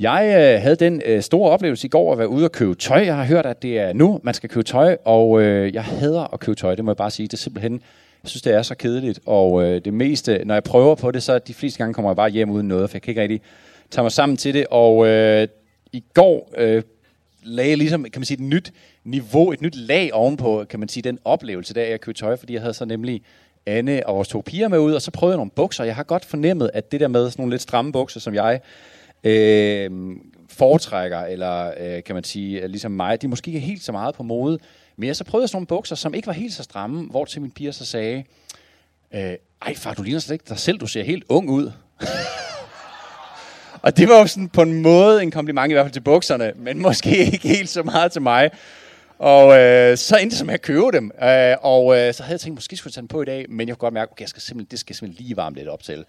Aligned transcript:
Jeg 0.00 0.54
øh, 0.56 0.62
havde 0.62 0.76
den 0.76 1.02
øh, 1.04 1.22
store 1.22 1.50
oplevelse 1.50 1.86
i 1.86 1.88
går 1.90 2.12
at 2.12 2.18
være 2.18 2.28
ude 2.28 2.44
og 2.44 2.52
købe 2.52 2.74
tøj. 2.74 3.04
Jeg 3.04 3.16
har 3.16 3.24
hørt, 3.24 3.46
at 3.46 3.62
det 3.62 3.78
er 3.78 3.92
nu, 3.92 4.20
man 4.22 4.34
skal 4.34 4.50
købe 4.50 4.64
tøj, 4.64 4.96
og 5.04 5.42
øh, 5.42 5.74
jeg 5.74 5.84
hader 5.84 6.34
at 6.34 6.40
købe 6.40 6.54
tøj, 6.56 6.74
det 6.74 6.84
må 6.84 6.90
jeg 6.90 6.96
bare 6.96 7.10
sige. 7.10 7.26
Det 7.26 7.32
er 7.32 7.36
simpelthen, 7.36 7.72
jeg 8.22 8.28
synes, 8.28 8.42
det 8.42 8.54
er 8.54 8.62
så 8.62 8.74
kedeligt, 8.74 9.20
og 9.26 9.62
øh, 9.64 9.84
det 9.84 9.94
meste, 9.94 10.42
når 10.44 10.54
jeg 10.54 10.62
prøver 10.62 10.94
på 10.94 11.10
det, 11.10 11.22
så 11.22 11.38
de 11.38 11.54
fleste 11.54 11.78
gange 11.78 11.94
kommer 11.94 12.10
jeg 12.10 12.16
bare 12.16 12.30
hjem 12.30 12.50
uden 12.50 12.68
noget, 12.68 12.90
for 12.90 12.96
jeg 12.96 13.02
kan 13.02 13.10
ikke 13.10 13.22
rigtig 13.22 13.40
tage 13.90 14.02
mig 14.02 14.12
sammen 14.12 14.36
til 14.36 14.54
det, 14.54 14.66
og 14.70 15.06
øh, 15.06 15.48
i 15.92 16.04
går 16.14 16.52
øh, 16.56 16.82
lagde 17.42 17.70
jeg 17.70 17.78
ligesom, 17.78 18.02
kan 18.02 18.20
man 18.20 18.24
sige, 18.24 18.42
et 18.42 18.48
nyt 18.48 18.72
niveau, 19.04 19.52
et 19.52 19.60
nyt 19.60 19.76
lag 19.76 20.10
ovenpå, 20.12 20.64
kan 20.70 20.80
man 20.80 20.88
sige, 20.88 21.02
den 21.02 21.18
oplevelse, 21.24 21.74
der 21.74 21.82
jeg 21.82 22.00
købte 22.00 22.20
tøj, 22.20 22.36
fordi 22.36 22.52
jeg 22.52 22.60
havde 22.60 22.74
så 22.74 22.84
nemlig 22.84 23.22
Anne 23.66 24.06
og 24.06 24.16
vores 24.16 24.28
to 24.28 24.42
piger 24.46 24.68
med 24.68 24.78
ud, 24.78 24.92
og 24.92 25.02
så 25.02 25.10
prøvede 25.10 25.32
jeg 25.32 25.38
nogle 25.38 25.50
bukser. 25.50 25.84
Jeg 25.84 25.96
har 25.96 26.02
godt 26.02 26.24
fornemmet, 26.24 26.70
at 26.74 26.92
det 26.92 27.00
der 27.00 27.08
med 27.08 27.30
sådan 27.30 27.42
nogle 27.42 27.52
lidt 27.52 27.62
stramme 27.62 27.92
bukser, 27.92 28.20
som 28.20 28.34
jeg 28.34 28.60
øh, 29.24 30.16
foretrækker, 30.48 31.18
eller 31.18 31.72
øh, 31.80 32.02
kan 32.02 32.14
man 32.14 32.24
sige, 32.24 32.68
ligesom 32.68 32.92
mig, 32.92 33.22
de 33.22 33.28
måske 33.28 33.48
ikke 33.48 33.58
er 33.58 33.62
helt 33.62 33.82
så 33.82 33.92
meget 33.92 34.14
på 34.14 34.22
mode. 34.22 34.58
Men 34.96 35.06
jeg 35.06 35.16
så 35.16 35.24
prøvede 35.24 35.42
jeg 35.42 35.48
sådan 35.48 35.56
nogle 35.56 35.66
bukser, 35.66 35.96
som 35.96 36.14
ikke 36.14 36.26
var 36.26 36.32
helt 36.32 36.54
så 36.54 36.62
stramme, 36.62 37.06
hvor 37.10 37.24
til 37.24 37.42
min 37.42 37.50
piger 37.50 37.72
så 37.72 37.84
sagde, 37.84 38.24
øh, 39.14 39.34
ej 39.62 39.74
far, 39.74 39.94
du 39.94 40.02
ligner 40.02 40.20
slet 40.20 40.34
ikke 40.34 40.44
dig 40.48 40.58
selv, 40.58 40.78
du 40.78 40.86
ser 40.86 41.02
helt 41.02 41.24
ung 41.28 41.50
ud. 41.50 41.72
og 43.84 43.96
det 43.96 44.08
var 44.08 44.18
jo 44.18 44.26
sådan 44.26 44.48
på 44.48 44.62
en 44.62 44.82
måde 44.82 45.22
en 45.22 45.30
kompliment 45.30 45.70
i 45.70 45.72
hvert 45.72 45.84
fald 45.84 45.92
til 45.92 46.00
bukserne, 46.00 46.52
men 46.56 46.82
måske 46.82 47.16
ikke 47.32 47.48
helt 47.48 47.68
så 47.68 47.82
meget 47.82 48.12
til 48.12 48.22
mig. 48.22 48.50
Og 49.18 49.58
øh, 49.58 49.96
så 49.96 50.16
endte 50.16 50.30
det 50.30 50.38
som 50.38 50.50
at 50.50 50.62
købe 50.62 50.92
dem. 50.92 51.10
Øh, 51.22 51.56
og 51.60 51.98
øh, 51.98 52.14
så 52.14 52.22
havde 52.22 52.34
jeg 52.34 52.40
tænkt, 52.40 52.56
måske 52.56 52.76
skulle 52.76 52.90
jeg 52.90 52.94
tage 52.94 53.02
dem 53.02 53.08
på 53.08 53.22
i 53.22 53.24
dag, 53.24 53.46
men 53.48 53.68
jeg 53.68 53.76
kunne 53.76 53.86
godt 53.86 53.94
mærke, 53.94 54.12
okay, 54.12 54.20
jeg 54.20 54.28
skal 54.28 54.42
simpelthen, 54.42 54.70
det 54.70 54.78
skal 54.78 54.96
simpelthen 54.96 55.24
lige 55.24 55.36
varme 55.36 55.56
lidt 55.56 55.68
op 55.68 55.82
til. 55.82 56.04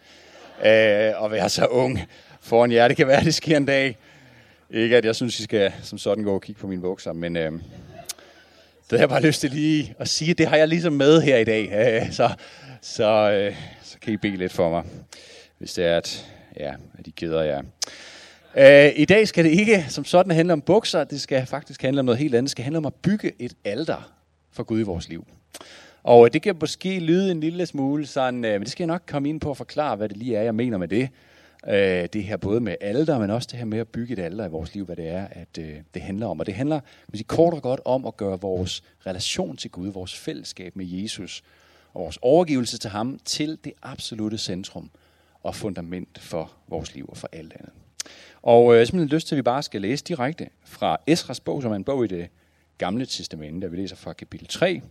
Øh, 0.65 1.11
og 1.21 1.31
være 1.31 1.49
så 1.49 1.65
ung 1.65 1.99
foran 2.41 2.71
jer. 2.71 2.87
Det 2.87 2.97
kan 2.97 3.07
være, 3.07 3.17
at 3.17 3.25
det 3.25 3.33
sker 3.33 3.57
en 3.57 3.65
dag. 3.65 3.97
Ikke 4.69 4.97
at 4.97 5.05
jeg 5.05 5.15
synes, 5.15 5.39
I 5.39 5.43
skal 5.43 5.73
som 5.83 5.97
sådan 5.97 6.23
gå 6.23 6.33
og 6.33 6.41
kigge 6.41 6.61
på 6.61 6.67
mine 6.67 6.81
bukser, 6.81 7.13
men 7.13 7.37
øh, 7.37 7.51
det 7.51 7.61
har 8.91 8.97
jeg 8.97 9.09
bare 9.09 9.21
lyst 9.21 9.41
til 9.41 9.51
lige 9.51 9.95
at 9.99 10.09
sige, 10.09 10.33
det 10.33 10.47
har 10.47 10.57
jeg 10.57 10.67
ligesom 10.67 10.93
med 10.93 11.21
her 11.21 11.37
i 11.37 11.43
dag. 11.43 11.71
Øh, 11.71 12.11
så, 12.11 12.29
så, 12.81 13.31
øh, 13.31 13.55
så 13.83 13.97
kan 14.01 14.13
I 14.13 14.17
bede 14.17 14.37
lidt 14.37 14.53
for 14.53 14.69
mig, 14.69 14.83
hvis 15.57 15.73
det 15.73 15.85
er, 15.85 15.97
at, 15.97 16.25
ja, 16.59 16.73
at 16.99 17.07
I 17.07 17.13
gider 17.15 17.41
jer. 17.41 17.61
Øh, 18.57 18.91
I 18.95 19.05
dag 19.05 19.27
skal 19.27 19.45
det 19.45 19.51
ikke 19.51 19.85
som 19.89 20.05
sådan 20.05 20.31
handle 20.31 20.53
om 20.53 20.61
bukser, 20.61 21.03
det 21.03 21.21
skal 21.21 21.45
faktisk 21.45 21.81
handle 21.81 21.99
om 21.99 22.05
noget 22.05 22.19
helt 22.19 22.35
andet. 22.35 22.43
Det 22.43 22.51
skal 22.51 22.63
handle 22.63 22.77
om 22.77 22.85
at 22.85 22.93
bygge 22.93 23.31
et 23.39 23.53
alter 23.65 24.11
for 24.51 24.63
Gud 24.63 24.79
i 24.79 24.83
vores 24.83 25.09
liv. 25.09 25.27
Og 26.03 26.25
øh, 26.25 26.33
det 26.33 26.41
kan 26.41 26.55
måske 26.61 26.99
lyde 26.99 27.31
en 27.31 27.39
lille 27.39 27.65
smule 27.65 28.05
sådan, 28.05 28.45
øh, 28.45 28.51
men 28.51 28.61
det 28.61 28.71
skal 28.71 28.83
jeg 28.83 28.87
nok 28.87 29.01
komme 29.07 29.29
ind 29.29 29.41
på 29.41 29.51
at 29.51 29.57
forklare, 29.57 29.95
hvad 29.95 30.09
det 30.09 30.17
lige 30.17 30.35
er, 30.35 30.41
jeg 30.41 30.55
mener 30.55 30.77
med 30.77 30.87
det. 30.87 31.09
Øh, 31.67 32.09
det 32.13 32.23
her 32.23 32.37
både 32.37 32.59
med 32.59 32.75
alder, 32.81 33.19
men 33.19 33.29
også 33.29 33.47
det 33.51 33.59
her 33.59 33.65
med 33.65 33.79
at 33.79 33.87
bygge 33.87 34.13
et 34.13 34.19
alder 34.19 34.45
i 34.45 34.49
vores 34.49 34.73
liv, 34.73 34.85
hvad 34.85 34.95
det 34.95 35.07
er, 35.07 35.27
at 35.31 35.57
øh, 35.59 35.75
det 35.93 36.01
handler 36.01 36.27
om. 36.27 36.39
Og 36.39 36.45
det 36.45 36.53
handler 36.53 36.79
kan 36.79 37.17
sige, 37.17 37.23
kort 37.23 37.53
og 37.53 37.61
godt 37.61 37.81
om 37.85 38.05
at 38.05 38.17
gøre 38.17 38.41
vores 38.41 38.83
relation 39.05 39.57
til 39.57 39.71
Gud, 39.71 39.87
vores 39.87 40.15
fællesskab 40.15 40.75
med 40.75 40.85
Jesus, 40.85 41.43
og 41.93 42.01
vores 42.01 42.19
overgivelse 42.21 42.77
til 42.77 42.89
ham, 42.89 43.19
til 43.25 43.59
det 43.63 43.73
absolute 43.81 44.37
centrum 44.37 44.89
og 45.43 45.55
fundament 45.55 46.19
for 46.19 46.51
vores 46.67 46.95
liv 46.95 47.09
og 47.09 47.17
for 47.17 47.29
alt 47.31 47.53
andet. 47.53 47.71
Og 48.41 48.71
øh, 48.71 48.75
jeg 48.75 48.81
har 48.81 48.85
simpelthen 48.85 49.15
lyst 49.15 49.27
til, 49.27 49.35
at 49.35 49.37
vi 49.37 49.41
bare 49.41 49.63
skal 49.63 49.81
læse 49.81 50.03
direkte 50.03 50.49
fra 50.65 50.97
Esras 51.07 51.39
bog, 51.39 51.61
som 51.61 51.71
er 51.71 51.75
en 51.75 51.83
bog 51.83 52.05
i 52.05 52.07
det 52.07 52.29
gamle 52.77 53.05
testamente, 53.05 53.61
der 53.61 53.67
vi 53.67 53.77
læser 53.77 53.95
fra 53.95 54.13
kapitel 54.13 54.47
3, 54.47 54.81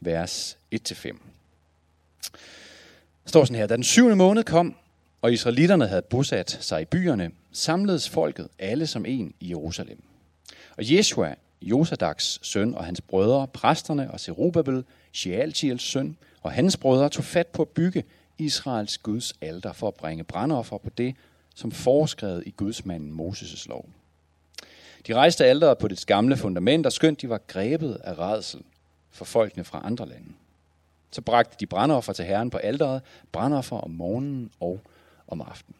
vers 0.00 0.58
1-5. 0.74 0.78
Der 3.24 3.28
står 3.28 3.44
sådan 3.44 3.56
her, 3.56 3.66
da 3.66 3.74
den 3.74 3.84
syvende 3.84 4.16
måned 4.16 4.44
kom, 4.44 4.76
og 5.22 5.32
israelitterne 5.32 5.86
havde 5.86 6.02
bosat 6.02 6.58
sig 6.60 6.82
i 6.82 6.84
byerne, 6.84 7.30
samledes 7.52 8.08
folket 8.08 8.48
alle 8.58 8.86
som 8.86 9.06
en 9.06 9.34
i 9.40 9.50
Jerusalem. 9.50 10.02
Og 10.76 10.92
Jeshua, 10.92 11.34
Josadaks 11.62 12.38
søn 12.42 12.74
og 12.74 12.84
hans 12.84 13.00
brødre, 13.00 13.48
præsterne 13.48 14.10
og 14.10 14.20
Zerubabel, 14.20 14.84
Shealtiels 15.12 15.82
søn, 15.82 16.16
og 16.42 16.52
hans 16.52 16.76
brødre 16.76 17.08
tog 17.08 17.24
fat 17.24 17.46
på 17.46 17.62
at 17.62 17.68
bygge 17.68 18.04
Israels 18.38 18.98
Guds 18.98 19.34
alter 19.40 19.72
for 19.72 19.88
at 19.88 19.94
bringe 19.94 20.24
brandoffer 20.24 20.78
på 20.78 20.90
det, 20.90 21.14
som 21.54 21.70
foreskrevet 21.70 22.42
i 22.46 22.50
gudsmanden 22.50 23.20
Moses' 23.20 23.68
lov. 23.68 23.88
De 25.06 25.14
rejste 25.14 25.44
alderet 25.44 25.78
på 25.78 25.88
det 25.88 26.06
gamle 26.06 26.36
fundament, 26.36 26.86
og 26.86 26.92
skønt 26.92 27.22
de 27.22 27.28
var 27.28 27.40
grebet 27.46 27.98
af 28.04 28.18
redsel 28.18 28.60
for 29.10 29.24
folkene 29.24 29.64
fra 29.64 29.80
andre 29.84 30.08
lande. 30.08 30.32
Så 31.10 31.20
bragte 31.20 31.56
de 31.60 31.66
brandoffer 31.66 32.12
til 32.12 32.24
Herren 32.24 32.50
på 32.50 32.58
alderet, 32.58 33.02
brandoffer 33.32 33.76
om 33.76 33.90
morgenen 33.90 34.50
og 34.60 34.80
om 35.32 35.40
aftenen. 35.40 35.76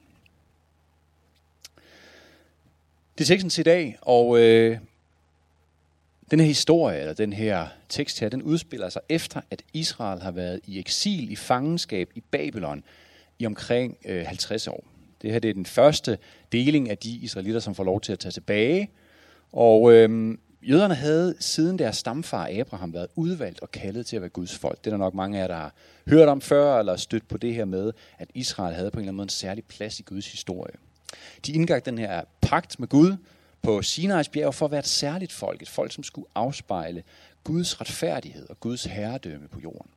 Det 3.18 3.24
er 3.24 3.28
teksten 3.28 3.50
til 3.50 3.60
i 3.60 3.64
dag, 3.64 3.98
og 4.00 4.38
øh, 4.38 4.78
den 6.30 6.40
her 6.40 6.46
historie, 6.46 7.00
eller 7.00 7.14
den 7.14 7.32
her 7.32 7.68
tekst 7.88 8.20
her, 8.20 8.28
den 8.28 8.42
udspiller 8.42 8.88
sig 8.88 9.02
efter, 9.08 9.40
at 9.50 9.62
Israel 9.72 10.20
har 10.22 10.30
været 10.30 10.60
i 10.64 10.78
eksil, 10.78 11.32
i 11.32 11.36
fangenskab 11.36 12.10
i 12.14 12.20
Babylon 12.20 12.84
i 13.38 13.46
omkring 13.46 13.96
øh, 14.04 14.26
50 14.26 14.68
år. 14.68 14.84
Det 15.22 15.32
her 15.32 15.38
det 15.38 15.50
er 15.50 15.54
den 15.54 15.66
første 15.66 16.18
deling 16.52 16.90
af 16.90 16.98
de 16.98 17.10
israelitter, 17.10 17.60
som 17.60 17.74
får 17.74 17.84
lov 17.84 18.00
til 18.00 18.12
at 18.12 18.18
tage 18.18 18.32
tilbage. 18.32 18.90
Og 19.52 19.92
øhm, 19.92 20.40
jøderne 20.62 20.94
havde 20.94 21.34
siden 21.40 21.78
deres 21.78 21.96
stamfar 21.96 22.48
Abraham 22.60 22.92
været 22.92 23.06
udvalgt 23.14 23.60
og 23.60 23.70
kaldet 23.70 24.06
til 24.06 24.16
at 24.16 24.22
være 24.22 24.28
Guds 24.28 24.58
folk. 24.58 24.78
Det 24.78 24.86
er 24.86 24.90
der 24.90 24.98
nok 24.98 25.14
mange 25.14 25.38
af 25.38 25.42
jer, 25.42 25.46
der 25.48 25.54
har 25.54 25.74
hørt 26.08 26.28
om 26.28 26.40
før, 26.40 26.78
eller 26.78 26.96
stødt 26.96 27.28
på 27.28 27.38
det 27.38 27.54
her 27.54 27.64
med, 27.64 27.92
at 28.18 28.30
Israel 28.34 28.74
havde 28.74 28.90
på 28.90 28.98
en 28.98 29.00
eller 29.00 29.08
anden 29.08 29.16
måde 29.16 29.24
en 29.24 29.28
særlig 29.28 29.64
plads 29.64 30.00
i 30.00 30.02
Guds 30.02 30.32
historie. 30.32 30.74
De 31.46 31.52
indgik 31.52 31.84
den 31.84 31.98
her 31.98 32.22
pagt 32.40 32.80
med 32.80 32.88
Gud 32.88 33.16
på 33.62 33.78
Sinai's 33.78 34.30
bjerg 34.32 34.54
for 34.54 34.64
at 34.64 34.70
være 34.70 34.78
et 34.78 34.86
særligt 34.86 35.32
folk. 35.32 35.62
Et 35.62 35.68
folk, 35.68 35.92
som 35.92 36.04
skulle 36.04 36.26
afspejle 36.34 37.02
Guds 37.44 37.80
retfærdighed 37.80 38.50
og 38.50 38.60
Guds 38.60 38.84
herredømme 38.84 39.48
på 39.48 39.60
jorden. 39.60 39.90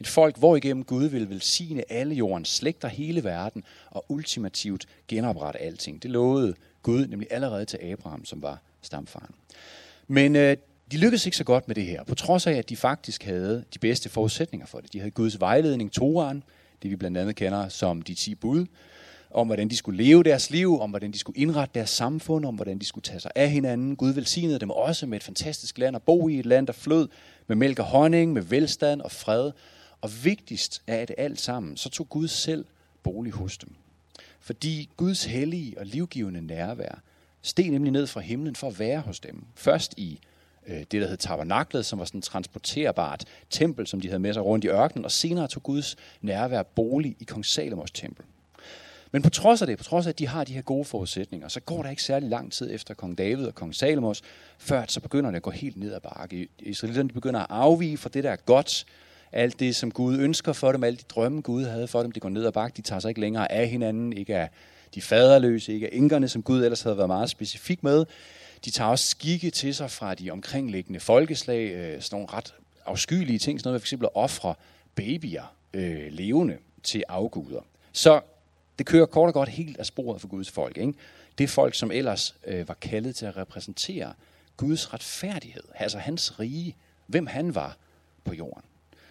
Et 0.00 0.06
folk, 0.06 0.38
hvor 0.38 0.56
igennem 0.56 0.84
Gud 0.84 1.04
vil 1.04 1.30
velsigne 1.30 1.92
alle 1.92 2.14
jordens 2.14 2.48
slægter, 2.48 2.88
hele 2.88 3.24
verden, 3.24 3.64
og 3.90 4.04
ultimativt 4.08 4.86
genoprette 5.08 5.60
alting. 5.60 6.02
Det 6.02 6.10
lovede 6.10 6.54
Gud 6.82 7.06
nemlig 7.06 7.28
allerede 7.30 7.64
til 7.64 7.78
Abraham, 7.82 8.24
som 8.24 8.42
var 8.42 8.58
stamfaren. 8.82 9.34
Men 10.08 10.36
øh, 10.36 10.56
de 10.92 10.96
lykkedes 10.96 11.26
ikke 11.26 11.36
så 11.36 11.44
godt 11.44 11.68
med 11.68 11.74
det 11.74 11.84
her, 11.84 12.04
på 12.04 12.14
trods 12.14 12.46
af, 12.46 12.52
at 12.52 12.68
de 12.68 12.76
faktisk 12.76 13.24
havde 13.24 13.64
de 13.74 13.78
bedste 13.78 14.08
forudsætninger 14.08 14.66
for 14.66 14.80
det. 14.80 14.92
De 14.92 14.98
havde 14.98 15.10
Guds 15.10 15.40
vejledning, 15.40 15.92
Toran, 15.92 16.42
det 16.82 16.90
vi 16.90 16.96
blandt 16.96 17.18
andet 17.18 17.36
kender 17.36 17.68
som 17.68 18.02
de 18.02 18.14
10 18.14 18.34
bud, 18.34 18.66
om 19.30 19.46
hvordan 19.46 19.68
de 19.68 19.76
skulle 19.76 20.04
leve 20.04 20.22
deres 20.22 20.50
liv, 20.50 20.80
om 20.80 20.90
hvordan 20.90 21.12
de 21.12 21.18
skulle 21.18 21.38
indrette 21.40 21.74
deres 21.74 21.90
samfund, 21.90 22.44
om 22.44 22.54
hvordan 22.54 22.78
de 22.78 22.84
skulle 22.84 23.02
tage 23.02 23.20
sig 23.20 23.30
af 23.34 23.50
hinanden. 23.50 23.96
Gud 23.96 24.10
velsignede 24.10 24.58
dem 24.58 24.70
også 24.70 25.06
med 25.06 25.16
et 25.16 25.24
fantastisk 25.24 25.78
land 25.78 25.96
at 25.96 26.02
bo 26.02 26.28
i, 26.28 26.38
et 26.38 26.46
land, 26.46 26.66
der 26.66 26.72
flød 26.72 27.08
med 27.46 27.56
mælk 27.56 27.78
og 27.78 27.84
honning, 27.84 28.32
med 28.32 28.42
velstand 28.42 29.00
og 29.00 29.12
fred, 29.12 29.52
og 30.00 30.10
vigtigst 30.24 30.82
af 30.86 31.06
det 31.06 31.16
alt 31.18 31.40
sammen, 31.40 31.76
så 31.76 31.88
tog 31.90 32.08
Gud 32.08 32.28
selv 32.28 32.64
bolig 33.02 33.32
hos 33.32 33.58
dem. 33.58 33.74
Fordi 34.40 34.90
Guds 34.96 35.24
hellige 35.24 35.78
og 35.78 35.86
livgivende 35.86 36.40
nærvær 36.40 37.02
steg 37.48 37.70
nemlig 37.70 37.92
ned 37.92 38.06
fra 38.06 38.20
himlen 38.20 38.56
for 38.56 38.66
at 38.66 38.78
være 38.78 39.00
hos 39.00 39.20
dem. 39.20 39.44
Først 39.54 39.94
i 39.96 40.20
øh, 40.66 40.78
det, 40.78 40.92
der 40.92 41.08
hed 41.08 41.16
tabernaklet, 41.16 41.86
som 41.86 41.98
var 41.98 42.04
sådan 42.04 42.18
et 42.18 42.24
transporterbart 42.24 43.24
tempel, 43.50 43.86
som 43.86 44.00
de 44.00 44.08
havde 44.08 44.20
med 44.20 44.32
sig 44.32 44.44
rundt 44.44 44.64
i 44.64 44.68
ørkenen, 44.68 45.04
og 45.04 45.10
senere 45.10 45.48
tog 45.48 45.62
Guds 45.62 45.96
nærvær 46.20 46.62
bolig 46.62 47.16
i 47.20 47.24
kong 47.24 47.46
Salomos 47.46 47.90
tempel. 47.90 48.24
Men 49.12 49.22
på 49.22 49.30
trods 49.30 49.62
af 49.62 49.66
det, 49.66 49.78
på 49.78 49.84
trods 49.84 50.06
af, 50.06 50.10
at 50.10 50.18
de 50.18 50.28
har 50.28 50.44
de 50.44 50.52
her 50.52 50.62
gode 50.62 50.84
forudsætninger, 50.84 51.48
så 51.48 51.60
går 51.60 51.82
der 51.82 51.90
ikke 51.90 52.02
særlig 52.02 52.28
lang 52.28 52.52
tid 52.52 52.74
efter 52.74 52.94
kong 52.94 53.18
David 53.18 53.46
og 53.46 53.54
kong 53.54 53.74
Salomos, 53.74 54.22
før 54.58 54.84
så 54.88 55.00
begynder 55.00 55.30
det 55.30 55.36
at 55.36 55.42
gå 55.42 55.50
helt 55.50 55.76
ned 55.76 55.92
ad 55.92 56.00
bakke. 56.00 56.48
Israelitterne 56.58 57.08
begynder 57.08 57.40
at 57.40 57.46
afvige 57.50 57.96
fra 57.96 58.08
det, 58.08 58.24
der 58.24 58.30
er 58.30 58.36
godt, 58.36 58.86
alt 59.32 59.60
det, 59.60 59.76
som 59.76 59.90
Gud 59.90 60.18
ønsker 60.18 60.52
for 60.52 60.72
dem, 60.72 60.84
alle 60.84 60.96
de 60.96 61.04
drømme, 61.08 61.40
Gud 61.40 61.64
havde 61.64 61.88
for 61.88 62.02
dem, 62.02 62.12
det 62.12 62.22
går 62.22 62.28
ned 62.28 62.46
ad 62.46 62.52
bakke. 62.52 62.76
De 62.76 62.82
tager 62.82 63.00
sig 63.00 63.08
ikke 63.08 63.20
længere 63.20 63.52
af 63.52 63.68
hinanden, 63.68 64.12
ikke 64.12 64.36
af 64.36 64.50
de 64.94 65.02
faderløse, 65.02 65.72
ikke 65.72 65.86
af 65.86 65.90
inkerne, 65.92 66.28
som 66.28 66.42
Gud 66.42 66.64
ellers 66.64 66.82
havde 66.82 66.96
været 66.96 67.08
meget 67.08 67.30
specifik 67.30 67.82
med. 67.82 68.04
De 68.64 68.70
tager 68.70 68.90
også 68.90 69.06
skikke 69.06 69.50
til 69.50 69.74
sig 69.74 69.90
fra 69.90 70.14
de 70.14 70.30
omkringliggende 70.30 71.00
folkeslag, 71.00 71.72
øh, 71.72 72.02
sådan 72.02 72.16
nogle 72.16 72.32
ret 72.32 72.54
afskyelige 72.86 73.38
ting, 73.38 73.60
sådan 73.60 73.68
noget 73.68 73.80
for 73.80 73.84
eksempel 73.84 74.06
at 74.06 74.10
ofre 74.14 74.54
babyer 74.94 75.54
øh, 75.74 76.06
levende 76.12 76.56
til 76.82 77.04
afguder. 77.08 77.60
Så 77.92 78.20
det 78.78 78.86
kører 78.86 79.06
kort 79.06 79.26
og 79.26 79.34
godt 79.34 79.48
helt 79.48 79.78
af 79.78 79.86
sporet 79.86 80.20
for 80.20 80.28
Guds 80.28 80.50
folk. 80.50 80.76
Ikke? 80.76 80.94
Det 81.38 81.50
folk, 81.50 81.74
som 81.74 81.90
ellers 81.90 82.34
øh, 82.46 82.68
var 82.68 82.74
kaldet 82.74 83.16
til 83.16 83.26
at 83.26 83.36
repræsentere 83.36 84.12
Guds 84.56 84.94
retfærdighed, 84.94 85.62
altså 85.74 85.98
hans 85.98 86.40
rige, 86.40 86.76
hvem 87.06 87.26
han 87.26 87.54
var 87.54 87.76
på 88.24 88.34
jorden. 88.34 88.62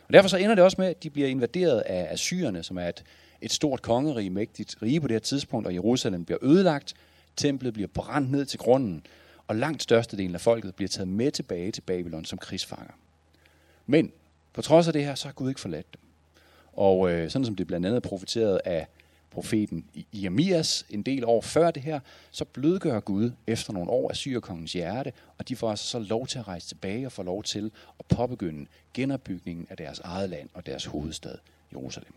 Og 0.08 0.14
derfor 0.14 0.30
så 0.30 0.38
ender 0.38 0.56
det 0.56 0.64
også 0.64 0.76
med, 0.80 0.88
at 0.88 1.04
de 1.04 1.10
bliver 1.10 1.28
invaderet 1.28 1.80
af 1.80 2.14
Assyrerne, 2.14 2.64
som 2.64 2.78
er 2.78 2.88
et, 2.88 3.04
et 3.42 3.52
stort 3.52 3.82
kongerige, 3.82 4.30
mægtigt 4.30 4.76
rige 4.82 5.02
på 5.02 5.08
det 5.08 5.14
her 5.14 5.20
tidspunkt, 5.20 5.68
og 5.68 5.74
Jerusalem 5.74 6.26
bliver 6.26 6.40
ødelagt, 6.42 6.94
templet 7.36 7.74
bliver 7.74 7.88
brændt 7.94 8.32
ned 8.32 8.46
til 8.46 8.60
grunden, 8.60 9.06
og 9.48 9.56
langt 9.56 9.84
størstedelen 9.84 10.36
af 10.36 10.42
folket 10.42 10.76
bliver 10.76 10.90
taget 10.90 11.08
med 11.08 11.32
tilbage 11.32 11.72
til 11.72 11.82
Babylon 11.82 12.26
som 12.26 12.38
krigsfanger. 12.38 12.94
Men 13.86 14.12
på 14.54 14.62
trods 14.62 14.88
af 14.88 14.94
det 14.94 15.06
her, 15.06 15.16
så 15.16 15.28
har 15.28 15.34
Gud 15.34 15.50
ikke 15.50 15.62
forladt 15.62 15.94
dem. 15.94 16.02
Og 16.74 17.12
øh, 17.12 17.30
sådan 17.30 17.46
som 17.46 17.56
det 17.56 17.68
blandt 17.68 17.86
andet 17.86 17.96
er 17.96 18.10
profeteret 18.10 18.62
af 18.66 18.88
profeten 19.32 19.86
Jeremias 20.14 20.86
en 20.90 21.04
del 21.04 21.26
år 21.26 21.42
før 21.42 21.72
det 21.72 21.84
her, 21.84 22.00
så 22.32 22.46
blødgør 22.46 23.00
Gud 23.00 23.32
efter 23.48 23.74
nogle 23.74 23.90
år 23.90 24.10
af 24.10 24.16
syrkongens 24.16 24.74
hjerte, 24.74 25.14
og 25.38 25.50
de 25.50 25.56
får 25.56 25.70
altså 25.70 25.86
så 25.86 26.00
lov 26.00 26.28
til 26.28 26.40
at 26.40 26.48
rejse 26.48 26.68
tilbage 26.68 27.06
og 27.06 27.12
få 27.12 27.24
lov 27.24 27.44
til 27.44 27.72
at 28.00 28.06
påbegynde 28.06 28.66
genopbygningen 28.94 29.68
af 29.70 29.78
deres 29.78 30.00
eget 30.00 30.30
land 30.30 30.50
og 30.54 30.66
deres 30.66 30.86
hovedstad, 30.86 31.36
Jerusalem. 31.74 32.14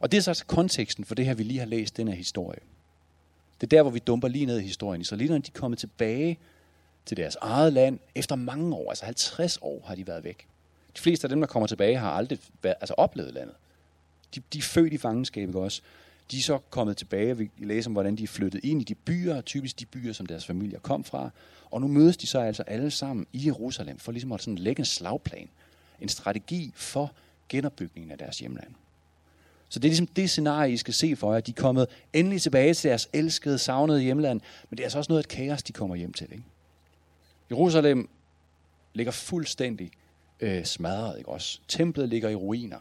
Og 0.00 0.12
det 0.12 0.18
er 0.18 0.22
så 0.22 0.30
altså 0.30 0.46
konteksten 0.46 1.04
for 1.04 1.14
det 1.14 1.26
her, 1.26 1.34
vi 1.34 1.42
lige 1.42 1.58
har 1.58 1.66
læst, 1.66 1.96
den 1.96 2.08
her 2.08 2.14
historie. 2.14 2.60
Det 3.60 3.66
er 3.66 3.76
der, 3.76 3.82
hvor 3.82 3.90
vi 3.90 3.98
dumper 3.98 4.28
lige 4.28 4.46
ned 4.46 4.58
i 4.58 4.62
historien. 4.62 5.00
Israelitterne 5.00 5.42
de 5.42 5.50
er 5.54 5.58
kommet 5.58 5.78
tilbage 5.78 6.38
til 7.06 7.16
deres 7.16 7.36
eget 7.40 7.72
land 7.72 7.98
efter 8.14 8.36
mange 8.36 8.76
år, 8.76 8.90
altså 8.90 9.04
50 9.04 9.58
år 9.62 9.84
har 9.86 9.94
de 9.94 10.06
været 10.06 10.24
væk. 10.24 10.46
De 10.96 11.00
fleste 11.00 11.24
af 11.24 11.28
dem, 11.28 11.40
der 11.40 11.46
kommer 11.46 11.66
tilbage, 11.66 11.96
har 11.96 12.10
aldrig 12.10 12.38
været, 12.62 12.76
altså 12.80 12.94
oplevet 12.96 13.34
landet. 13.34 13.54
De, 14.34 14.42
de 14.52 14.58
er 14.58 14.62
født 14.62 14.92
i 14.92 14.98
fangenskab, 14.98 15.48
ikke 15.48 15.60
også? 15.60 15.82
De 16.30 16.38
er 16.38 16.42
så 16.42 16.58
kommet 16.70 16.96
tilbage, 16.96 17.32
og 17.32 17.38
vi 17.38 17.50
læser 17.58 17.90
om, 17.90 17.92
hvordan 17.92 18.16
de 18.16 18.22
er 18.22 18.26
flyttet 18.26 18.64
ind 18.64 18.80
i 18.80 18.84
de 18.84 18.94
byer, 18.94 19.40
typisk 19.40 19.80
de 19.80 19.86
byer, 19.86 20.12
som 20.12 20.26
deres 20.26 20.46
familier 20.46 20.78
kom 20.78 21.04
fra. 21.04 21.30
Og 21.70 21.80
nu 21.80 21.88
mødes 21.88 22.16
de 22.16 22.26
så 22.26 22.40
altså 22.40 22.62
alle 22.62 22.90
sammen 22.90 23.26
i 23.32 23.46
Jerusalem, 23.46 23.98
for 23.98 24.12
ligesom 24.12 24.32
at 24.32 24.40
sådan 24.40 24.58
lægge 24.58 24.80
en 24.80 24.84
slagplan, 24.84 25.48
en 26.00 26.08
strategi 26.08 26.72
for 26.74 27.12
genopbygningen 27.48 28.10
af 28.10 28.18
deres 28.18 28.38
hjemland. 28.38 28.74
Så 29.68 29.78
det 29.78 29.84
er 29.84 29.90
ligesom 29.90 30.06
det 30.06 30.30
scenarie, 30.30 30.72
I 30.72 30.76
skal 30.76 30.94
se 30.94 31.16
for 31.16 31.32
jer. 31.32 31.40
De 31.40 31.50
er 31.50 31.60
kommet 31.62 31.86
endelig 32.12 32.42
tilbage 32.42 32.74
til 32.74 32.90
deres 32.90 33.08
elskede, 33.12 33.58
savnede 33.58 34.02
hjemland, 34.02 34.40
men 34.70 34.76
det 34.76 34.82
er 34.82 34.86
altså 34.86 34.98
også 34.98 35.12
noget 35.12 35.22
af 35.22 35.24
et 35.24 35.28
kaos, 35.28 35.62
de 35.62 35.72
kommer 35.72 35.96
hjem 35.96 36.12
til. 36.12 36.28
Ikke? 36.32 36.44
Jerusalem 37.50 38.08
ligger 38.94 39.12
fuldstændig 39.12 39.90
øh, 40.40 40.64
smadret, 40.64 41.18
ikke 41.18 41.30
også? 41.30 41.60
Templet 41.68 42.08
ligger 42.08 42.28
i 42.28 42.34
ruiner. 42.34 42.78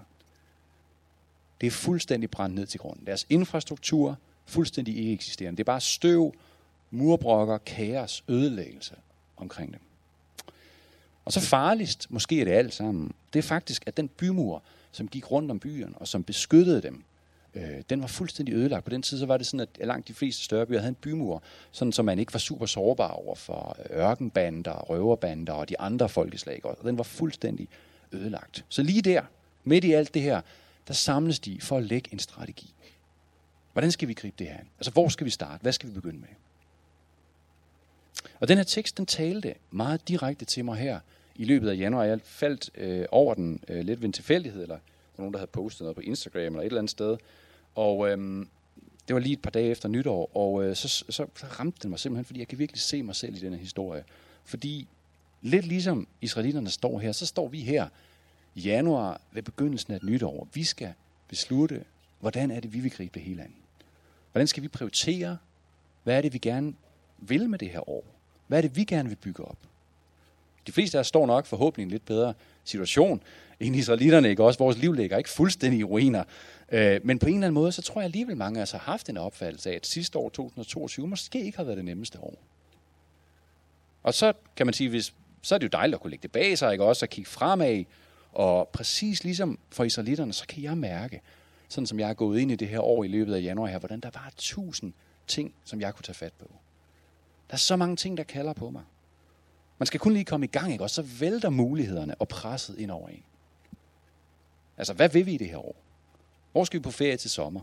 Det 1.61 1.67
er 1.67 1.71
fuldstændig 1.71 2.31
brændt 2.31 2.55
ned 2.55 2.65
til 2.65 2.79
grunden. 2.79 3.05
Deres 3.05 3.25
infrastruktur 3.29 4.17
fuldstændig 4.45 4.97
ikke 4.97 5.13
eksisterende. 5.13 5.57
Det 5.57 5.63
er 5.63 5.65
bare 5.65 5.81
støv, 5.81 6.33
murbrokker, 6.91 7.57
kaos, 7.57 8.23
ødelæggelse 8.27 8.95
omkring 9.37 9.73
dem. 9.73 9.81
Og 11.27 11.33
så 11.33 11.39
farligst, 11.39 12.11
måske 12.11 12.41
er 12.41 12.45
det 12.45 12.51
alt 12.51 12.73
sammen, 12.73 13.11
det 13.33 13.39
er 13.39 13.43
faktisk, 13.43 13.83
at 13.87 13.97
den 13.97 14.07
bymur, 14.07 14.63
som 14.91 15.07
gik 15.07 15.31
rundt 15.31 15.51
om 15.51 15.59
byen 15.59 15.93
og 15.95 16.07
som 16.07 16.23
beskyttede 16.23 16.81
dem, 16.81 17.03
øh, 17.53 17.81
den 17.89 18.01
var 18.01 18.07
fuldstændig 18.07 18.55
ødelagt. 18.55 18.83
På 18.83 18.89
den 18.89 19.01
tid 19.01 19.19
så 19.19 19.25
var 19.25 19.37
det 19.37 19.47
sådan, 19.47 19.59
at 19.59 19.87
langt 19.87 20.07
de 20.07 20.13
fleste 20.13 20.43
større 20.43 20.65
byer 20.65 20.79
havde 20.79 20.89
en 20.89 20.95
bymur, 20.95 21.43
sådan 21.71 21.91
så 21.91 22.03
man 22.03 22.19
ikke 22.19 22.33
var 22.33 22.39
super 22.39 22.65
sårbar 22.65 23.07
over 23.07 23.35
for 23.35 23.77
øh, 23.79 23.97
ørkenbander, 23.97 24.73
røverbander 24.73 25.53
og 25.53 25.69
de 25.69 25.79
andre 25.79 26.09
folkeslag. 26.09 26.65
Og 26.65 26.77
den 26.83 26.97
var 26.97 27.03
fuldstændig 27.03 27.67
ødelagt. 28.11 28.65
Så 28.69 28.83
lige 28.83 29.01
der, 29.01 29.21
midt 29.63 29.83
i 29.83 29.91
alt 29.91 30.13
det 30.13 30.21
her, 30.21 30.41
der 30.87 30.93
samles 30.93 31.39
de 31.39 31.61
for 31.61 31.77
at 31.77 31.83
lægge 31.83 32.13
en 32.13 32.19
strategi. 32.19 32.73
Hvordan 33.73 33.91
skal 33.91 34.07
vi 34.07 34.13
gribe 34.13 34.35
det 34.39 34.47
her? 34.47 34.59
Altså, 34.77 34.91
hvor 34.91 35.09
skal 35.09 35.25
vi 35.25 35.31
starte? 35.31 35.61
Hvad 35.61 35.71
skal 35.71 35.89
vi 35.89 35.93
begynde 35.93 36.19
med? 36.19 36.29
Og 38.39 38.47
den 38.47 38.57
her 38.57 38.63
tekst, 38.63 38.97
den 38.97 39.05
talte 39.05 39.53
meget 39.71 40.07
direkte 40.07 40.45
til 40.45 40.65
mig 40.65 40.77
her 40.77 40.99
i 41.37 41.45
løbet 41.45 41.69
af 41.69 41.77
januar. 41.77 42.03
Jeg 42.03 42.19
faldt 42.23 42.69
øh, 42.75 43.05
over 43.11 43.33
den 43.33 43.63
øh, 43.67 43.85
lidt 43.85 44.01
ved 44.01 44.05
en 44.05 44.13
tilfældighed, 44.13 44.61
eller 44.61 44.79
nogen, 45.17 45.33
der 45.33 45.39
havde 45.39 45.51
postet 45.51 45.81
noget 45.81 45.95
på 45.95 46.01
Instagram 46.01 46.41
eller 46.41 46.59
et 46.59 46.65
eller 46.65 46.79
andet 46.79 46.91
sted. 46.91 47.17
Og 47.75 48.09
øh, 48.09 48.45
det 49.07 49.13
var 49.13 49.19
lige 49.19 49.33
et 49.33 49.41
par 49.41 49.49
dage 49.49 49.69
efter 49.69 49.89
nytår, 49.89 50.37
og 50.37 50.63
øh, 50.63 50.75
så, 50.75 50.87
så, 50.87 51.03
så 51.09 51.45
ramte 51.59 51.79
den 51.81 51.89
mig 51.89 51.99
simpelthen, 51.99 52.25
fordi 52.25 52.39
jeg 52.39 52.47
kan 52.47 52.59
virkelig 52.59 52.81
se 52.81 53.03
mig 53.03 53.15
selv 53.15 53.35
i 53.35 53.39
denne 53.39 53.57
historie. 53.57 54.03
Fordi 54.43 54.87
lidt 55.41 55.65
ligesom 55.65 56.07
israelitterne 56.21 56.69
står 56.69 56.99
her, 56.99 57.11
så 57.11 57.25
står 57.25 57.47
vi 57.47 57.59
her 57.59 57.87
i 58.55 58.61
januar 58.61 59.21
ved 59.31 59.43
begyndelsen 59.43 59.93
af 59.93 59.97
et 59.97 60.03
nytår. 60.03 60.47
Vi 60.53 60.63
skal 60.63 60.93
beslutte, 61.27 61.83
hvordan 62.19 62.51
er 62.51 62.59
det, 62.59 62.73
vi 62.73 62.79
vil 62.79 62.91
gribe 62.91 63.13
det 63.13 63.21
hele 63.21 63.43
an. 63.43 63.53
Hvordan 64.31 64.47
skal 64.47 64.63
vi 64.63 64.67
prioritere? 64.67 65.37
Hvad 66.03 66.17
er 66.17 66.21
det, 66.21 66.33
vi 66.33 66.37
gerne 66.37 66.73
vil 67.17 67.49
med 67.49 67.59
det 67.59 67.69
her 67.69 67.89
år? 67.89 68.03
Hvad 68.47 68.57
er 68.57 68.61
det, 68.61 68.75
vi 68.75 68.83
gerne 68.83 69.09
vil 69.09 69.15
bygge 69.15 69.45
op? 69.45 69.57
De 70.67 70.71
fleste 70.71 70.97
af 70.97 70.99
os 70.99 71.07
står 71.07 71.25
nok 71.25 71.45
forhåbentlig 71.45 71.83
i 71.83 71.85
en 71.85 71.91
lidt 71.91 72.05
bedre 72.05 72.33
situation 72.63 73.23
end 73.59 73.75
israelitterne, 73.75 74.29
ikke? 74.29 74.43
Også 74.43 74.59
vores 74.59 74.77
liv 74.77 74.93
ligger 74.93 75.17
ikke 75.17 75.29
fuldstændig 75.29 75.79
i 75.79 75.83
ruiner. 75.83 76.23
Øh, 76.71 76.99
men 77.03 77.19
på 77.19 77.25
en 77.25 77.33
eller 77.33 77.47
anden 77.47 77.53
måde, 77.53 77.71
så 77.71 77.81
tror 77.81 78.01
jeg 78.01 78.05
alligevel 78.05 78.37
mange 78.37 78.59
af 78.59 78.63
os 78.63 78.71
har 78.71 78.79
haft 78.79 79.09
en 79.09 79.17
opfattelse 79.17 79.71
af, 79.71 79.75
at 79.75 79.87
sidste 79.87 80.17
år, 80.19 80.29
2022, 80.29 81.07
måske 81.07 81.45
ikke 81.45 81.57
har 81.57 81.63
været 81.63 81.77
det 81.77 81.85
nemmeste 81.85 82.19
år. 82.19 82.37
Og 84.03 84.13
så 84.13 84.33
kan 84.55 84.67
man 84.67 84.73
sige, 84.73 84.89
hvis, 84.89 85.13
så 85.41 85.55
er 85.55 85.59
det 85.59 85.65
jo 85.65 85.77
dejligt 85.77 85.95
at 85.95 86.01
kunne 86.01 86.11
lægge 86.11 86.23
det 86.23 86.31
bag 86.31 86.57
sig, 86.57 86.71
ikke? 86.71 86.83
Også 86.83 87.05
at 87.05 87.09
kigge 87.09 87.29
fremad, 87.29 87.83
og 88.33 88.69
præcis 88.73 89.23
ligesom 89.23 89.59
for 89.69 89.83
israelitterne, 89.83 90.33
så 90.33 90.47
kan 90.47 90.63
jeg 90.63 90.77
mærke, 90.77 91.21
sådan 91.69 91.87
som 91.87 91.99
jeg 91.99 92.09
er 92.09 92.13
gået 92.13 92.39
ind 92.39 92.51
i 92.51 92.55
det 92.55 92.67
her 92.67 92.79
år 92.79 93.03
i 93.03 93.07
løbet 93.07 93.33
af 93.33 93.41
januar 93.41 93.67
her, 93.67 93.79
hvordan 93.79 93.99
der 93.99 94.09
var 94.13 94.31
tusind 94.37 94.93
ting, 95.27 95.53
som 95.63 95.81
jeg 95.81 95.95
kunne 95.95 96.03
tage 96.03 96.15
fat 96.15 96.33
på. 96.33 96.51
Der 97.47 97.53
er 97.53 97.57
så 97.57 97.75
mange 97.75 97.95
ting, 97.95 98.17
der 98.17 98.23
kalder 98.23 98.53
på 98.53 98.69
mig. 98.69 98.83
Man 99.77 99.87
skal 99.87 99.99
kun 99.99 100.13
lige 100.13 100.25
komme 100.25 100.45
i 100.45 100.49
gang, 100.49 100.71
ikke? 100.71 100.83
og 100.83 100.89
så 100.89 101.01
vælter 101.01 101.49
mulighederne 101.49 102.15
og 102.15 102.27
presset 102.27 102.79
ind 102.79 102.91
over 102.91 103.09
en. 103.09 103.23
Altså, 104.77 104.93
hvad 104.93 105.09
vil 105.09 105.25
vi 105.25 105.33
i 105.33 105.37
det 105.37 105.47
her 105.47 105.57
år? 105.57 105.75
Hvor 106.51 106.63
skal 106.63 106.79
vi 106.79 106.83
på 106.83 106.91
ferie 106.91 107.17
til 107.17 107.29
sommer? 107.29 107.61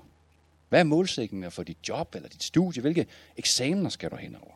Hvad 0.69 0.81
er 0.81 0.85
målsætningen 0.85 1.51
for 1.51 1.63
dit 1.63 1.79
job 1.89 2.15
eller 2.15 2.29
dit 2.29 2.43
studie? 2.43 2.81
Hvilke 2.81 3.07
eksamener 3.37 3.91
skal 3.91 4.11
du 4.11 4.17
hen 4.17 4.37
over? 4.37 4.55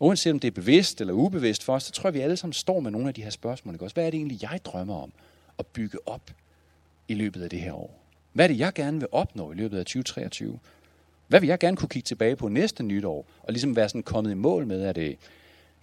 Uanset 0.00 0.32
om 0.32 0.40
det 0.40 0.48
er 0.48 0.52
bevidst 0.52 1.00
eller 1.00 1.14
ubevidst 1.14 1.64
for 1.64 1.74
os, 1.74 1.82
så 1.82 1.92
tror 1.92 2.08
jeg, 2.08 2.14
vi 2.14 2.20
alle 2.20 2.36
sammen 2.36 2.52
står 2.52 2.80
med 2.80 2.90
nogle 2.90 3.08
af 3.08 3.14
de 3.14 3.22
her 3.22 3.30
spørgsmål. 3.30 3.74
Ikke? 3.74 3.84
Også, 3.84 3.94
Hvad 3.94 4.06
er 4.06 4.10
det 4.10 4.18
egentlig, 4.18 4.42
jeg 4.42 4.60
drømmer 4.64 5.02
om 5.02 5.12
at 5.58 5.66
bygge 5.66 5.98
op 6.06 6.30
i 7.08 7.14
løbet 7.14 7.42
af 7.42 7.50
det 7.50 7.60
her 7.60 7.72
år? 7.72 8.00
Hvad 8.32 8.44
er 8.44 8.48
det, 8.48 8.58
jeg 8.58 8.72
gerne 8.72 8.98
vil 8.98 9.08
opnå 9.12 9.52
i 9.52 9.54
løbet 9.54 9.78
af 9.78 9.84
2023? 9.84 10.58
Hvad 11.28 11.40
vil 11.40 11.48
jeg 11.48 11.58
gerne 11.58 11.76
kunne 11.76 11.88
kigge 11.88 12.06
tilbage 12.06 12.36
på 12.36 12.48
næste 12.48 12.82
nytår, 12.82 13.26
og 13.42 13.52
ligesom 13.52 13.76
være 13.76 13.88
sådan 13.88 14.02
kommet 14.02 14.30
i 14.30 14.34
mål 14.34 14.66
med? 14.66 14.82
Er 14.82 14.92
det 14.92 15.18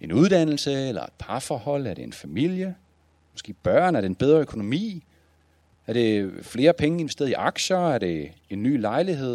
en 0.00 0.12
uddannelse, 0.12 0.88
eller 0.88 1.02
et 1.02 1.12
parforhold? 1.18 1.86
Er 1.86 1.94
det 1.94 2.04
en 2.04 2.12
familie? 2.12 2.74
Måske 3.32 3.52
børn? 3.52 3.96
Er 3.96 4.00
det 4.00 4.08
en 4.08 4.14
bedre 4.14 4.40
økonomi? 4.40 5.04
Er 5.86 5.92
det 5.92 6.32
flere 6.42 6.72
penge 6.72 7.00
investeret 7.00 7.28
i 7.28 7.32
aktier? 7.32 7.78
Er 7.78 7.98
det 7.98 8.32
en 8.50 8.62
ny 8.62 8.80
lejlighed? 8.80 9.32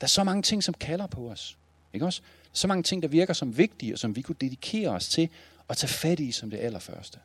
Der 0.00 0.04
er 0.04 0.06
så 0.06 0.24
mange 0.24 0.42
ting, 0.42 0.64
som 0.64 0.74
kalder 0.74 1.06
på 1.06 1.30
os. 1.30 1.56
Ikke 1.92 2.06
også? 2.06 2.22
Så 2.52 2.68
mange 2.68 2.82
ting, 2.82 3.02
der 3.02 3.08
virker 3.08 3.34
som 3.34 3.58
vigtige, 3.58 3.94
og 3.94 3.98
som 3.98 4.16
vi 4.16 4.22
kunne 4.22 4.36
dedikere 4.40 4.90
os 4.90 5.08
til 5.08 5.28
at 5.68 5.76
tage 5.76 5.88
fat 5.88 6.20
i 6.20 6.32
som 6.32 6.50
det 6.50 6.58
allerførste. 6.58 7.18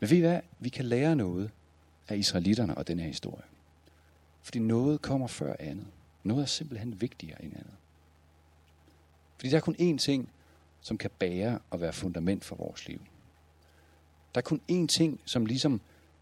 Men 0.00 0.10
ved 0.10 0.16
I 0.16 0.20
hvad? 0.20 0.40
Vi 0.58 0.68
kan 0.68 0.84
lære 0.84 1.16
noget 1.16 1.50
af 2.08 2.16
israelitterne 2.16 2.74
og 2.74 2.88
den 2.88 2.98
her 2.98 3.06
historie. 3.06 3.44
Fordi 4.42 4.58
noget 4.58 5.02
kommer 5.02 5.26
før 5.26 5.54
andet. 5.58 5.86
Noget 6.22 6.42
er 6.42 6.46
simpelthen 6.46 7.00
vigtigere 7.00 7.44
end 7.44 7.52
andet. 7.52 7.74
Fordi 9.36 9.50
der 9.50 9.56
er 9.56 9.60
kun 9.60 9.76
én 9.80 9.98
ting, 9.98 10.28
som 10.84 10.98
kan 10.98 11.10
bære 11.18 11.58
og 11.70 11.80
være 11.80 11.92
fundament 11.92 12.44
for 12.44 12.56
vores 12.56 12.88
liv. 12.88 13.00
Der 14.34 14.40
er 14.40 14.42
kun 14.42 14.60
én 14.72 14.86
ting, 14.86 15.20
som 15.24 15.46
ligesom 15.46 15.80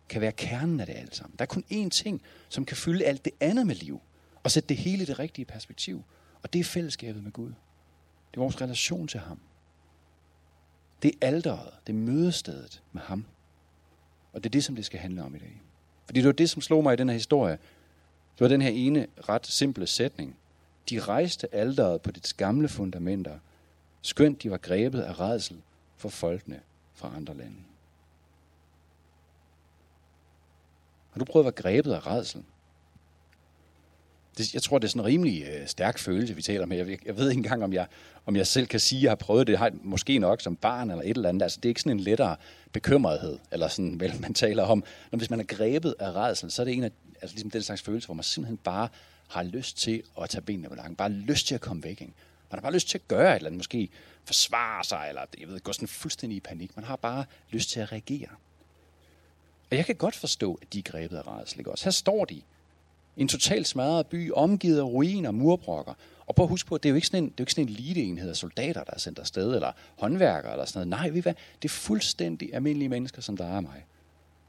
kan 0.09 0.21
være 0.21 0.33
kernen 0.33 0.81
af 0.81 0.87
det 0.87 0.95
alt 0.95 1.16
sammen. 1.16 1.37
Der 1.38 1.42
er 1.42 1.47
kun 1.47 1.64
én 1.73 1.88
ting, 1.88 2.23
som 2.49 2.64
kan 2.64 2.76
fylde 2.76 3.04
alt 3.04 3.25
det 3.25 3.33
andet 3.40 3.66
med 3.66 3.75
liv, 3.75 4.00
og 4.42 4.50
sætte 4.50 4.69
det 4.69 4.76
hele 4.76 5.02
i 5.02 5.07
det 5.07 5.19
rigtige 5.19 5.45
perspektiv. 5.45 6.04
Og 6.42 6.52
det 6.52 6.61
er 6.61 6.64
fællesskabet 6.64 7.25
med 7.25 7.33
Gud. 7.33 7.49
Det 8.31 8.37
er 8.37 8.40
vores 8.40 8.61
relation 8.61 9.09
til 9.09 9.21
ham. 9.21 9.40
Det 11.02 11.11
er 11.21 11.26
alderet, 11.26 11.73
det 11.87 11.92
er 11.92 11.97
mødestedet 11.97 12.83
med 12.92 13.02
ham. 13.02 13.25
Og 14.33 14.45
det 14.45 14.49
er 14.49 14.52
det, 14.52 14.64
som 14.64 14.76
det 14.76 14.85
skal 14.85 15.00
handle 15.00 15.23
om 15.23 15.35
i 15.35 15.38
dag. 15.38 15.62
Fordi 16.07 16.21
det 16.21 16.26
var 16.26 16.33
det, 16.33 16.50
som 16.50 16.62
slog 16.62 16.83
mig 16.83 16.92
i 16.92 16.97
den 16.97 17.09
her 17.09 17.14
historie. 17.14 17.59
Det 18.35 18.40
var 18.40 18.49
den 18.49 18.62
her 18.62 18.71
ene 18.71 19.07
ret 19.28 19.47
simple 19.47 19.87
sætning. 19.87 20.37
De 20.90 21.00
rejste 21.00 21.54
alderet 21.54 22.02
på 22.02 22.11
dets 22.11 22.33
gamle 22.33 22.69
fundamenter, 22.69 23.38
skønt 24.02 24.42
de 24.42 24.50
var 24.50 24.56
grebet 24.56 25.00
af 25.00 25.21
redsel 25.21 25.56
for 25.97 26.09
folkene 26.09 26.61
fra 26.94 27.12
andre 27.16 27.37
lande. 27.37 27.56
Har 31.11 31.18
du 31.18 31.25
prøvet 31.25 31.47
at 31.47 31.56
være 31.56 31.62
grebet 31.62 31.92
af 31.92 32.06
redsel? 32.06 32.42
Det, 34.38 34.54
jeg 34.54 34.62
tror, 34.62 34.78
det 34.78 34.85
er 34.85 34.88
sådan 34.88 35.00
en 35.00 35.06
rimelig 35.06 35.42
øh, 35.42 35.66
stærk 35.66 35.99
følelse, 35.99 36.35
vi 36.35 36.42
taler 36.42 36.62
om 36.62 36.73
Jeg, 36.73 37.06
jeg 37.06 37.16
ved 37.16 37.30
ikke 37.30 37.38
engang, 37.38 37.64
om 37.64 37.73
jeg, 37.73 37.87
om 38.26 38.37
jeg 38.37 38.47
selv 38.47 38.66
kan 38.66 38.80
sige, 38.80 38.99
at 38.99 39.02
jeg 39.02 39.11
har 39.11 39.16
prøvet 39.16 39.47
det. 39.47 39.52
Jeg 39.52 39.61
har 39.61 39.71
måske 39.82 40.18
nok 40.18 40.40
som 40.40 40.56
barn 40.56 40.90
eller 40.90 41.02
et 41.02 41.16
eller 41.16 41.28
andet. 41.28 41.42
Altså, 41.42 41.59
det 41.62 41.64
er 41.64 41.71
ikke 41.71 41.80
sådan 41.80 41.99
en 41.99 42.00
lettere 42.00 42.37
bekymrethed, 42.73 43.38
eller 43.52 43.68
sådan, 43.68 44.00
vel, 44.00 44.21
man 44.21 44.35
taler 44.35 44.62
om. 44.62 44.85
Når 45.11 45.16
hvis 45.16 45.30
man 45.30 45.40
er 45.40 45.44
grebet 45.44 45.94
af 45.99 46.12
redsel, 46.12 46.50
så 46.50 46.62
er 46.62 46.64
det 46.64 46.75
en 46.75 46.85
af 46.85 46.90
altså, 47.23 47.35
ligesom 47.35 47.50
den 47.50 47.62
slags 47.62 47.82
følelse, 47.82 48.06
hvor 48.06 48.14
man 48.14 48.25
simpelthen 48.25 48.56
bare 48.56 48.88
har 49.28 49.42
lyst 49.42 49.76
til 49.76 50.02
at 50.23 50.30
tage 50.30 50.42
benene 50.42 50.68
på 50.68 50.75
langen. 50.75 50.97
Bare 50.97 51.11
lyst 51.11 51.47
til 51.47 51.54
at 51.54 51.61
komme 51.61 51.85
væk. 51.85 52.00
Ikke? 52.00 52.12
Man 52.52 52.59
har 52.59 52.62
bare 52.62 52.73
lyst 52.73 52.88
til 52.88 52.99
at 52.99 53.09
gøre 53.09 53.30
et 53.30 53.37
eller 53.37 53.47
andet. 53.47 53.59
Måske 53.59 53.88
forsvare 54.25 54.85
sig, 54.85 55.06
eller 55.09 55.23
jeg 55.40 55.49
ved, 55.49 55.61
gå 55.61 55.73
sådan 55.73 55.88
fuldstændig 55.88 56.37
i 56.37 56.40
panik. 56.40 56.76
Man 56.76 56.85
har 56.85 56.97
bare 56.97 57.25
lyst 57.50 57.71
til 57.71 57.80
at 57.80 57.92
reagere. 57.92 58.28
Og 59.71 59.76
jeg 59.76 59.87
kan 59.87 59.94
godt 59.94 60.16
forstå, 60.16 60.59
at 60.62 60.73
de 60.73 60.78
er 60.78 60.82
grebet 60.82 61.16
af 61.16 61.26
redsel. 61.26 61.59
Ikke? 61.59 61.71
Også 61.71 61.85
her 61.85 61.90
står 61.90 62.25
de 62.25 62.42
en 63.16 63.28
totalt 63.28 63.68
smadret 63.68 64.06
by, 64.06 64.32
omgivet 64.32 64.78
af 64.78 64.82
ruiner 64.82 65.28
og 65.28 65.35
murbrokker. 65.35 65.94
Og 66.26 66.35
prøv 66.35 66.44
at 66.44 66.50
huske 66.50 66.68
på, 66.68 66.75
at 66.75 66.82
det 66.82 66.88
er 66.88 66.90
jo 66.90 66.97
ikke 66.97 67.06
sådan 67.06 67.25
en, 67.25 67.30
det 67.30 67.30
er 67.30 67.35
jo 67.38 67.42
ikke 67.42 67.52
sådan 67.52 67.68
en 67.68 67.75
eliteenhed 67.75 68.30
af 68.30 68.37
soldater, 68.37 68.85
der 68.85 68.92
er 68.92 68.99
sendt 68.99 69.18
afsted, 69.18 69.54
eller 69.54 69.73
håndværkere 69.99 70.52
eller 70.52 70.64
sådan 70.64 70.88
noget. 70.88 71.02
Nej, 71.02 71.11
ved 71.11 71.23
hvad? 71.23 71.35
Det 71.62 71.68
er 71.68 71.73
fuldstændig 71.73 72.54
almindelige 72.54 72.88
mennesker, 72.88 73.23
som 73.23 73.37
der 73.37 73.47
er 73.47 73.61
mig. 73.61 73.85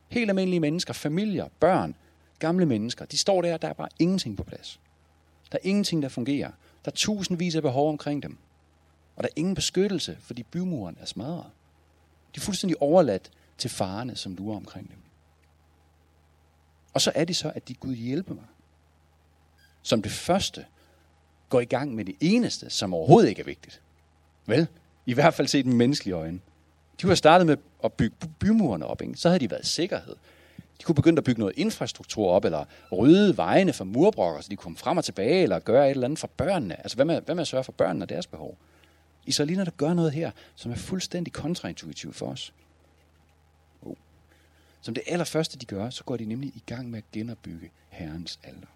Helt 0.09 0.29
almindelige 0.29 0.59
mennesker, 0.59 0.93
familier, 0.93 1.47
børn, 1.59 1.95
gamle 2.39 2.65
mennesker, 2.65 3.05
de 3.05 3.17
står 3.17 3.41
der, 3.41 3.57
der 3.57 3.67
er 3.67 3.73
bare 3.73 3.89
ingenting 3.99 4.37
på 4.37 4.43
plads. 4.43 4.79
Der 5.51 5.57
er 5.57 5.67
ingenting, 5.67 6.01
der 6.01 6.09
fungerer. 6.09 6.51
Der 6.85 6.91
er 6.91 6.95
tusindvis 6.95 7.55
af 7.55 7.61
behov 7.61 7.89
omkring 7.89 8.23
dem. 8.23 8.37
Og 9.15 9.23
der 9.23 9.29
er 9.29 9.33
ingen 9.35 9.55
beskyttelse, 9.55 10.17
fordi 10.21 10.43
bymuren 10.43 10.97
er 10.99 11.05
smadret. 11.05 11.51
De 12.35 12.39
er 12.39 12.41
fuldstændig 12.41 12.81
overladt 12.81 13.31
til 13.57 13.69
farerne, 13.69 14.15
som 14.15 14.35
lurer 14.35 14.55
omkring 14.55 14.89
dem. 14.89 14.97
Og 16.93 17.01
så 17.01 17.11
er 17.15 17.25
det 17.25 17.35
så, 17.35 17.51
at 17.55 17.67
de 17.67 17.73
Gud 17.73 17.95
hjælpe 17.95 18.33
mig. 18.33 18.43
Som 19.81 20.01
det 20.01 20.11
første 20.11 20.65
går 21.49 21.59
i 21.59 21.65
gang 21.65 21.95
med 21.95 22.05
det 22.05 22.15
eneste, 22.19 22.69
som 22.69 22.93
overhovedet 22.93 23.29
ikke 23.29 23.41
er 23.41 23.45
vigtigt. 23.45 23.81
Vel? 24.45 24.67
I 25.05 25.13
hvert 25.13 25.33
fald 25.33 25.47
set 25.47 25.65
med 25.65 25.75
menneskelige 25.75 26.15
øjne. 26.15 26.39
De 27.01 27.07
var 27.07 27.15
startet 27.15 27.47
med 27.47 27.57
at 27.83 27.93
bygge 27.93 28.15
bymurene 28.39 28.85
op, 28.85 29.01
ikke? 29.01 29.15
så 29.15 29.29
havde 29.29 29.39
de 29.39 29.51
været 29.51 29.65
sikkerhed. 29.65 30.15
De 30.79 30.83
kunne 30.83 30.95
begynde 30.95 31.17
at 31.17 31.23
bygge 31.23 31.39
noget 31.39 31.57
infrastruktur 31.57 32.29
op, 32.29 32.45
eller 32.45 32.65
rydde 32.91 33.37
vejene 33.37 33.73
for 33.73 33.83
murbrokker, 33.83 34.41
så 34.41 34.49
de 34.49 34.55
kunne 34.55 34.63
komme 34.63 34.77
frem 34.77 34.97
og 34.97 35.05
tilbage, 35.05 35.43
eller 35.43 35.59
gøre 35.59 35.85
et 35.85 35.91
eller 35.91 36.05
andet 36.05 36.19
for 36.19 36.27
børnene. 36.27 36.79
Altså, 36.79 36.95
hvad 36.95 37.05
med, 37.05 37.21
hvad 37.21 37.35
med 37.35 37.41
at 37.41 37.47
sørge 37.47 37.63
for 37.63 37.71
børnene 37.71 38.05
og 38.05 38.09
deres 38.09 38.27
behov? 38.27 38.57
Israelinerne 39.25 39.71
gør 39.71 39.93
noget 39.93 40.11
her, 40.11 40.31
som 40.55 40.71
er 40.71 40.75
fuldstændig 40.75 41.33
kontraintuitivt 41.33 42.15
for 42.15 42.25
os. 42.25 42.53
Oh. 43.81 43.95
Som 44.81 44.93
det 44.93 45.03
allerførste, 45.07 45.57
de 45.57 45.65
gør, 45.65 45.89
så 45.89 46.03
går 46.03 46.17
de 46.17 46.25
nemlig 46.25 46.49
i 46.49 46.63
gang 46.65 46.89
med 46.89 46.97
at 46.97 47.11
genopbygge 47.11 47.71
Herrens 47.89 48.39
alter. 48.43 48.67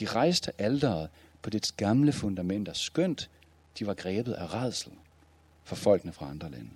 De 0.00 0.06
rejste 0.06 0.52
alderet 0.58 1.08
på 1.42 1.50
dets 1.50 1.72
gamle 1.72 2.12
fundamenter, 2.12 2.72
skønt 2.72 3.30
de 3.78 3.86
var 3.86 3.94
grebet 3.94 4.32
af 4.32 4.54
redsel 4.54 4.92
for 5.64 5.76
folkene 5.76 6.12
fra 6.12 6.30
andre 6.30 6.50
lande. 6.50 6.70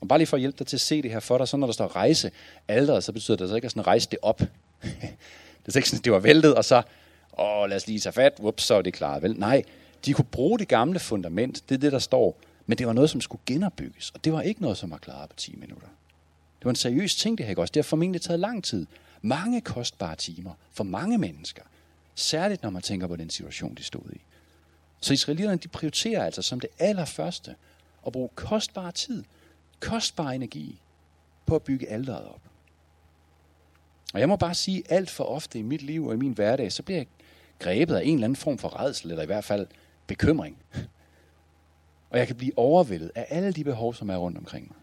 Og 0.00 0.08
bare 0.08 0.18
lige 0.18 0.26
for 0.26 0.36
at 0.36 0.40
hjælpe 0.40 0.58
dig 0.58 0.66
til 0.66 0.76
at 0.76 0.80
se 0.80 1.02
det 1.02 1.10
her 1.10 1.20
for 1.20 1.38
dig, 1.38 1.48
så 1.48 1.56
når 1.56 1.66
der 1.66 1.74
står 1.74 1.96
rejse 1.96 2.30
alderet, 2.68 3.04
så 3.04 3.12
betyder 3.12 3.36
det 3.36 3.44
altså 3.44 3.56
ikke 3.56 3.66
at 3.66 3.70
sådan 3.70 3.86
rejse 3.86 4.08
det 4.10 4.18
op. 4.22 4.38
det 5.66 5.74
er 5.74 5.76
ikke 5.76 5.88
sådan, 5.88 6.00
at 6.00 6.04
det 6.04 6.12
var 6.12 6.18
væltet, 6.18 6.54
og 6.54 6.64
så, 6.64 6.82
åh, 7.38 7.68
lad 7.68 7.76
os 7.76 7.86
lige 7.86 8.00
tage 8.00 8.12
fat, 8.12 8.32
Ups, 8.38 8.62
så 8.62 8.74
er 8.74 8.82
det 8.82 8.94
klaret. 8.94 9.22
Vel? 9.22 9.34
Nej, 9.38 9.62
de 10.04 10.12
kunne 10.12 10.24
bruge 10.24 10.58
det 10.58 10.68
gamle 10.68 10.98
fundament, 10.98 11.62
det 11.68 11.74
er 11.74 11.78
det, 11.78 11.92
der 11.92 11.98
står, 11.98 12.40
men 12.66 12.78
det 12.78 12.86
var 12.86 12.92
noget, 12.92 13.10
som 13.10 13.20
skulle 13.20 13.42
genopbygges, 13.46 14.10
og 14.10 14.24
det 14.24 14.32
var 14.32 14.40
ikke 14.40 14.62
noget, 14.62 14.76
som 14.76 14.90
var 14.90 14.98
klaret 14.98 15.30
på 15.30 15.36
10 15.36 15.56
minutter. 15.56 15.88
Det 16.58 16.64
var 16.64 16.70
en 16.70 16.76
seriøs 16.76 17.16
ting, 17.16 17.38
det 17.38 17.46
her 17.46 17.50
ikke 17.50 17.62
også. 17.62 17.72
Det 17.72 17.84
har 17.84 17.88
formentlig 17.88 18.22
taget 18.22 18.40
lang 18.40 18.64
tid. 18.64 18.86
Mange 19.22 19.60
kostbare 19.60 20.16
timer 20.16 20.52
for 20.72 20.84
mange 20.84 21.18
mennesker. 21.18 21.62
Særligt 22.14 22.62
når 22.62 22.70
man 22.70 22.82
tænker 22.82 23.06
på 23.06 23.16
den 23.16 23.30
situation, 23.30 23.74
de 23.74 23.82
stod 23.82 24.10
i. 24.12 24.20
Så 25.00 25.12
israelitterne, 25.12 25.58
de 25.58 25.68
prioriterer 25.68 26.24
altså 26.24 26.42
som 26.42 26.60
det 26.60 26.70
allerførste 26.78 27.54
at 28.06 28.12
bruge 28.12 28.28
kostbar 28.34 28.90
tid, 28.90 29.24
kostbar 29.80 30.30
energi 30.30 30.80
på 31.46 31.54
at 31.54 31.62
bygge 31.62 31.88
alderet 31.88 32.28
op. 32.28 32.40
Og 34.14 34.20
jeg 34.20 34.28
må 34.28 34.36
bare 34.36 34.54
sige, 34.54 34.82
alt 34.88 35.10
for 35.10 35.24
ofte 35.24 35.58
i 35.58 35.62
mit 35.62 35.82
liv 35.82 36.06
og 36.06 36.14
i 36.14 36.16
min 36.16 36.32
hverdag, 36.32 36.72
så 36.72 36.82
bliver 36.82 36.98
jeg 36.98 37.06
grebet 37.58 37.94
af 37.94 38.02
en 38.04 38.14
eller 38.14 38.24
anden 38.24 38.36
form 38.36 38.58
for 38.58 38.80
redsel, 38.80 39.10
eller 39.10 39.22
i 39.22 39.26
hvert 39.26 39.44
fald 39.44 39.66
bekymring. 40.06 40.56
Og 42.10 42.18
jeg 42.18 42.26
kan 42.26 42.36
blive 42.36 42.58
overvældet 42.58 43.10
af 43.14 43.26
alle 43.28 43.52
de 43.52 43.64
behov, 43.64 43.94
som 43.94 44.10
er 44.10 44.16
rundt 44.16 44.38
omkring 44.38 44.66
mig. 44.68 44.76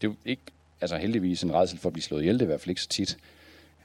Det 0.00 0.06
er 0.06 0.10
jo 0.10 0.16
ikke 0.24 0.42
altså 0.80 0.96
heldigvis 0.96 1.42
en 1.42 1.54
redsel 1.54 1.78
for 1.78 1.88
at 1.88 1.92
blive 1.92 2.02
slået 2.02 2.20
ihjel, 2.20 2.34
det 2.34 2.42
er 2.42 2.46
i 2.46 2.46
hvert 2.46 2.60
fald 2.60 2.70
ikke 2.70 2.82
så 2.82 2.88
tit 2.88 3.18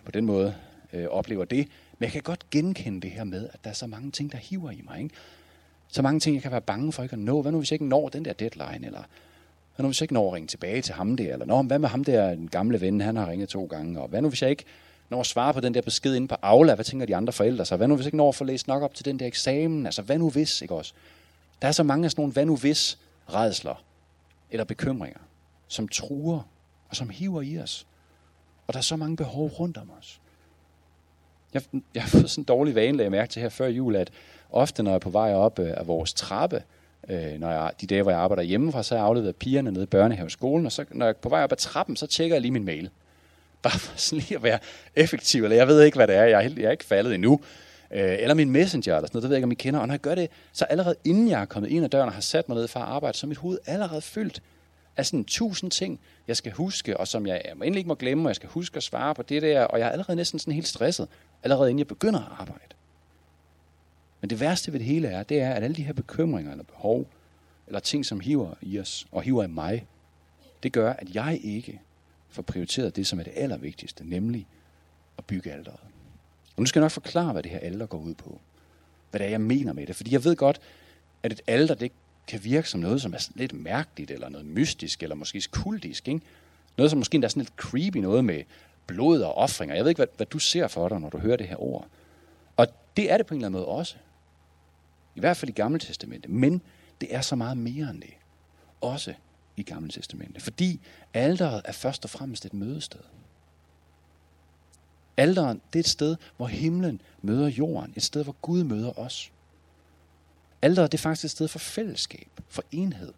på 0.06 0.12
den 0.12 0.26
måde 0.26 0.56
øh, 0.94 1.08
oplever 1.08 1.46
det. 1.46 1.68
Men 2.00 2.04
jeg 2.04 2.12
kan 2.12 2.22
godt 2.22 2.50
genkende 2.50 3.02
det 3.02 3.12
her 3.12 3.24
med, 3.24 3.50
at 3.54 3.64
der 3.64 3.70
er 3.70 3.74
så 3.74 3.88
mange 3.88 4.12
ting, 4.12 4.32
der 4.32 4.38
hiver 4.38 4.72
i 4.72 4.82
mig. 4.82 5.04
Ikke? 5.04 5.16
Så 5.88 6.02
mange 6.02 6.20
ting, 6.20 6.34
jeg 6.36 6.44
kan 6.44 6.52
være 6.52 6.62
bange 6.62 6.92
for 6.92 7.04
ikke 7.04 7.14
at 7.14 7.20
nå. 7.20 7.42
Hvad 7.42 7.52
nu, 7.52 7.58
hvis 7.58 7.72
jeg 7.72 7.76
ikke 7.76 7.88
når 7.88 8.10
den 8.10 8.26
der 8.26 8.34
deadline? 8.34 8.86
Eller 8.88 9.04
hvad 9.76 9.84
nu, 9.84 9.88
hvis 9.88 10.02
jeg 10.02 10.04
ikke 10.04 10.14
når 10.14 10.28
at 10.28 10.34
ringe 10.34 10.48
tilbage 10.48 10.82
til 10.82 10.94
ham 10.94 11.18
der? 11.18 11.34
Eller 11.34 11.46
Nå, 11.46 11.62
hvad 11.62 11.80
med 11.80 11.90
ham 11.90 12.04
der, 12.04 12.30
den 12.30 12.48
gamle 12.48 12.82
ven, 12.82 13.02
han 13.02 13.16
har 13.16 13.30
ringet 13.30 13.50
to 13.50 13.66
gange? 13.66 14.02
Og 14.02 14.08
hvad 14.08 14.22
nu, 14.22 14.30
hvis 14.30 14.42
jeg 14.42 14.50
ikke 14.50 14.66
når 15.10 15.20
at 15.20 15.26
svare 15.26 15.54
på 15.54 15.60
den 15.60 15.74
der 15.74 15.82
besked 15.82 16.16
inde 16.16 16.28
på 16.28 16.36
Aula? 16.42 16.76
Hvad 16.76 16.86
tænker 16.86 17.06
de 17.06 17.16
andre 17.16 17.34
forældre 17.34 17.66
sig? 17.66 17.78
Hvad 17.78 17.88
nu, 17.88 17.96
hvis 17.96 18.04
jeg 18.04 18.08
ikke 18.08 18.18
når 18.18 18.30
at 18.30 18.36
få 18.36 18.44
læst 18.44 18.68
nok 18.68 18.84
op 18.84 18.94
til 18.94 19.06
den 19.06 19.20
der 19.20 19.26
eksamen? 19.26 19.86
Altså, 19.86 20.02
hvad 20.02 20.18
nu 20.18 20.30
hvis, 20.30 20.62
ikke 20.62 20.76
også? 20.76 20.94
Der 21.62 21.68
er 21.68 21.72
så 21.72 21.84
mange 21.84 22.06
af 22.06 22.12
sådan 22.12 22.22
nogle 22.22 22.34
hvad 22.34 22.46
nu 22.46 22.56
hvis 22.56 22.98
redsler 23.34 23.84
eller 24.52 24.64
bekymringer, 24.64 25.20
som 25.68 25.88
truer 25.88 26.40
og 26.90 26.96
som 26.96 27.10
hiver 27.10 27.42
i 27.42 27.60
os. 27.60 27.88
Og 28.68 28.74
der 28.74 28.78
er 28.78 28.84
så 28.84 28.96
mange 28.96 29.18
behov 29.18 29.48
rundt 29.48 29.78
om 29.78 29.92
os. 30.00 30.20
Jeg, 31.54 31.62
jeg 31.94 32.04
har 32.04 32.10
fået 32.10 32.30
sådan 32.30 32.42
en 32.42 32.46
dårlig 32.46 32.76
vane, 32.76 33.04
jeg 33.04 33.12
mærke 33.12 33.32
til 33.32 33.42
her 33.42 33.50
før 33.50 33.68
jul, 33.68 33.96
at 33.96 34.12
ofte 34.52 34.84
når 34.84 34.92
jeg 34.92 34.96
er 34.96 35.00
på 35.00 35.10
vej 35.10 35.34
op 35.34 35.60
øh, 35.60 35.74
af 35.78 35.88
vores 35.88 36.14
trappe, 36.14 36.64
øh, 37.10 37.40
når 37.40 37.52
jeg, 37.52 37.72
de 37.82 37.88
dage, 37.88 38.02
hvor 38.02 38.12
jeg 38.12 38.20
arbejder 38.20 38.44
hjemmefra, 38.44 38.84
så 38.84 38.96
har 38.96 39.02
jeg 39.02 39.08
afleveret 39.08 39.36
pigerne 39.36 39.72
nede 39.72 39.84
i 39.84 39.88
børnehaveskolen, 39.88 40.66
og 40.66 40.72
så, 40.72 40.86
når 40.92 41.06
jeg 41.06 41.14
er 41.14 41.18
på 41.22 41.30
vej 41.30 41.44
op 41.44 41.52
ad 41.52 41.58
trappen, 41.58 41.96
så 41.96 42.08
tjekker 42.08 42.36
jeg 42.36 42.42
lige 42.42 42.52
min 42.52 42.66
mail. 42.66 42.90
Bare 43.64 43.80
for 43.80 43.98
sådan 43.98 44.20
lige 44.20 44.36
at 44.36 44.44
være 44.44 44.60
effektiv, 44.96 45.44
eller 45.44 45.58
jeg 45.58 45.68
ved 45.68 45.82
ikke, 45.84 45.98
hvad 45.98 46.08
det 46.08 46.16
er, 46.16 46.24
jeg 46.24 46.46
er, 46.46 46.50
jeg 46.58 46.64
er 46.64 46.72
ikke 46.72 46.86
faldet 46.86 47.14
endnu. 47.14 47.40
Øh, 47.92 48.16
eller 48.20 48.34
min 48.34 48.50
messenger, 48.50 48.96
eller 48.96 49.08
sådan 49.08 49.16
noget, 49.16 49.24
det 49.24 49.30
ved 49.30 49.36
jeg 49.36 49.38
ikke, 49.38 49.46
om 49.46 49.52
I 49.52 49.56
kender. 49.56 49.80
Og 49.80 49.88
når 49.88 49.94
jeg 49.94 50.02
gør 50.02 50.16
det, 50.16 50.30
så 50.52 50.66
allerede 50.66 50.96
inden 51.04 51.30
jeg 51.30 51.42
er 51.42 51.46
kommet 51.46 51.70
ind 51.70 51.86
ad 51.86 51.90
døren 51.90 52.08
og 52.08 52.14
har 52.14 52.22
sat 52.22 52.50
mig 52.50 52.56
ned 52.56 52.68
for 52.68 52.80
at 52.80 52.86
arbejde, 52.86 53.18
så 53.18 53.26
er 53.26 53.30
mit 53.30 53.38
hoved 53.38 53.58
allerede 53.66 54.02
fyldt 54.02 54.42
af 54.98 55.06
sådan 55.06 55.26
tusind 55.26 55.72
ting, 55.72 56.00
jeg 56.28 56.38
skal 56.38 56.52
huske, 56.52 56.98
og 56.98 57.08
som 57.08 57.28
jeg 57.28 57.42
endelig 57.56 57.78
ikke 57.78 57.88
må 57.88 57.96
glemme, 57.96 58.24
og 58.24 58.30
jeg 58.30 58.36
skal 58.36 58.50
huske 58.50 58.78
at 58.78 58.84
svare 58.84 59.16
på 59.16 59.24
det 59.24 59.42
der, 59.42 59.62
og 59.62 59.80
jeg 59.80 59.88
er 59.88 59.92
allerede 59.92 60.16
næsten 60.16 60.40
sådan 60.40 60.54
helt 60.54 60.68
stresset, 60.68 61.08
allerede 61.44 61.70
inden 61.70 61.80
jeg 61.80 61.88
begynder 61.88 62.20
at 62.20 62.32
arbejde. 62.40 62.76
Men 64.26 64.30
det 64.30 64.40
værste 64.40 64.74
ved 64.74 64.80
det 64.80 64.88
hele 64.88 65.08
er, 65.08 65.24
det 65.24 65.40
er, 65.40 65.54
at 65.54 65.64
alle 65.64 65.76
de 65.76 65.84
her 65.84 65.94
bekymringer 65.94 66.52
eller 66.52 66.64
behov, 66.64 67.08
eller 67.68 67.80
ting, 67.80 68.06
som 68.06 68.20
hiver 68.20 68.54
i 68.62 68.80
os, 68.80 69.08
og 69.12 69.22
hiver 69.22 69.44
i 69.44 69.48
mig, 69.48 69.88
det 70.64 70.72
gør, 70.74 70.94
at 70.94 71.16
jeg 71.16 71.40
ikke 71.44 71.82
får 72.30 72.42
prioriteret 72.42 72.96
det, 72.96 73.08
som 73.08 73.20
er 73.20 73.24
det 73.24 73.34
allervigtigste, 73.36 74.10
nemlig 74.10 74.48
at 75.18 75.26
bygge 75.26 75.52
alderet. 75.52 75.80
Og 76.56 76.62
nu 76.62 76.66
skal 76.66 76.80
jeg 76.80 76.84
nok 76.84 76.92
forklare, 76.92 77.32
hvad 77.34 77.44
det 77.44 77.52
her 77.52 77.60
alder 77.60 77.86
går 77.86 77.98
ud 77.98 78.14
på. 78.14 78.40
Hvad 79.10 79.20
det 79.20 79.26
er, 79.26 79.30
jeg 79.30 79.42
mener 79.42 79.74
med 79.74 79.88
det. 79.88 79.96
Fordi 79.96 80.14
jeg 80.14 80.24
ved 80.24 80.36
godt, 80.36 80.62
at 81.24 81.32
et 81.32 81.42
alder, 81.48 81.76
det 81.76 81.92
kan 82.28 82.44
virke 82.44 82.70
som 82.70 82.80
noget, 82.80 83.02
som 83.02 83.14
er 83.14 83.30
lidt 83.36 83.54
mærkeligt, 83.54 84.12
eller 84.12 84.30
noget 84.30 84.48
mystisk, 84.48 85.04
eller 85.04 85.16
måske 85.16 85.44
kultisk. 85.52 86.08
Ikke? 86.08 86.22
Noget, 86.78 86.90
som 86.90 86.98
måske 86.98 87.16
endda 87.16 87.26
er 87.26 87.30
sådan 87.30 87.42
lidt 87.42 87.54
creepy, 87.56 87.98
noget 87.98 88.26
med 88.26 88.44
blod 88.88 89.22
og 89.22 89.36
offringer. 89.36 89.76
Jeg 89.76 89.84
ved 89.84 89.90
ikke, 89.90 90.00
hvad, 90.00 90.08
hvad 90.18 90.26
du 90.26 90.40
ser 90.40 90.68
for 90.68 90.90
dig, 90.90 91.00
når 91.00 91.10
du 91.10 91.18
hører 91.18 91.38
det 91.38 91.48
her 91.48 91.62
ord. 91.62 91.88
Og 92.58 92.68
det 92.98 93.12
er 93.12 93.18
det 93.18 93.26
på 93.26 93.34
en 93.34 93.38
eller 93.38 93.48
anden 93.48 93.60
måde 93.60 93.68
også. 93.68 93.96
I 95.16 95.20
hvert 95.20 95.38
fald 95.38 95.50
i 95.50 95.54
Gamle 95.54 95.80
Testamente. 95.80 96.30
Men 96.30 96.62
det 97.02 97.16
er 97.16 97.22
så 97.22 97.36
meget 97.36 97.58
mere 97.58 97.90
end 97.90 98.02
det. 98.02 98.14
Også 98.82 99.14
i 99.58 99.64
Gamle 99.64 99.92
Testamente. 99.92 100.42
Fordi 100.42 100.80
alderet 101.14 101.62
er 101.66 101.72
først 101.72 102.04
og 102.04 102.10
fremmest 102.10 102.46
et 102.46 102.54
mødested. 102.54 103.00
Alderen, 105.18 105.62
det 105.74 105.80
er 105.80 105.84
et 105.84 105.90
sted, 105.90 106.16
hvor 106.38 106.48
himlen 106.48 107.02
møder 107.22 107.48
jorden. 107.48 107.94
Et 107.96 108.04
sted, 108.04 108.24
hvor 108.24 108.36
Gud 108.42 108.64
møder 108.64 109.00
os. 109.00 109.32
Alderet, 110.62 110.92
det 110.92 110.98
er 110.98 111.02
faktisk 111.02 111.26
et 111.26 111.32
sted 111.32 111.48
for 111.48 111.60
fællesskab, 111.60 112.30
for 112.48 112.64
enhed. 112.72 113.14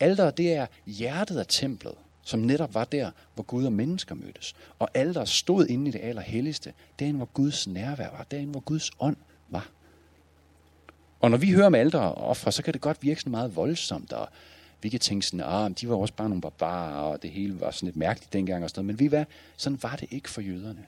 Alderet, 0.00 0.36
det 0.36 0.52
er 0.52 0.66
hjertet 0.86 1.38
af 1.38 1.46
templet, 1.48 1.94
som 2.22 2.40
netop 2.40 2.74
var 2.74 2.84
der, 2.84 3.10
hvor 3.34 3.44
Gud 3.44 3.64
og 3.64 3.72
mennesker 3.72 4.14
mødtes. 4.14 4.54
Og 4.78 4.88
alderet 4.94 5.28
stod 5.28 5.66
inde 5.66 5.88
i 5.88 5.90
det 5.90 6.00
allerhelligste, 6.02 6.72
derinde, 6.98 7.16
hvor 7.16 7.28
Guds 7.34 7.66
nærvær 7.66 8.10
var, 8.10 8.26
derinde, 8.30 8.50
hvor 8.50 8.60
Guds 8.60 8.90
ånd 9.00 9.16
var. 9.48 9.70
Og 11.20 11.30
når 11.30 11.38
vi 11.38 11.50
hører 11.52 11.66
om 11.66 11.74
ældre 11.74 12.00
og 12.00 12.28
ofre, 12.28 12.52
så 12.52 12.62
kan 12.62 12.72
det 12.72 12.80
godt 12.80 13.02
virke 13.02 13.20
sådan 13.20 13.30
meget 13.30 13.56
voldsomt, 13.56 14.12
og 14.12 14.28
vi 14.82 14.88
kan 14.88 15.00
tænke 15.00 15.26
sådan, 15.26 15.46
ah, 15.46 15.70
de 15.80 15.88
var 15.88 15.96
også 15.96 16.14
bare 16.14 16.28
nogle 16.28 16.42
barbarer, 16.42 16.94
og 16.94 17.22
det 17.22 17.30
hele 17.30 17.60
var 17.60 17.70
sådan 17.70 17.86
lidt 17.86 17.96
mærkeligt 17.96 18.32
dengang 18.32 18.64
og 18.64 18.70
sådan 18.70 18.84
noget. 18.84 18.86
Men 18.86 19.00
vi 19.00 19.06
hvad, 19.06 19.24
sådan 19.56 19.78
var 19.82 19.96
det 19.96 20.08
ikke 20.10 20.30
for 20.30 20.40
jøderne. 20.40 20.86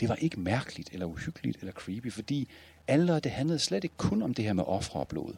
Det 0.00 0.08
var 0.08 0.14
ikke 0.14 0.40
mærkeligt, 0.40 0.90
eller 0.92 1.06
uhyggeligt, 1.06 1.56
eller 1.60 1.72
creepy, 1.72 2.12
fordi 2.12 2.48
alderet, 2.88 3.24
det 3.24 3.32
handlede 3.32 3.58
slet 3.58 3.84
ikke 3.84 3.96
kun 3.96 4.22
om 4.22 4.34
det 4.34 4.44
her 4.44 4.52
med 4.52 4.64
ofre 4.66 5.00
og 5.00 5.08
blod. 5.08 5.34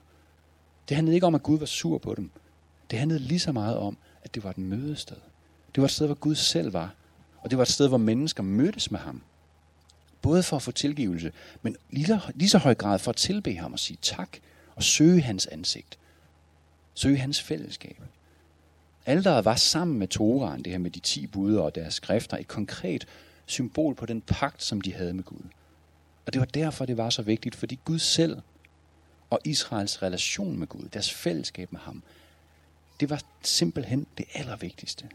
Det 0.88 0.94
handlede 0.94 1.14
ikke 1.14 1.26
om, 1.26 1.34
at 1.34 1.42
Gud 1.42 1.58
var 1.58 1.66
sur 1.66 1.98
på 1.98 2.14
dem. 2.14 2.30
Det 2.90 2.98
handlede 2.98 3.20
lige 3.20 3.38
så 3.38 3.52
meget 3.52 3.76
om, 3.76 3.96
at 4.22 4.34
det 4.34 4.44
var 4.44 4.50
et 4.50 4.58
mødested. 4.58 5.16
Det 5.74 5.80
var 5.80 5.84
et 5.84 5.90
sted, 5.90 6.06
hvor 6.06 6.14
Gud 6.14 6.34
selv 6.34 6.72
var. 6.72 6.94
Og 7.40 7.50
det 7.50 7.58
var 7.58 7.62
et 7.62 7.68
sted, 7.68 7.88
hvor 7.88 7.98
mennesker 7.98 8.42
mødtes 8.42 8.90
med 8.90 9.00
ham. 9.00 9.22
Både 10.22 10.42
for 10.42 10.56
at 10.56 10.62
få 10.62 10.70
tilgivelse, 10.70 11.32
men 11.62 11.76
lige, 11.90 12.20
lige 12.34 12.48
så 12.48 12.58
høj 12.58 12.74
grad 12.74 12.98
for 12.98 13.10
at 13.10 13.16
tilbe 13.16 13.54
ham 13.54 13.72
og 13.72 13.78
sige 13.78 13.98
tak 14.02 14.38
og 14.76 14.82
søge 14.82 15.20
hans 15.20 15.46
ansigt. 15.46 15.98
Søge 16.94 17.16
hans 17.16 17.42
fællesskab. 17.42 18.02
Alderet 19.06 19.44
var 19.44 19.56
sammen 19.56 19.98
med 19.98 20.08
Toraen, 20.08 20.62
det 20.62 20.72
her 20.72 20.78
med 20.78 20.90
de 20.90 21.00
ti 21.00 21.26
bud 21.26 21.56
og 21.56 21.74
deres 21.74 21.94
skrifter, 21.94 22.36
et 22.36 22.48
konkret 22.48 23.06
symbol 23.46 23.94
på 23.94 24.06
den 24.06 24.20
pagt, 24.20 24.62
som 24.62 24.80
de 24.80 24.94
havde 24.94 25.14
med 25.14 25.24
Gud. 25.24 25.42
Og 26.26 26.32
det 26.32 26.40
var 26.40 26.46
derfor, 26.46 26.86
det 26.86 26.96
var 26.96 27.10
så 27.10 27.22
vigtigt, 27.22 27.56
fordi 27.56 27.78
Gud 27.84 27.98
selv 27.98 28.38
og 29.30 29.40
Israels 29.44 30.02
relation 30.02 30.58
med 30.58 30.66
Gud, 30.66 30.88
deres 30.92 31.12
fællesskab 31.12 31.72
med 31.72 31.80
ham, 31.80 32.02
det 33.00 33.10
var 33.10 33.22
simpelthen 33.42 34.06
det 34.18 34.24
allervigtigste. 34.34 35.08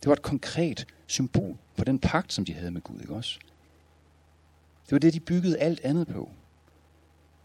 Det 0.00 0.06
var 0.08 0.12
et 0.12 0.22
konkret 0.22 0.86
symbol 1.06 1.56
på 1.76 1.84
den 1.84 1.98
pagt, 1.98 2.32
som 2.32 2.44
de 2.44 2.54
havde 2.54 2.70
med 2.70 2.80
Gud, 2.80 3.00
ikke 3.00 3.14
også? 3.14 3.38
Det 4.84 4.92
var 4.92 4.98
det, 4.98 5.14
de 5.14 5.20
byggede 5.20 5.58
alt 5.58 5.80
andet 5.84 6.06
på. 6.06 6.30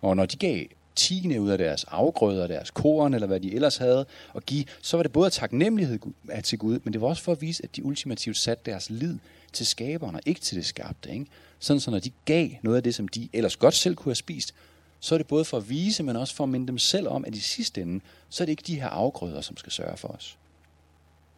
Og 0.01 0.15
når 0.15 0.25
de 0.25 0.37
gav 0.37 0.65
tiende 0.95 1.41
ud 1.41 1.49
af 1.49 1.57
deres 1.57 1.83
afgrøder, 1.83 2.47
deres 2.47 2.71
korn, 2.71 3.13
eller 3.13 3.27
hvad 3.27 3.39
de 3.39 3.53
ellers 3.55 3.77
havde 3.77 4.05
at 4.35 4.45
give, 4.45 4.65
så 4.81 4.97
var 4.97 5.03
det 5.03 5.11
både 5.11 5.29
taknemmelighed 5.29 5.99
til 6.43 6.57
Gud, 6.57 6.79
men 6.83 6.93
det 6.93 7.01
var 7.01 7.07
også 7.07 7.23
for 7.23 7.31
at 7.31 7.41
vise, 7.41 7.63
at 7.63 7.75
de 7.75 7.85
ultimativt 7.85 8.37
satte 8.37 8.71
deres 8.71 8.89
lid 8.89 9.17
til 9.53 9.65
skaberen 9.65 10.15
og 10.15 10.21
ikke 10.25 10.41
til 10.41 10.57
det 10.57 10.65
skabte. 10.65 11.11
Ikke? 11.11 11.25
Sådan 11.59 11.79
så 11.79 11.91
når 11.91 11.99
de 11.99 12.11
gav 12.25 12.49
noget 12.61 12.77
af 12.77 12.83
det, 12.83 12.95
som 12.95 13.07
de 13.07 13.29
ellers 13.33 13.57
godt 13.57 13.73
selv 13.73 13.95
kunne 13.95 14.09
have 14.09 14.15
spist, 14.15 14.53
så 14.99 15.15
er 15.15 15.17
det 15.17 15.27
både 15.27 15.45
for 15.45 15.57
at 15.57 15.69
vise, 15.69 16.03
men 16.03 16.15
også 16.15 16.35
for 16.35 16.43
at 16.43 16.49
minde 16.49 16.67
dem 16.67 16.77
selv 16.77 17.07
om, 17.07 17.25
at 17.25 17.35
i 17.35 17.39
sidste 17.39 17.81
ende, 17.81 18.01
så 18.29 18.43
er 18.43 18.45
det 18.45 18.51
ikke 18.51 18.63
de 18.67 18.75
her 18.75 18.87
afgrøder, 18.87 19.41
som 19.41 19.57
skal 19.57 19.71
sørge 19.71 19.97
for 19.97 20.07
os. 20.07 20.37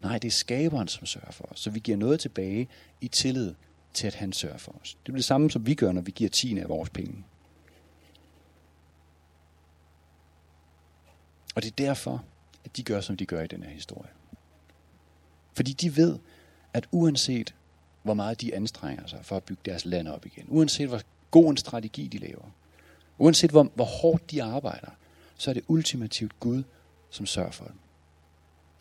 Nej, 0.01 0.17
det 0.17 0.27
er 0.27 0.31
skaberen, 0.31 0.87
som 0.87 1.05
sørger 1.05 1.31
for 1.31 1.43
os. 1.51 1.59
Så 1.59 1.69
vi 1.69 1.79
giver 1.79 1.97
noget 1.97 2.19
tilbage 2.19 2.67
i 3.01 3.07
tillid 3.07 3.53
til, 3.93 4.07
at 4.07 4.15
han 4.15 4.33
sørger 4.33 4.57
for 4.57 4.75
os. 4.81 4.97
Det 5.05 5.11
er 5.11 5.15
det 5.15 5.25
samme, 5.25 5.51
som 5.51 5.65
vi 5.65 5.75
gør, 5.75 5.91
når 5.91 6.01
vi 6.01 6.11
giver 6.11 6.29
tiende 6.29 6.61
af 6.61 6.69
vores 6.69 6.89
penge. 6.89 7.25
Og 11.55 11.63
det 11.63 11.71
er 11.71 11.75
derfor, 11.75 12.23
at 12.65 12.77
de 12.77 12.83
gør, 12.83 13.01
som 13.01 13.17
de 13.17 13.25
gør 13.25 13.41
i 13.41 13.47
den 13.47 13.63
her 13.63 13.69
historie. 13.69 14.09
Fordi 15.53 15.73
de 15.73 15.97
ved, 15.97 16.19
at 16.73 16.87
uanset 16.91 17.55
hvor 18.03 18.13
meget 18.13 18.41
de 18.41 18.55
anstrenger 18.55 19.07
sig 19.07 19.25
for 19.25 19.37
at 19.37 19.43
bygge 19.43 19.61
deres 19.65 19.85
land 19.85 20.07
op 20.07 20.25
igen, 20.25 20.45
uanset 20.47 20.87
hvor 20.87 21.01
god 21.31 21.49
en 21.49 21.57
strategi 21.57 22.07
de 22.07 22.17
laver, 22.17 22.51
uanset 23.17 23.51
hvor, 23.51 23.71
hvor 23.75 23.85
hårdt 23.85 24.31
de 24.31 24.43
arbejder, 24.43 24.91
så 25.37 25.49
er 25.49 25.53
det 25.53 25.63
ultimativt 25.67 26.39
Gud, 26.39 26.63
som 27.09 27.25
sørger 27.25 27.51
for 27.51 27.65
dem. 27.65 27.75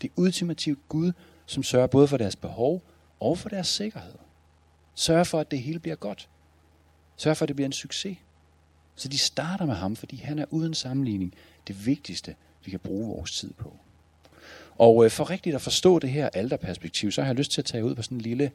Det 0.03 0.09
er 0.09 0.13
ultimativt 0.17 0.89
Gud, 0.89 1.13
som 1.47 1.63
sørger 1.63 1.87
både 1.87 2.09
for 2.09 2.17
deres 2.17 2.37
behov 2.37 2.83
og 3.21 3.39
for 3.39 3.49
deres 3.49 3.69
sikkerhed. 3.69 4.15
Sørg 4.99 5.27
for, 5.27 5.41
at 5.41 5.51
det 5.51 5.59
hele 5.59 5.79
bliver 5.79 5.97
godt. 5.97 6.29
Sørg 7.17 7.37
for, 7.37 7.45
at 7.45 7.49
det 7.49 7.57
bliver 7.57 7.67
en 7.67 7.73
succes. 7.73 8.17
Så 8.95 9.09
de 9.09 9.19
starter 9.19 9.67
med 9.67 9.75
ham, 9.75 9.97
fordi 9.97 10.17
han 10.17 10.39
er 10.39 10.45
uden 10.51 10.75
sammenligning 10.75 11.35
det 11.69 11.87
vigtigste, 11.87 12.35
vi 12.65 12.71
kan 12.71 12.81
bruge 12.81 13.09
vores 13.09 13.39
tid 13.39 13.53
på. 13.53 13.77
Og 14.79 15.05
øh, 15.05 15.11
for 15.11 15.31
rigtigt 15.31 15.55
at 15.55 15.63
forstå 15.63 15.99
det 15.99 16.11
her 16.11 16.29
alderperspektiv, 16.33 17.11
så 17.11 17.23
har 17.23 17.29
jeg 17.29 17.37
lyst 17.37 17.51
til 17.51 17.61
at 17.61 17.65
tage 17.65 17.85
ud 17.85 17.95
på 17.95 18.03
sådan 18.03 18.17
en 18.17 18.21
lille 18.21 18.51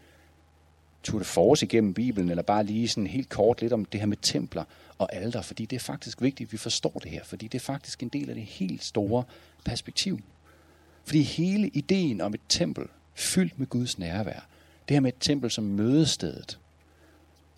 tour 1.04 1.20
de 1.20 1.26
force 1.26 1.66
igennem 1.66 1.94
Bibelen, 1.94 2.30
eller 2.30 2.44
bare 2.44 2.64
lige 2.64 2.88
sådan 2.88 3.08
helt 3.08 3.30
kort 3.30 3.62
lidt 3.62 3.74
om 3.74 3.86
det 3.86 4.00
her 4.00 4.08
med 4.08 4.18
templer 4.22 4.64
og 4.98 5.16
alder, 5.16 5.42
fordi 5.42 5.66
det 5.66 5.76
er 5.76 5.80
faktisk 5.80 6.22
vigtigt, 6.22 6.48
at 6.48 6.52
vi 6.52 6.58
forstår 6.58 7.00
det 7.04 7.12
her, 7.12 7.24
fordi 7.24 7.48
det 7.48 7.58
er 7.58 7.64
faktisk 7.64 8.04
en 8.04 8.10
del 8.10 8.30
af 8.30 8.36
det 8.36 8.44
helt 8.44 8.84
store 8.84 9.24
perspektiv. 9.66 10.20
Fordi 11.06 11.22
hele 11.22 11.68
ideen 11.68 12.22
om 12.22 12.34
et 12.34 12.42
tempel 12.50 12.88
fyldt 13.14 13.60
med 13.60 13.68
Guds 13.68 14.00
nærvær, 14.00 14.48
det 14.88 14.96
her 14.96 15.00
med 15.00 15.14
et 15.14 15.20
tempel 15.20 15.52
som 15.52 15.64
mødestedet, 15.64 16.60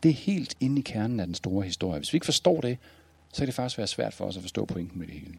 det 0.04 0.10
er 0.10 0.14
helt 0.14 0.56
inde 0.60 0.80
i 0.80 0.82
kernen 0.82 1.20
af 1.20 1.26
den 1.26 1.36
store 1.36 1.66
historie. 1.66 2.00
Hvis 2.00 2.14
vi 2.14 2.16
ikke 2.16 2.26
forstår 2.26 2.62
det, 2.62 2.78
så 3.34 3.38
kan 3.38 3.46
det 3.46 3.56
faktisk 3.56 3.78
være 3.78 3.88
svært 3.88 4.14
for 4.14 4.26
os 4.26 4.38
at 4.38 4.42
forstå 4.42 4.66
pointen 4.66 5.00
med 5.00 5.08
det 5.08 5.16
hele. 5.16 5.34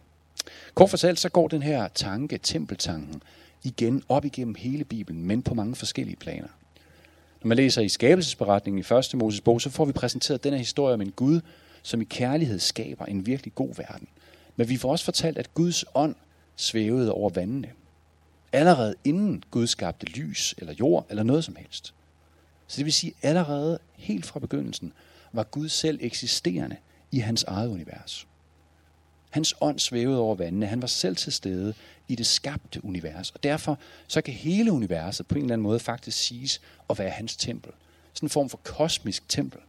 Kort 0.74 0.90
fortalt, 0.90 1.20
så 1.20 1.28
går 1.28 1.48
den 1.48 1.62
her 1.62 1.88
tanke, 1.88 2.38
tempeltanken, 2.38 3.22
igen 3.64 4.02
op 4.08 4.24
igennem 4.24 4.54
hele 4.54 4.84
Bibelen, 4.84 5.24
men 5.24 5.42
på 5.42 5.54
mange 5.54 5.74
forskellige 5.74 6.16
planer. 6.16 6.48
Når 7.42 7.48
man 7.48 7.56
læser 7.56 7.82
i 7.82 7.88
skabelsesberetningen 7.88 8.84
i 8.90 8.94
1. 8.94 9.14
Moses 9.14 9.40
bog, 9.40 9.60
så 9.60 9.70
får 9.70 9.84
vi 9.84 9.92
præsenteret 9.92 10.44
den 10.44 10.52
her 10.52 10.58
historie 10.58 10.94
om 10.94 11.00
en 11.00 11.12
Gud, 11.12 11.40
som 11.82 12.00
i 12.00 12.04
kærlighed 12.04 12.58
skaber 12.58 13.04
en 13.04 13.26
virkelig 13.26 13.54
god 13.54 13.74
verden. 13.76 14.08
Men 14.56 14.68
vi 14.68 14.76
får 14.76 14.90
også 14.90 15.04
fortalt, 15.04 15.38
at 15.38 15.54
Guds 15.54 15.84
ånd 15.94 16.14
svævede 16.56 17.12
over 17.12 17.30
vandene. 17.30 17.68
Allerede 18.56 18.94
inden 19.04 19.42
Gud 19.50 19.66
skabte 19.66 20.06
lys 20.06 20.54
eller 20.58 20.72
jord 20.72 21.06
eller 21.10 21.22
noget 21.22 21.44
som 21.44 21.56
helst. 21.56 21.94
Så 22.66 22.76
det 22.76 22.84
vil 22.84 22.92
sige, 22.92 23.14
allerede 23.22 23.78
helt 23.94 24.26
fra 24.26 24.40
begyndelsen 24.40 24.92
var 25.32 25.42
Gud 25.42 25.68
selv 25.68 25.98
eksisterende 26.02 26.76
i 27.12 27.18
hans 27.18 27.44
eget 27.44 27.68
univers. 27.68 28.26
Hans 29.30 29.54
ånd 29.60 29.78
svævede 29.78 30.18
over 30.18 30.34
vandene. 30.34 30.66
Han 30.66 30.82
var 30.82 30.86
selv 30.86 31.16
til 31.16 31.32
stede 31.32 31.74
i 32.08 32.14
det 32.14 32.26
skabte 32.26 32.84
univers. 32.84 33.30
Og 33.30 33.42
derfor 33.42 33.78
så 34.08 34.20
kan 34.20 34.34
hele 34.34 34.72
universet 34.72 35.26
på 35.26 35.34
en 35.34 35.40
eller 35.40 35.52
anden 35.52 35.62
måde 35.62 35.80
faktisk 35.80 36.18
siges 36.18 36.60
at 36.90 36.98
være 36.98 37.10
hans 37.10 37.36
tempel. 37.36 37.72
Sådan 38.12 38.26
en 38.26 38.30
form 38.30 38.48
for 38.48 38.60
kosmisk 38.64 39.28
tempel. 39.28 39.60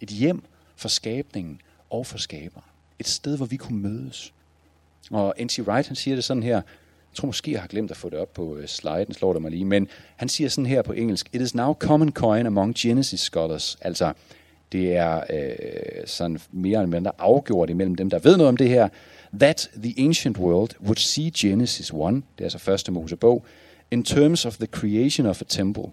Et 0.00 0.08
hjem 0.08 0.42
for 0.76 0.88
skabningen 0.88 1.60
og 1.90 2.06
for 2.06 2.18
skaberen. 2.18 2.66
Et 2.98 3.08
sted, 3.08 3.36
hvor 3.36 3.46
vi 3.46 3.56
kunne 3.56 3.78
mødes. 3.78 4.32
Og 5.10 5.34
N.T. 5.40 5.58
Wright 5.58 5.86
han 5.86 5.96
siger 5.96 6.14
det 6.14 6.24
sådan 6.24 6.42
her. 6.42 6.62
Jeg 7.14 7.18
tror 7.18 7.26
måske, 7.26 7.52
jeg 7.52 7.60
har 7.60 7.68
glemt 7.68 7.90
at 7.90 7.96
få 7.96 8.08
det 8.10 8.18
op 8.18 8.32
på 8.32 8.56
øh, 8.56 8.68
sliden, 8.68 9.14
slår 9.14 9.32
det 9.32 9.42
mig 9.42 9.50
lige. 9.50 9.64
Men 9.64 9.88
han 10.16 10.28
siger 10.28 10.48
sådan 10.48 10.66
her 10.66 10.82
på 10.82 10.92
engelsk. 10.92 11.28
It 11.32 11.40
is 11.40 11.54
now 11.54 11.74
common 11.74 12.12
coin 12.12 12.46
among 12.46 12.74
Genesis 12.74 13.20
scholars. 13.20 13.76
Altså, 13.80 14.12
det 14.72 14.96
er 14.96 15.20
øh, 15.30 16.06
sådan 16.06 16.40
mere 16.52 16.78
eller 16.78 16.90
mindre 16.90 17.12
afgjort 17.18 17.70
imellem 17.70 17.94
dem, 17.94 18.10
der 18.10 18.18
ved 18.18 18.36
noget 18.36 18.48
om 18.48 18.56
det 18.56 18.68
her, 18.68 18.88
that 19.40 19.70
the 19.82 19.94
ancient 19.98 20.38
world 20.38 20.70
would 20.80 20.96
see 20.96 21.30
Genesis 21.30 21.90
1, 21.90 21.96
det 21.96 22.22
er 22.38 22.44
altså 22.44 22.58
første 22.58 22.92
Mosebog, 22.92 23.44
in 23.90 24.04
terms 24.04 24.46
of 24.46 24.56
the 24.56 24.66
creation 24.66 25.26
of 25.26 25.40
a 25.40 25.44
temple, 25.48 25.84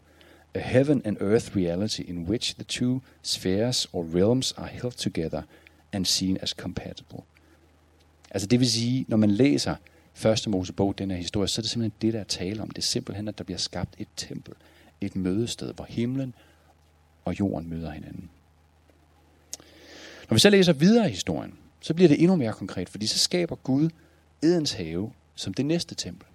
a 0.55 0.59
heaven 0.59 1.01
and 1.05 1.17
earth 1.21 1.55
reality 1.55 2.01
in 2.07 2.17
which 2.29 2.55
the 2.55 2.63
two 2.63 2.99
spheres 3.21 3.87
or 3.93 4.05
realms 4.15 4.51
are 4.57 4.67
held 4.67 4.93
together 4.93 5.41
and 5.93 6.05
seen 6.05 6.37
as 6.41 6.49
compatible. 6.49 7.19
Altså 8.31 8.47
det 8.47 8.59
vil 8.59 8.71
sige, 8.71 9.05
når 9.07 9.17
man 9.17 9.31
læser 9.31 9.75
første 10.13 10.49
Mosebog, 10.49 10.97
den 10.97 11.11
her 11.11 11.17
historie, 11.17 11.47
så 11.47 11.61
er 11.61 11.63
det 11.63 11.69
simpelthen 11.69 11.97
det, 12.01 12.13
der 12.13 12.19
er 12.19 12.23
tale 12.23 12.61
om. 12.61 12.69
Det 12.69 12.77
er 12.77 12.81
simpelthen, 12.81 13.27
at 13.27 13.37
der 13.37 13.43
bliver 13.43 13.57
skabt 13.57 13.95
et 13.97 14.07
tempel, 14.15 14.53
et 15.01 15.15
mødested, 15.15 15.73
hvor 15.73 15.85
himlen 15.89 16.35
og 17.25 17.39
jorden 17.39 17.69
møder 17.69 17.91
hinanden. 17.91 18.29
Når 20.29 20.35
vi 20.35 20.39
så 20.39 20.49
læser 20.49 20.73
videre 20.73 21.07
i 21.07 21.11
historien, 21.11 21.53
så 21.81 21.93
bliver 21.93 22.07
det 22.07 22.21
endnu 22.21 22.35
mere 22.35 22.53
konkret, 22.53 22.89
fordi 22.89 23.07
så 23.07 23.19
skaber 23.19 23.55
Gud 23.55 23.89
Edens 24.43 24.73
have 24.73 25.11
som 25.35 25.53
det 25.53 25.65
næste 25.65 25.95
tempel. 25.95 26.27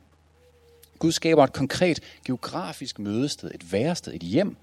Gud 0.99 1.13
skaber 1.13 1.45
et 1.45 1.53
konkret 1.53 2.01
geografisk 2.25 2.99
mødested, 2.99 3.51
et 3.55 3.73
værested, 3.73 4.15
et 4.15 4.23
hjem 4.23 4.57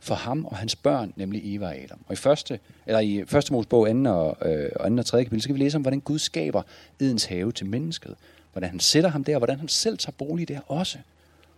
for 0.00 0.14
ham 0.14 0.44
og 0.44 0.56
hans 0.56 0.76
børn, 0.76 1.12
nemlig 1.16 1.54
Eva 1.54 1.66
og 1.66 1.76
Adam. 1.76 1.98
Og 2.06 2.12
i 2.12 2.16
første, 2.16 2.60
eller 2.86 3.00
i 3.00 3.24
første 3.26 3.52
Mosebog, 3.52 3.86
2. 3.86 4.10
og, 4.10 4.48
øh, 4.48 4.70
og 4.76 4.86
anden 4.86 4.98
og 4.98 5.04
kapitel, 5.06 5.42
skal 5.42 5.54
vi 5.54 5.60
læse 5.60 5.76
om, 5.76 5.82
hvordan 5.82 6.00
Gud 6.00 6.18
skaber 6.18 6.62
Edens 7.00 7.24
have 7.24 7.52
til 7.52 7.66
mennesket. 7.66 8.14
Hvordan 8.52 8.70
han 8.70 8.80
sætter 8.80 9.10
ham 9.10 9.24
der, 9.24 9.34
og 9.34 9.38
hvordan 9.38 9.58
han 9.58 9.68
selv 9.68 9.98
tager 9.98 10.14
bolig 10.18 10.48
der 10.48 10.60
også. 10.60 10.98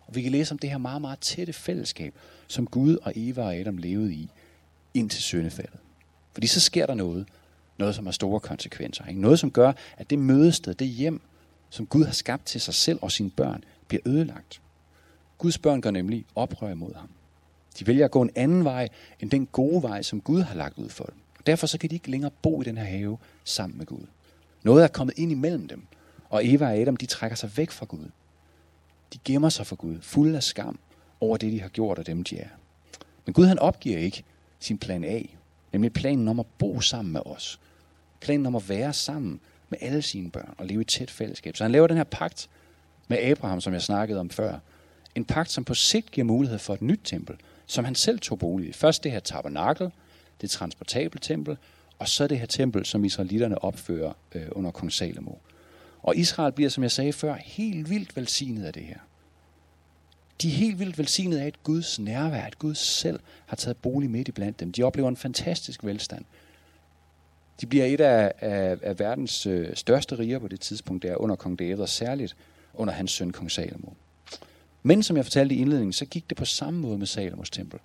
Og 0.06 0.14
vi 0.14 0.22
kan 0.22 0.32
læse 0.32 0.52
om 0.52 0.58
det 0.58 0.70
her 0.70 0.78
meget, 0.78 1.00
meget 1.00 1.18
tætte 1.18 1.52
fællesskab, 1.52 2.14
som 2.48 2.66
Gud 2.66 2.96
og 2.96 3.12
Eva 3.16 3.42
og 3.42 3.56
Adam 3.56 3.76
levede 3.76 4.14
i, 4.14 4.28
indtil 4.94 5.22
syndefaldet. 5.22 5.80
Fordi 6.32 6.46
så 6.46 6.60
sker 6.60 6.86
der 6.86 6.94
noget, 6.94 7.26
noget 7.78 7.94
som 7.94 8.06
har 8.06 8.12
store 8.12 8.40
konsekvenser. 8.40 9.06
Ikke? 9.06 9.20
Noget 9.20 9.38
som 9.38 9.50
gør, 9.50 9.72
at 9.96 10.10
det 10.10 10.18
mødested, 10.18 10.74
det 10.74 10.88
hjem, 10.88 11.20
som 11.70 11.86
Gud 11.86 12.04
har 12.04 12.12
skabt 12.12 12.46
til 12.46 12.60
sig 12.60 12.74
selv 12.74 12.98
og 13.02 13.12
sine 13.12 13.30
børn, 13.30 13.64
bliver 13.88 14.02
ødelagt. 14.06 14.60
Guds 15.38 15.58
børn 15.58 15.80
gør 15.80 15.90
nemlig 15.90 16.24
oprør 16.34 16.70
imod 16.70 16.94
ham. 16.94 17.08
De 17.78 17.86
vælger 17.86 18.04
at 18.04 18.10
gå 18.10 18.22
en 18.22 18.30
anden 18.34 18.64
vej 18.64 18.88
end 19.20 19.30
den 19.30 19.46
gode 19.46 19.82
vej, 19.82 20.02
som 20.02 20.20
Gud 20.20 20.40
har 20.40 20.54
lagt 20.54 20.78
ud 20.78 20.88
for 20.88 21.04
dem. 21.04 21.14
Og 21.38 21.46
derfor 21.46 21.66
så 21.66 21.78
kan 21.78 21.90
de 21.90 21.94
ikke 21.94 22.10
længere 22.10 22.30
bo 22.42 22.62
i 22.62 22.64
den 22.64 22.78
her 22.78 22.84
have 22.84 23.18
sammen 23.44 23.78
med 23.78 23.86
Gud. 23.86 24.06
Noget 24.62 24.84
er 24.84 24.88
kommet 24.88 25.18
ind 25.18 25.32
imellem 25.32 25.68
dem, 25.68 25.86
og 26.32 26.46
Eva 26.48 26.66
og 26.66 26.76
Adam 26.76 26.96
de 26.96 27.06
trækker 27.06 27.36
sig 27.36 27.56
væk 27.56 27.70
fra 27.70 27.86
Gud. 27.86 28.08
De 29.12 29.18
gemmer 29.24 29.48
sig 29.48 29.66
for 29.66 29.76
Gud, 29.76 29.98
fulde 30.00 30.36
af 30.36 30.42
skam 30.42 30.78
over 31.20 31.36
det, 31.36 31.52
de 31.52 31.60
har 31.60 31.68
gjort 31.68 31.98
og 31.98 32.06
dem, 32.06 32.24
de 32.24 32.38
er. 32.38 32.48
Men 33.26 33.32
Gud 33.32 33.46
han 33.46 33.58
opgiver 33.58 33.98
ikke 33.98 34.24
sin 34.60 34.78
plan 34.78 35.04
A, 35.04 35.22
Nemlig 35.72 35.92
planen 35.92 36.28
om 36.28 36.40
at 36.40 36.46
bo 36.58 36.80
sammen 36.80 37.12
med 37.12 37.20
os. 37.24 37.60
Planen 38.20 38.46
om 38.46 38.56
at 38.56 38.68
være 38.68 38.92
sammen 38.92 39.40
med 39.70 39.78
alle 39.80 40.02
sine 40.02 40.30
børn 40.30 40.54
og 40.58 40.66
leve 40.66 40.80
i 40.80 40.84
tæt 40.84 41.10
fællesskab. 41.10 41.56
Så 41.56 41.64
han 41.64 41.72
laver 41.72 41.86
den 41.86 41.96
her 41.96 42.04
pagt 42.04 42.48
med 43.08 43.18
Abraham, 43.18 43.60
som 43.60 43.72
jeg 43.72 43.82
snakkede 43.82 44.20
om 44.20 44.30
før. 44.30 44.58
En 45.14 45.24
pagt, 45.24 45.50
som 45.50 45.64
på 45.64 45.74
sigt 45.74 46.10
giver 46.10 46.24
mulighed 46.24 46.58
for 46.58 46.74
et 46.74 46.82
nyt 46.82 47.00
tempel, 47.04 47.36
som 47.66 47.84
han 47.84 47.94
selv 47.94 48.18
tog 48.18 48.38
bolig 48.38 48.68
i. 48.68 48.72
Først 48.72 49.04
det 49.04 49.12
her 49.12 49.20
tabernakel, 49.20 49.90
det 50.40 50.50
transportable 50.50 51.20
tempel, 51.20 51.56
og 51.98 52.08
så 52.08 52.26
det 52.26 52.38
her 52.38 52.46
tempel, 52.46 52.84
som 52.84 53.04
israelitterne 53.04 53.64
opfører 53.64 54.12
øh, 54.34 54.46
under 54.50 54.70
kong 54.70 54.92
Salomo. 54.92 55.32
Og 56.02 56.16
Israel 56.16 56.52
bliver, 56.52 56.70
som 56.70 56.82
jeg 56.82 56.90
sagde 56.90 57.12
før, 57.12 57.34
helt 57.34 57.90
vildt 57.90 58.16
velsignet 58.16 58.64
af 58.64 58.72
det 58.72 58.82
her. 58.82 58.98
De 60.42 60.48
er 60.48 60.52
helt 60.52 60.78
vildt 60.78 60.98
velsignet 60.98 61.38
af, 61.38 61.46
at 61.46 61.62
Guds 61.62 61.98
nærvær, 61.98 62.42
at 62.42 62.58
Gud 62.58 62.74
selv 62.74 63.20
har 63.46 63.56
taget 63.56 63.76
bolig 63.76 64.10
midt 64.10 64.28
i 64.28 64.32
blandt 64.32 64.60
dem. 64.60 64.72
De 64.72 64.82
oplever 64.82 65.08
en 65.08 65.16
fantastisk 65.16 65.84
velstand. 65.84 66.24
De 67.60 67.66
bliver 67.66 67.84
et 67.84 68.00
af, 68.00 68.32
af, 68.40 68.78
af 68.82 68.98
verdens 68.98 69.46
øh, 69.46 69.76
største 69.76 70.18
riger 70.18 70.38
på 70.38 70.48
det 70.48 70.60
tidspunkt, 70.60 71.02
der 71.02 71.16
under 71.16 71.36
kong 71.36 71.58
David, 71.58 71.78
og 71.78 71.88
særligt 71.88 72.36
under 72.74 72.94
hans 72.94 73.10
søn 73.10 73.32
kong 73.32 73.50
Salomo. 73.50 73.90
Men 74.82 75.02
som 75.02 75.16
jeg 75.16 75.24
fortalte 75.24 75.54
i 75.54 75.58
indledningen, 75.58 75.92
så 75.92 76.06
gik 76.06 76.28
det 76.30 76.36
på 76.36 76.44
samme 76.44 76.80
måde 76.80 76.98
med 76.98 77.06
Salomos 77.06 77.50
tempel, 77.50 77.80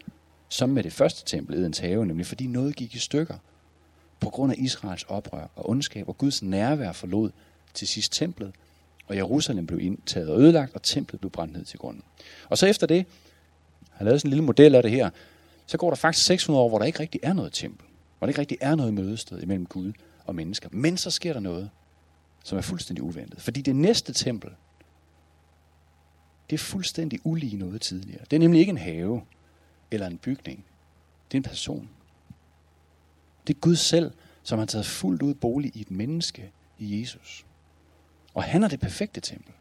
som 0.49 0.69
med 0.69 0.83
det 0.83 0.93
første 0.93 1.25
tempel, 1.25 1.55
Edens 1.55 1.79
have, 1.79 2.05
nemlig 2.05 2.25
fordi 2.25 2.47
noget 2.47 2.75
gik 2.75 2.95
i 2.95 2.99
stykker. 2.99 3.35
På 4.19 4.29
grund 4.29 4.51
af 4.51 4.55
Israels 4.59 5.03
oprør 5.03 5.47
og 5.55 5.69
ondskab, 5.69 6.09
og 6.09 6.17
Guds 6.17 6.43
nærvær 6.43 6.91
forlod 6.91 7.31
til 7.77 7.87
sidst 7.87 8.13
templet, 8.13 8.51
og 9.07 9.15
Jerusalem 9.15 9.67
blev 9.67 9.79
indtaget 9.79 10.29
og 10.29 10.41
ødelagt, 10.41 10.75
og 10.75 10.83
templet 10.83 11.21
blev 11.21 11.31
brændt 11.31 11.53
ned 11.53 11.65
til 11.65 11.79
grunden. 11.79 12.03
Og 12.49 12.57
så 12.57 12.65
efter 12.65 12.87
det, 12.87 13.05
han 13.91 14.07
har 14.07 14.17
sådan 14.17 14.27
en 14.27 14.31
lille 14.31 14.43
model 14.43 14.75
af 14.75 14.83
det 14.83 14.91
her, 14.91 15.09
så 15.65 15.77
går 15.77 15.89
der 15.89 15.95
faktisk 15.95 16.25
600 16.25 16.63
år, 16.63 16.69
hvor 16.69 16.79
der 16.79 16.85
ikke 16.85 16.99
rigtig 16.99 17.19
er 17.23 17.33
noget 17.33 17.53
tempel. 17.53 17.87
Hvor 18.17 18.25
der 18.25 18.29
ikke 18.29 18.41
rigtig 18.41 18.57
er 18.61 18.75
noget 18.75 18.93
mødested 18.93 19.41
imellem 19.41 19.65
Gud 19.65 19.93
og 20.25 20.35
mennesker. 20.35 20.69
Men 20.71 20.97
så 20.97 21.11
sker 21.11 21.33
der 21.33 21.39
noget, 21.39 21.69
som 22.43 22.57
er 22.57 22.61
fuldstændig 22.61 23.03
uventet. 23.03 23.41
Fordi 23.41 23.61
det 23.61 23.75
næste 23.75 24.13
tempel, 24.13 24.51
det 26.49 26.53
er 26.55 26.57
fuldstændig 26.57 27.19
ulige 27.23 27.57
noget 27.57 27.81
tidligere. 27.81 28.25
Det 28.31 28.33
er 28.35 28.39
nemlig 28.39 28.59
ikke 28.59 28.69
en 28.69 28.77
have. 28.77 29.21
eller 29.91 30.07
en 30.07 30.17
bygning. 30.17 30.65
Det 31.31 31.37
er 31.37 31.39
en 31.39 31.43
person. 31.43 31.89
Det 33.47 33.55
er 33.55 33.59
Gud 33.59 33.75
selv, 33.75 34.11
som 34.43 34.59
har 34.59 34.65
taget 34.65 34.85
fuldt 34.85 35.21
ud 35.21 35.33
bolig 35.33 35.71
i 35.75 35.81
et 35.81 35.91
menneske 35.91 36.51
i 36.79 37.01
Jesus. 37.01 37.46
Og 38.37 38.43
han 38.43 38.63
er 38.63 38.67
det 38.67 38.79
perfekte 38.79 39.21
tempel. 39.21 39.53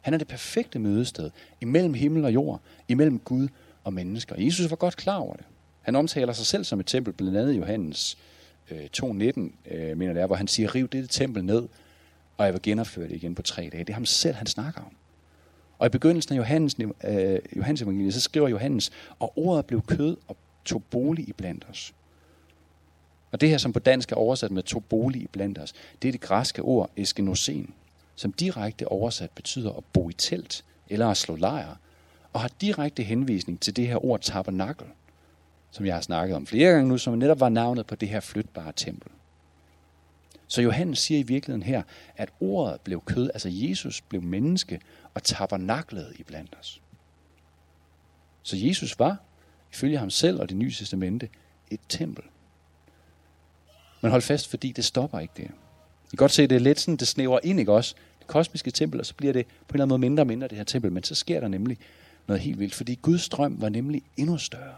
Han 0.00 0.14
er 0.14 0.18
det 0.18 0.28
perfekte 0.28 0.78
mødested 0.78 1.30
imellem 1.60 1.94
himmel 1.94 2.24
og 2.24 2.34
jord, 2.34 2.60
imellem 2.88 3.18
Gud 3.18 3.48
og 3.84 3.92
mennesker. 3.92 4.34
Jesus 4.38 4.70
var 4.70 4.76
godt 4.76 4.96
klar 4.96 5.16
over 5.16 5.36
det. 5.36 5.44
Han 5.82 5.96
omtaler 5.96 6.32
sig 6.32 6.46
selv 6.46 6.64
som 6.64 6.80
et 6.80 6.86
tempel, 6.86 7.12
blandt 7.12 7.36
andet 7.36 7.52
Johannes 7.52 8.18
øh, 8.70 8.88
2.19, 8.96 9.06
øh, 9.06 9.98
mener 9.98 10.12
det 10.12 10.22
er, 10.22 10.26
hvor 10.26 10.36
han 10.36 10.48
siger, 10.48 10.74
riv 10.74 10.88
dette 10.88 11.08
tempel 11.08 11.44
ned, 11.44 11.68
og 12.36 12.44
jeg 12.44 12.52
vil 12.52 12.62
genopføre 12.62 13.08
det 13.08 13.16
igen 13.16 13.34
på 13.34 13.42
tre 13.42 13.68
dage. 13.72 13.84
Det 13.84 13.90
er 13.90 13.94
ham 13.94 14.06
selv, 14.06 14.34
han 14.34 14.46
snakker 14.46 14.80
om. 14.80 14.96
Og 15.78 15.86
i 15.86 15.90
begyndelsen 15.90 16.34
af 16.34 16.38
Johannes, 16.38 16.76
øh, 17.04 17.38
Johannes 17.56 17.82
evangeliet, 17.82 18.14
så 18.14 18.20
skriver 18.20 18.48
Johannes, 18.48 18.90
og 19.18 19.38
ordet 19.38 19.66
blev 19.66 19.82
kød 19.82 20.16
og 20.28 20.36
tog 20.64 20.82
bolig 20.90 21.28
i 21.28 21.32
blandt 21.32 21.66
os. 21.70 21.94
Og 23.32 23.40
det 23.40 23.48
her, 23.48 23.58
som 23.58 23.72
på 23.72 23.78
dansk 23.78 24.12
er 24.12 24.16
oversat 24.16 24.50
med 24.50 24.62
tog 24.62 24.84
bolig 24.84 25.22
i 25.22 25.26
blandt 25.32 25.58
os, 25.58 25.72
det 26.02 26.08
er 26.08 26.12
det 26.12 26.20
græske 26.20 26.62
ord 26.62 26.90
eskenosen, 26.96 27.74
som 28.20 28.32
direkte 28.32 28.88
oversat 28.88 29.30
betyder 29.30 29.72
at 29.72 29.84
bo 29.92 30.08
i 30.08 30.12
telt 30.12 30.64
eller 30.88 31.08
at 31.08 31.16
slå 31.16 31.36
lejr, 31.36 31.76
og 32.32 32.40
har 32.40 32.50
direkte 32.60 33.02
henvisning 33.02 33.60
til 33.60 33.76
det 33.76 33.86
her 33.86 34.04
ord 34.04 34.20
tabernakel, 34.20 34.86
som 35.70 35.86
jeg 35.86 35.94
har 35.94 36.00
snakket 36.00 36.36
om 36.36 36.46
flere 36.46 36.72
gange 36.72 36.88
nu, 36.88 36.98
som 36.98 37.18
netop 37.18 37.40
var 37.40 37.48
navnet 37.48 37.86
på 37.86 37.94
det 37.94 38.08
her 38.08 38.20
flytbare 38.20 38.72
tempel. 38.76 39.10
Så 40.46 40.62
Johannes 40.62 40.98
siger 40.98 41.20
i 41.20 41.22
virkeligheden 41.22 41.62
her, 41.62 41.82
at 42.16 42.28
ordet 42.40 42.80
blev 42.80 43.02
kød, 43.04 43.30
altså 43.34 43.48
Jesus 43.52 44.00
blev 44.00 44.22
menneske 44.22 44.80
og 45.14 45.22
tabernaklede 45.22 46.12
i 46.18 46.22
blandt 46.22 46.56
os. 46.60 46.80
Så 48.42 48.56
Jesus 48.56 48.98
var, 48.98 49.16
ifølge 49.72 49.98
ham 49.98 50.10
selv 50.10 50.40
og 50.40 50.48
det 50.48 50.56
nye 50.56 50.72
testamente, 50.72 51.28
et 51.70 51.80
tempel. 51.88 52.24
Men 54.00 54.10
hold 54.10 54.22
fast, 54.22 54.48
fordi 54.48 54.72
det 54.72 54.84
stopper 54.84 55.18
ikke 55.18 55.34
der. 55.36 55.48
I 56.04 56.10
kan 56.10 56.16
godt 56.16 56.32
se, 56.32 56.46
det 56.46 56.56
er 56.56 56.60
lidt 56.60 56.80
sådan, 56.80 56.96
det 56.96 57.08
snæver 57.08 57.38
ind, 57.42 57.60
ikke 57.60 57.72
også? 57.72 57.94
Kosmiske 58.30 58.70
tempel, 58.70 59.00
og 59.00 59.06
så 59.06 59.14
bliver 59.14 59.32
det 59.32 59.46
på 59.46 59.52
en 59.52 59.74
eller 59.74 59.84
anden 59.84 59.88
måde 59.88 59.98
mindre 59.98 60.22
og 60.22 60.26
mindre, 60.26 60.48
det 60.48 60.56
her 60.56 60.64
tempel. 60.64 60.92
Men 60.92 61.02
så 61.02 61.14
sker 61.14 61.40
der 61.40 61.48
nemlig 61.48 61.78
noget 62.26 62.42
helt 62.42 62.58
vildt, 62.58 62.74
fordi 62.74 62.98
Guds 63.02 63.28
drøm 63.28 63.60
var 63.60 63.68
nemlig 63.68 64.02
endnu 64.16 64.38
større. 64.38 64.74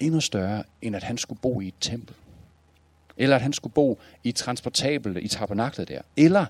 Endnu 0.00 0.20
større, 0.20 0.64
end 0.82 0.96
at 0.96 1.02
han 1.02 1.18
skulle 1.18 1.40
bo 1.40 1.60
i 1.60 1.68
et 1.68 1.74
tempel. 1.80 2.14
Eller 3.16 3.36
at 3.36 3.42
han 3.42 3.52
skulle 3.52 3.72
bo 3.72 4.00
i 4.24 4.32
transportable, 4.32 5.22
i 5.22 5.28
tabernaklet 5.28 5.88
der. 5.88 6.00
Eller, 6.16 6.46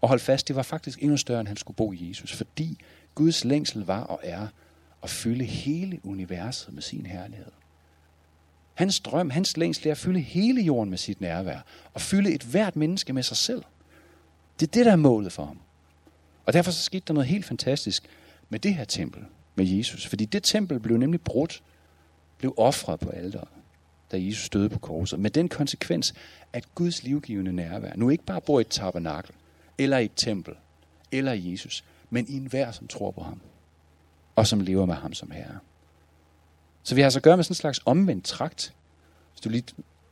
og 0.00 0.08
hold 0.08 0.20
fast, 0.20 0.48
det 0.48 0.56
var 0.56 0.62
faktisk 0.62 1.02
endnu 1.02 1.16
større, 1.16 1.40
end 1.40 1.48
han 1.48 1.56
skulle 1.56 1.76
bo 1.76 1.92
i 1.92 2.08
Jesus. 2.08 2.32
Fordi 2.32 2.78
Guds 3.14 3.44
længsel 3.44 3.84
var 3.84 4.00
og 4.00 4.20
er 4.22 4.46
at 5.02 5.10
fylde 5.10 5.44
hele 5.44 6.00
universet 6.04 6.74
med 6.74 6.82
sin 6.82 7.06
herlighed. 7.06 7.52
Hans 8.74 9.00
drøm, 9.00 9.30
hans 9.30 9.56
længsel 9.56 9.86
er 9.86 9.92
at 9.92 9.98
fylde 9.98 10.20
hele 10.20 10.62
jorden 10.62 10.90
med 10.90 10.98
sit 10.98 11.20
nærvær. 11.20 11.58
Og 11.94 12.00
fylde 12.00 12.32
et 12.32 12.42
hvert 12.42 12.76
menneske 12.76 13.12
med 13.12 13.22
sig 13.22 13.36
selv. 13.36 13.62
Det 14.60 14.66
er 14.66 14.70
det, 14.70 14.86
der 14.86 14.92
er 14.92 14.96
målet 14.96 15.32
for 15.32 15.44
ham. 15.44 15.58
Og 16.46 16.52
derfor 16.52 16.70
så 16.70 16.82
skete 16.82 17.04
der 17.08 17.14
noget 17.14 17.28
helt 17.28 17.44
fantastisk 17.44 18.04
med 18.48 18.58
det 18.58 18.74
her 18.74 18.84
tempel, 18.84 19.24
med 19.54 19.66
Jesus. 19.66 20.06
Fordi 20.06 20.24
det 20.24 20.42
tempel 20.42 20.80
blev 20.80 20.96
nemlig 20.96 21.20
brudt, 21.20 21.62
blev 22.38 22.54
offret 22.56 23.00
på 23.00 23.10
alderet, 23.10 23.48
da 24.12 24.24
Jesus 24.24 24.48
døde 24.48 24.68
på 24.68 24.78
korset. 24.78 25.18
Med 25.18 25.30
den 25.30 25.48
konsekvens, 25.48 26.14
at 26.52 26.74
Guds 26.74 27.02
livgivende 27.02 27.52
nærvær 27.52 27.92
nu 27.96 28.10
ikke 28.10 28.24
bare 28.24 28.40
bor 28.40 28.58
i 28.58 28.60
et 28.60 28.68
tabernakel, 28.68 29.34
eller 29.78 29.98
i 29.98 30.04
et 30.04 30.12
tempel, 30.16 30.54
eller 31.12 31.32
i 31.32 31.52
Jesus, 31.52 31.84
men 32.10 32.26
i 32.28 32.36
enhver, 32.36 32.72
som 32.72 32.88
tror 32.88 33.10
på 33.10 33.22
ham, 33.22 33.40
og 34.36 34.46
som 34.46 34.60
lever 34.60 34.86
med 34.86 34.94
ham 34.94 35.14
som 35.14 35.30
herre. 35.30 35.58
Så 36.82 36.94
vi 36.94 37.00
har 37.00 37.06
altså 37.06 37.18
at 37.18 37.22
gøre 37.22 37.36
med 37.36 37.44
sådan 37.44 37.52
en 37.52 37.56
slags 37.56 37.80
omvendt 37.84 38.24
trakt. 38.24 38.74
Hvis 39.32 39.40
du 39.40 39.48
lige 39.48 39.64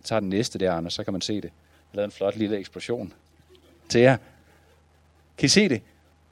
tager 0.05 0.21
den 0.21 0.29
næste 0.29 0.59
der, 0.59 0.73
Anders, 0.73 0.95
så 0.95 1.05
kan 1.05 1.13
man 1.13 1.21
se 1.21 1.35
det. 1.37 1.45
Jeg 1.45 1.53
lavede 1.93 2.05
en 2.05 2.13
flot 2.13 2.37
lille 2.37 2.59
eksplosion 2.59 3.13
til 3.89 4.01
jer. 4.01 4.17
Kan 5.39 5.47
I 5.47 5.49
se 5.49 5.69
det? 5.69 5.83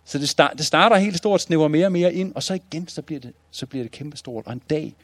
Så 0.04 0.18
det, 0.18 0.28
start, 0.28 0.52
det 0.56 0.66
starter 0.66 0.96
helt 0.96 1.16
stort, 1.16 1.40
snæver 1.40 1.68
mere 1.68 1.86
og 1.86 1.92
mere 1.92 2.14
ind, 2.14 2.34
og 2.34 2.42
så 2.42 2.54
igen, 2.54 2.88
så 2.88 3.02
bliver 3.02 3.20
det, 3.20 3.32
så 3.50 3.66
bliver 3.66 3.84
det 3.84 3.92
kæmpe 3.92 4.16
stort. 4.16 4.46
Og 4.46 4.52
en 4.52 4.62
dag, 4.70 4.94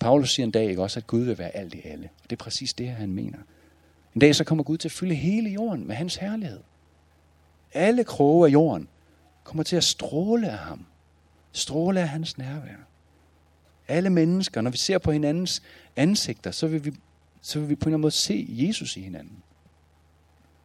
Paulus 0.00 0.34
siger 0.34 0.46
en 0.46 0.50
dag 0.50 0.70
ikke 0.70 0.82
også, 0.82 1.00
at 1.00 1.06
Gud 1.06 1.20
vil 1.20 1.38
være 1.38 1.56
alt 1.56 1.74
i 1.74 1.80
alle. 1.84 2.08
Og 2.24 2.30
det 2.30 2.36
er 2.36 2.44
præcis 2.44 2.74
det, 2.74 2.88
han 2.88 3.12
mener. 3.12 3.38
En 4.14 4.20
dag 4.20 4.36
så 4.36 4.44
kommer 4.44 4.64
Gud 4.64 4.78
til 4.78 4.88
at 4.88 4.92
fylde 4.92 5.14
hele 5.14 5.50
jorden 5.50 5.86
med 5.86 5.96
hans 5.96 6.16
herlighed. 6.16 6.60
Alle 7.74 8.04
kroge 8.04 8.48
af 8.48 8.52
jorden 8.52 8.88
kommer 9.44 9.62
til 9.62 9.76
at 9.76 9.84
stråle 9.84 10.50
af 10.50 10.58
ham. 10.58 10.86
Stråle 11.52 12.00
af 12.00 12.08
hans 12.08 12.38
nærvær. 12.38 12.76
Alle 13.88 14.10
mennesker, 14.10 14.60
når 14.60 14.70
vi 14.70 14.76
ser 14.76 14.98
på 14.98 15.12
hinandens 15.12 15.62
ansigter, 15.96 16.50
så 16.50 16.66
vil 16.66 16.84
vi, 16.84 16.92
så 17.42 17.60
vil 17.60 17.68
vi 17.68 17.74
på 17.74 17.84
en 17.84 17.88
eller 17.88 17.96
anden 17.96 18.00
måde 18.00 18.12
se 18.12 18.46
Jesus 18.48 18.96
i 18.96 19.00
hinanden. 19.00 19.42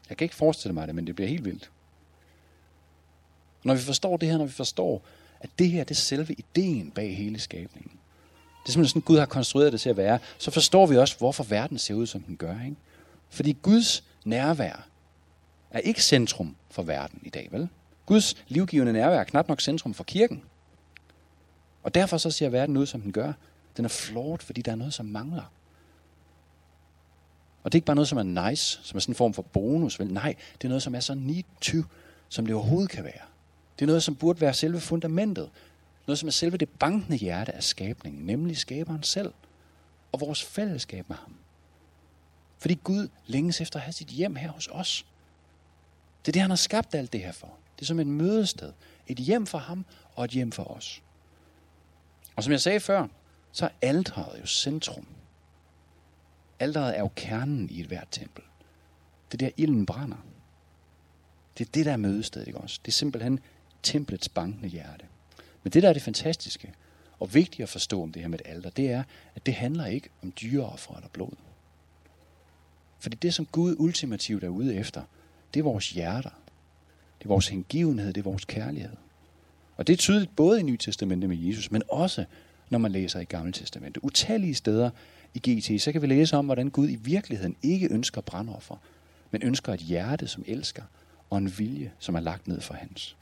Jeg 0.10 0.18
kan 0.18 0.26
ikke 0.26 0.36
forestille 0.36 0.74
mig 0.74 0.88
det, 0.88 0.96
men 0.96 1.08
det 1.08 1.16
bliver 1.16 1.30
helt 1.30 1.46
vildt. 1.46 1.72
Når 3.64 3.74
vi 3.74 3.82
forstår 3.82 4.18
det 4.18 4.30
her, 4.30 4.38
når 4.38 4.46
vi 4.46 4.52
forstår, 4.52 5.06
at 5.40 5.50
det 5.60 5.70
her 5.70 5.84
det 5.84 5.92
er 5.92 5.96
selve 5.96 6.34
ideen 6.34 6.92
bag 6.92 7.18
hele 7.18 7.40
skabningen. 7.40 7.92
Det 8.64 8.70
er 8.70 8.72
simpelthen 8.72 8.90
sådan, 8.90 9.02
Gud 9.02 9.20
har 9.20 9.26
konstrueret 9.26 9.74
det 9.74 9.82
til 9.82 9.90
at 9.90 9.98
være. 9.98 10.20
Så 10.38 10.52
forstår 10.52 10.86
vi 10.86 10.98
også, 10.98 11.18
hvorfor 11.18 11.44
verden 11.44 11.78
ser 11.78 11.94
ud, 11.94 12.08
som 12.08 12.22
den 12.22 12.38
gør. 12.38 12.62
Ikke? 12.66 12.76
Fordi 13.30 13.58
Guds 13.62 14.04
nærvær 14.26 14.88
er 15.72 15.80
ikke 15.80 16.04
centrum 16.04 16.56
for 16.70 16.84
verden 16.84 17.20
i 17.24 17.30
dag, 17.30 17.48
vel? 17.52 17.70
Guds 18.06 18.44
livgivende 18.48 18.94
nærvær 18.94 19.20
er 19.20 19.24
knap 19.24 19.48
nok 19.48 19.62
centrum 19.62 19.94
for 19.94 20.04
kirken. 20.04 20.44
Og 21.84 21.94
derfor 21.94 22.18
så 22.18 22.32
ser 22.32 22.50
verden 22.50 22.78
ud, 22.78 22.86
som 22.86 23.02
den 23.02 23.12
gør. 23.12 23.34
Den 23.78 23.86
er 23.86 23.90
flot, 23.90 24.44
fordi 24.44 24.62
der 24.62 24.72
er 24.72 24.76
noget, 24.76 24.94
som 24.94 25.06
mangler. 25.06 25.52
Og 27.64 27.72
det 27.72 27.76
er 27.76 27.78
ikke 27.78 27.86
bare 27.86 27.96
noget, 27.96 28.08
som 28.08 28.18
er 28.18 28.50
nice, 28.50 28.80
som 28.84 28.98
er 28.98 29.00
sådan 29.00 29.12
en 29.12 29.16
form 29.16 29.34
for 29.34 29.42
bonus. 29.42 30.00
Vel? 30.00 30.14
Nej, 30.14 30.36
det 30.54 30.64
er 30.64 30.70
noget, 30.70 30.84
som 30.84 30.96
er 30.96 31.00
så 31.00 31.14
need 31.14 31.44
to, 31.62 31.78
som 32.30 32.46
det 32.46 32.56
overhovedet 32.56 32.92
kan 32.92 33.04
være. 33.04 33.33
Det 33.80 33.86
er 33.86 33.88
noget, 33.88 34.04
som 34.04 34.16
burde 34.16 34.42
være 34.42 34.54
selve 34.54 34.80
fundamentet. 34.80 35.50
Noget, 36.08 36.20
som 36.20 36.28
er 36.28 36.32
selve 36.32 36.58
det 36.58 36.70
bankende 36.70 37.18
hjerte 37.18 37.52
af 37.52 37.64
skabningen, 37.64 38.26
nemlig 38.26 38.58
skaberen 38.58 39.04
selv. 39.04 39.34
Og 40.12 40.20
vores 40.20 40.44
fællesskab 40.44 41.10
med 41.10 41.18
ham. 41.18 41.36
Fordi 42.58 42.80
Gud 42.84 43.08
længes 43.26 43.62
efter 43.62 43.80
at 43.80 43.84
have 43.84 43.94
sit 43.94 44.08
hjem 44.08 44.36
her 44.36 44.52
hos 44.52 44.70
os. 44.72 45.06
Det 46.26 46.28
er 46.28 46.34
det, 46.34 46.42
han 46.42 46.52
har 46.52 46.56
skabt 46.56 46.96
alt 46.96 47.14
det 47.14 47.22
her 47.22 47.32
for. 47.32 47.58
Det 47.76 47.82
er 47.82 47.86
som 47.86 48.00
et 48.00 48.08
mødested. 48.08 48.74
Et 49.08 49.18
hjem 49.18 49.46
for 49.46 49.58
ham 49.58 49.86
og 50.16 50.26
et 50.26 50.32
hjem 50.32 50.52
for 50.52 50.64
os. 50.64 51.02
Og 52.36 52.44
som 52.44 52.52
jeg 52.52 52.62
sagde 52.62 52.80
før, 52.80 53.08
så 53.52 53.66
er 53.66 53.70
alderet 53.82 54.42
jo 54.42 54.46
centrum. 54.46 55.08
Alderet 56.60 56.98
er 56.98 57.00
jo 57.00 57.10
kernen 57.16 57.70
i 57.70 57.80
et 57.80 57.88
hvert 57.88 58.08
tempel. 58.12 58.44
Det 59.32 59.42
er 59.42 59.46
der, 59.48 59.52
ilden 59.58 59.86
brænder. 59.86 60.18
Det 61.58 61.68
er 61.68 61.72
det, 61.72 61.86
der 61.86 61.92
er 61.92 61.98
mødestedet, 61.98 62.48
ikke 62.48 62.60
også? 62.60 62.80
Det 62.86 62.92
er 62.92 62.96
simpelthen 62.96 63.40
templets 63.84 64.30
bankende 64.30 64.70
hjerte. 64.70 65.06
Men 65.64 65.72
det, 65.72 65.84
der 65.84 65.90
er 65.90 65.94
det 65.94 66.02
fantastiske 66.02 66.74
og 67.20 67.34
vigtige 67.34 67.64
at 67.64 67.70
forstå 67.70 68.04
om 68.04 68.12
det 68.12 68.22
her 68.22 68.30
med 68.30 68.40
et 68.40 68.46
alter, 68.46 68.70
det 68.70 68.92
er, 68.92 69.04
at 69.36 69.46
det 69.46 69.54
handler 69.54 69.86
ikke 69.86 70.10
om 70.24 70.34
dyreoffer 70.42 70.96
eller 70.96 71.10
blod. 71.10 71.32
Fordi 73.00 73.18
det, 73.22 73.34
som 73.34 73.46
Gud 73.46 73.76
ultimativt 73.80 74.44
er 74.44 74.50
ude 74.50 74.76
efter, 74.76 75.02
det 75.54 75.60
er 75.60 75.64
vores 75.64 75.90
hjerter. 75.90 76.30
Det 77.20 77.26
er 77.26 77.30
vores 77.30 77.48
hengivenhed, 77.48 78.14
det 78.14 78.22
er 78.22 78.30
vores 78.30 78.46
kærlighed. 78.46 78.96
Og 79.78 79.88
det 79.88 79.94
er 79.94 79.98
tydeligt 79.98 80.36
både 80.36 80.60
i 80.60 80.64
Nye 80.64 80.78
Testamente 80.78 81.28
med 81.28 81.38
Jesus, 81.38 81.72
men 81.72 81.84
også 81.90 82.26
når 82.70 82.80
man 82.80 82.92
læser 82.92 83.20
i 83.20 83.24
Gamle 83.24 83.52
Testamente. 83.52 84.04
Utallige 84.04 84.56
steder 84.56 84.90
i 85.34 85.40
GT, 85.40 85.82
så 85.82 85.92
kan 85.92 86.02
vi 86.02 86.08
læse 86.08 86.38
om, 86.38 86.46
hvordan 86.46 86.70
Gud 86.70 86.90
i 86.90 86.96
virkeligheden 86.96 87.56
ikke 87.64 87.94
ønsker 87.94 88.22
brandoffer, 88.22 88.76
men 89.32 89.44
ønsker 89.44 89.74
et 89.74 89.80
hjerte, 89.80 90.28
som 90.28 90.44
elsker, 90.48 90.84
og 91.30 91.38
en 91.38 91.54
vilje, 91.58 91.92
som 92.00 92.16
er 92.16 92.20
lagt 92.20 92.48
ned 92.48 92.62
for 92.62 92.74
hans. 92.74 93.16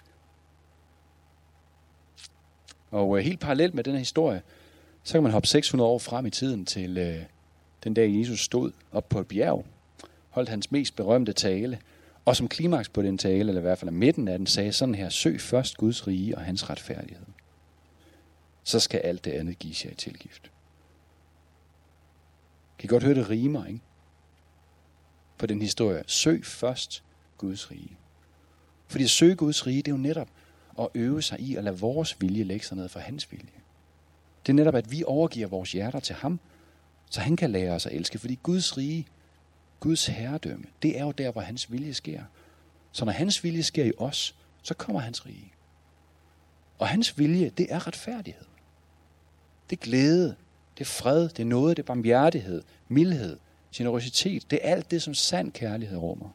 Og 2.92 3.18
øh, 3.18 3.24
helt 3.24 3.40
parallelt 3.40 3.74
med 3.74 3.84
den 3.84 3.94
her 3.94 4.00
historie, 4.00 4.42
så 5.04 5.14
kan 5.14 5.24
man 5.24 5.32
hoppe 5.32 5.48
600 5.48 5.90
år 5.90 6.00
frem 6.00 6.26
i 6.26 6.30
tiden 6.30 6.66
til 6.66 6.98
øh, 6.98 7.24
den 7.84 7.94
dag 7.94 8.20
Jesus 8.20 8.40
stod 8.40 8.72
op 8.92 9.10
på 9.10 9.20
et 9.20 9.28
bjerg, 9.28 9.66
holdt 10.30 10.50
hans 10.50 10.72
mest 10.72 10.96
berømte 10.96 11.34
tale, 11.34 11.80
og 12.26 12.36
som 12.36 12.48
klimaks 12.48 12.90
på 12.90 13.02
den 13.02 13.18
tale, 13.18 13.40
eller 13.40 13.58
i 13.58 13.62
hvert 13.62 13.78
fald 13.78 13.92
midten 13.92 14.28
af 14.28 14.38
den, 14.38 14.48
sagde 14.48 14.72
sådan 14.72 14.96
her, 14.96 15.10
søg 15.10 15.42
først 15.42 15.78
Guds 15.78 16.08
rige 16.08 16.38
og 16.38 16.42
hans 16.42 16.70
retfærdighed. 16.70 17.26
Så 18.64 18.80
skal 18.80 19.00
alt 19.00 19.26
det 19.26 19.32
andet 19.32 19.60
gives 19.60 19.86
jer 19.86 19.92
i 19.92 19.96
tilgift. 19.96 20.52
Kan 22.80 22.88
I 22.88 22.88
godt 22.88 23.04
høre, 23.04 23.16
det 23.16 23.30
rimer, 23.30 23.66
ikke? 23.66 23.80
På 25.38 25.46
den 25.46 25.62
historie. 25.62 26.04
Søg 26.08 26.46
først 26.46 27.04
Guds 27.38 27.72
rige. 27.72 27.98
Fordi 28.88 29.04
at 29.04 29.10
søge 29.10 29.36
Guds 29.36 29.68
rige, 29.68 29.78
det 29.78 29.88
er 29.88 29.96
jo 29.96 30.02
netop 30.02 30.28
at 30.82 30.90
øve 30.96 31.22
sig 31.22 31.40
i 31.40 31.56
at 31.56 31.64
lade 31.64 31.80
vores 31.80 32.22
vilje 32.22 32.44
lægge 32.44 32.66
sig 32.66 32.78
ned 32.78 32.90
for 32.90 33.00
hans 33.00 33.32
vilje. 33.32 33.62
Det 34.46 34.52
er 34.52 34.54
netop, 34.54 34.76
at 34.76 34.92
vi 34.92 35.04
overgiver 35.04 35.48
vores 35.48 35.72
hjerter 35.72 36.00
til 36.00 36.16
ham, 36.16 36.40
så 37.10 37.22
han 37.22 37.36
kan 37.36 37.52
lære 37.52 37.72
os 37.72 37.86
at 37.86 37.94
elske. 37.94 38.20
Fordi 38.20 38.40
Guds 38.44 38.78
rige, 38.78 39.08
Guds 39.80 40.06
herredømme, 40.06 40.66
det 40.82 41.00
er 41.00 41.06
jo 41.06 41.12
der, 41.12 41.32
hvor 41.32 41.42
hans 41.42 41.72
vilje 41.72 41.94
sker. 41.94 42.24
Så 42.92 43.06
når 43.06 43.12
hans 43.12 43.44
vilje 43.44 43.64
sker 43.64 43.84
i 43.84 43.92
os, 43.98 44.36
så 44.64 44.74
kommer 44.74 45.00
hans 45.00 45.26
rige. 45.26 45.54
Og 46.80 46.88
hans 46.88 47.18
vilje, 47.18 47.50
det 47.50 47.74
er 47.74 47.88
retfærdighed. 47.88 48.46
Det 49.70 49.78
er 49.80 49.82
glæde, 49.82 50.36
det 50.78 50.82
er 50.82 50.86
fred, 50.86 51.30
det 51.30 51.40
er 51.40 51.46
noget, 51.46 51.78
det 51.78 51.84
er 51.84 51.88
barmhjertighed, 51.88 52.64
mildhed, 52.88 53.38
generositet. 53.76 54.52
Det 54.52 54.60
er 54.62 54.72
alt 54.72 54.92
det, 54.92 55.02
som 55.02 55.14
sand 55.14 55.52
kærlighed 55.52 55.98
rummer. 55.98 56.30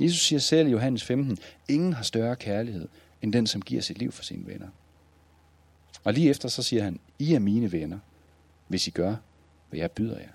Jesus 0.00 0.20
siger 0.20 0.40
selv 0.40 0.68
i 0.68 0.70
Johannes 0.70 1.04
15, 1.04 1.38
ingen 1.68 1.92
har 1.92 2.02
større 2.02 2.36
kærlighed, 2.36 2.88
end 3.22 3.32
den, 3.32 3.46
som 3.46 3.62
giver 3.62 3.82
sit 3.82 3.98
liv 3.98 4.12
for 4.12 4.22
sine 4.22 4.46
venner. 4.46 4.68
Og 6.04 6.12
lige 6.12 6.30
efter 6.30 6.48
så 6.48 6.62
siger 6.62 6.82
han, 6.82 7.00
I 7.18 7.34
er 7.34 7.38
mine 7.38 7.72
venner, 7.72 7.98
hvis 8.68 8.86
I 8.86 8.90
gør, 8.90 9.16
hvad 9.70 9.80
jeg 9.80 9.90
byder 9.90 10.18
jer. 10.18 10.32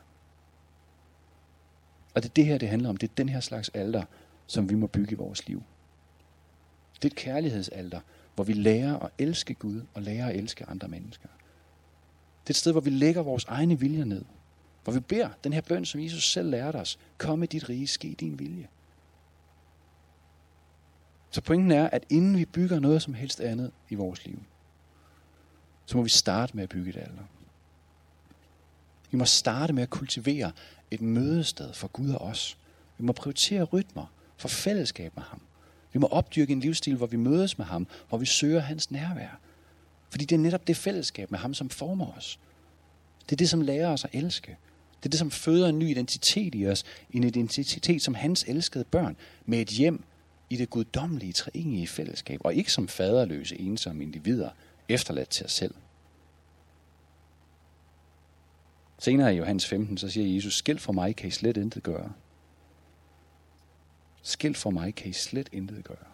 Og 2.13 2.23
det 2.23 2.29
er 2.29 2.33
det 2.33 2.45
her, 2.45 2.57
det 2.57 2.69
handler 2.69 2.89
om. 2.89 2.97
Det 2.97 3.09
er 3.09 3.13
den 3.17 3.29
her 3.29 3.39
slags 3.39 3.69
alter, 3.69 4.03
som 4.47 4.69
vi 4.69 4.75
må 4.75 4.87
bygge 4.87 5.11
i 5.11 5.15
vores 5.15 5.47
liv. 5.47 5.63
Det 6.95 7.05
er 7.05 7.11
et 7.11 7.15
kærlighedsalter, 7.15 7.99
hvor 8.35 8.43
vi 8.43 8.53
lærer 8.53 8.99
at 8.99 9.11
elske 9.17 9.53
Gud 9.53 9.81
og 9.93 10.01
lærer 10.01 10.27
at 10.27 10.35
elske 10.35 10.65
andre 10.65 10.87
mennesker. 10.87 11.27
Det 12.43 12.49
er 12.49 12.51
et 12.51 12.55
sted, 12.55 12.71
hvor 12.71 12.81
vi 12.81 12.89
lægger 12.89 13.21
vores 13.21 13.43
egne 13.43 13.79
viljer 13.79 14.05
ned. 14.05 14.25
Hvor 14.83 14.93
vi 14.93 14.99
beder 14.99 15.29
den 15.43 15.53
her 15.53 15.61
bøn, 15.61 15.85
som 15.85 16.01
Jesus 16.01 16.31
selv 16.31 16.49
lærte 16.49 16.77
os. 16.77 16.99
Kom 17.17 17.39
med 17.39 17.47
dit 17.47 17.69
rige, 17.69 17.87
ske 17.87 18.15
din 18.19 18.39
vilje. 18.39 18.67
Så 21.31 21.41
pointen 21.41 21.71
er, 21.71 21.89
at 21.89 22.05
inden 22.09 22.37
vi 22.37 22.45
bygger 22.45 22.79
noget 22.79 23.01
som 23.01 23.13
helst 23.13 23.39
andet 23.39 23.71
i 23.89 23.95
vores 23.95 24.25
liv, 24.25 24.43
så 25.85 25.97
må 25.97 26.03
vi 26.03 26.09
starte 26.09 26.55
med 26.55 26.63
at 26.63 26.69
bygge 26.69 26.89
et 26.89 26.97
alder. 26.97 27.23
Vi 29.11 29.17
må 29.17 29.25
starte 29.25 29.73
med 29.73 29.83
at 29.83 29.89
kultivere 29.89 30.51
et 30.91 31.01
mødested 31.01 31.73
for 31.73 31.87
Gud 31.87 32.09
og 32.09 32.21
os. 32.21 32.57
Vi 32.97 33.03
må 33.03 33.11
prioritere 33.11 33.63
rytmer 33.63 34.05
for 34.37 34.47
fællesskab 34.47 35.15
med 35.15 35.23
ham. 35.23 35.41
Vi 35.93 35.99
må 35.99 36.07
opdyrke 36.07 36.53
en 36.53 36.59
livsstil, 36.59 36.95
hvor 36.95 37.05
vi 37.05 37.17
mødes 37.17 37.57
med 37.57 37.65
ham, 37.65 37.87
hvor 38.09 38.17
vi 38.17 38.25
søger 38.25 38.59
hans 38.59 38.91
nærvær. 38.91 39.39
Fordi 40.09 40.25
det 40.25 40.35
er 40.35 40.39
netop 40.39 40.67
det 40.67 40.77
fællesskab 40.77 41.31
med 41.31 41.39
ham, 41.39 41.53
som 41.53 41.69
former 41.69 42.17
os. 42.17 42.39
Det 43.25 43.31
er 43.31 43.37
det, 43.37 43.49
som 43.49 43.61
lærer 43.61 43.89
os 43.89 44.05
at 44.05 44.09
elske. 44.13 44.57
Det 44.99 45.05
er 45.05 45.09
det, 45.09 45.19
som 45.19 45.31
føder 45.31 45.69
en 45.69 45.79
ny 45.79 45.89
identitet 45.89 46.55
i 46.55 46.67
os. 46.67 46.83
En 47.11 47.23
identitet 47.23 48.01
som 48.01 48.15
hans 48.15 48.45
elskede 48.47 48.83
børn. 48.83 49.17
Med 49.45 49.59
et 49.59 49.67
hjem 49.67 50.03
i 50.49 50.55
det 50.57 50.69
guddommelige, 50.69 51.33
treenige 51.33 51.87
fællesskab. 51.87 52.39
Og 52.43 52.53
ikke 52.53 52.71
som 52.71 52.87
faderløse, 52.87 53.59
ensomme 53.59 54.03
individer, 54.03 54.49
efterladt 54.89 55.29
til 55.29 55.45
os 55.45 55.51
selv. 55.51 55.75
Senere 58.99 59.33
i 59.33 59.37
Johannes 59.37 59.67
15, 59.67 59.97
så 59.97 60.09
siger 60.09 60.35
Jesus, 60.35 60.57
skilt 60.57 60.81
fra 60.81 60.91
mig 60.91 61.15
kan 61.15 61.27
I 61.27 61.31
slet 61.31 61.57
intet 61.57 61.83
gøre. 61.83 62.13
Skilt 64.21 64.57
fra 64.57 64.69
mig 64.69 64.95
kan 64.95 65.09
I 65.09 65.13
slet 65.13 65.49
intet 65.51 65.83
gøre. 65.83 66.07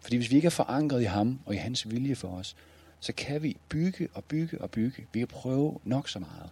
Fordi 0.00 0.16
hvis 0.16 0.30
vi 0.30 0.36
ikke 0.36 0.46
er 0.46 0.50
forankret 0.50 1.00
i 1.00 1.04
ham 1.04 1.40
og 1.46 1.54
i 1.54 1.56
hans 1.56 1.90
vilje 1.90 2.14
for 2.14 2.28
os, 2.28 2.56
så 3.00 3.12
kan 3.12 3.42
vi 3.42 3.56
bygge 3.68 4.08
og 4.14 4.24
bygge 4.24 4.60
og 4.60 4.70
bygge. 4.70 5.06
Vi 5.12 5.18
kan 5.18 5.28
prøve 5.28 5.78
nok 5.84 6.08
så 6.08 6.18
meget. 6.18 6.50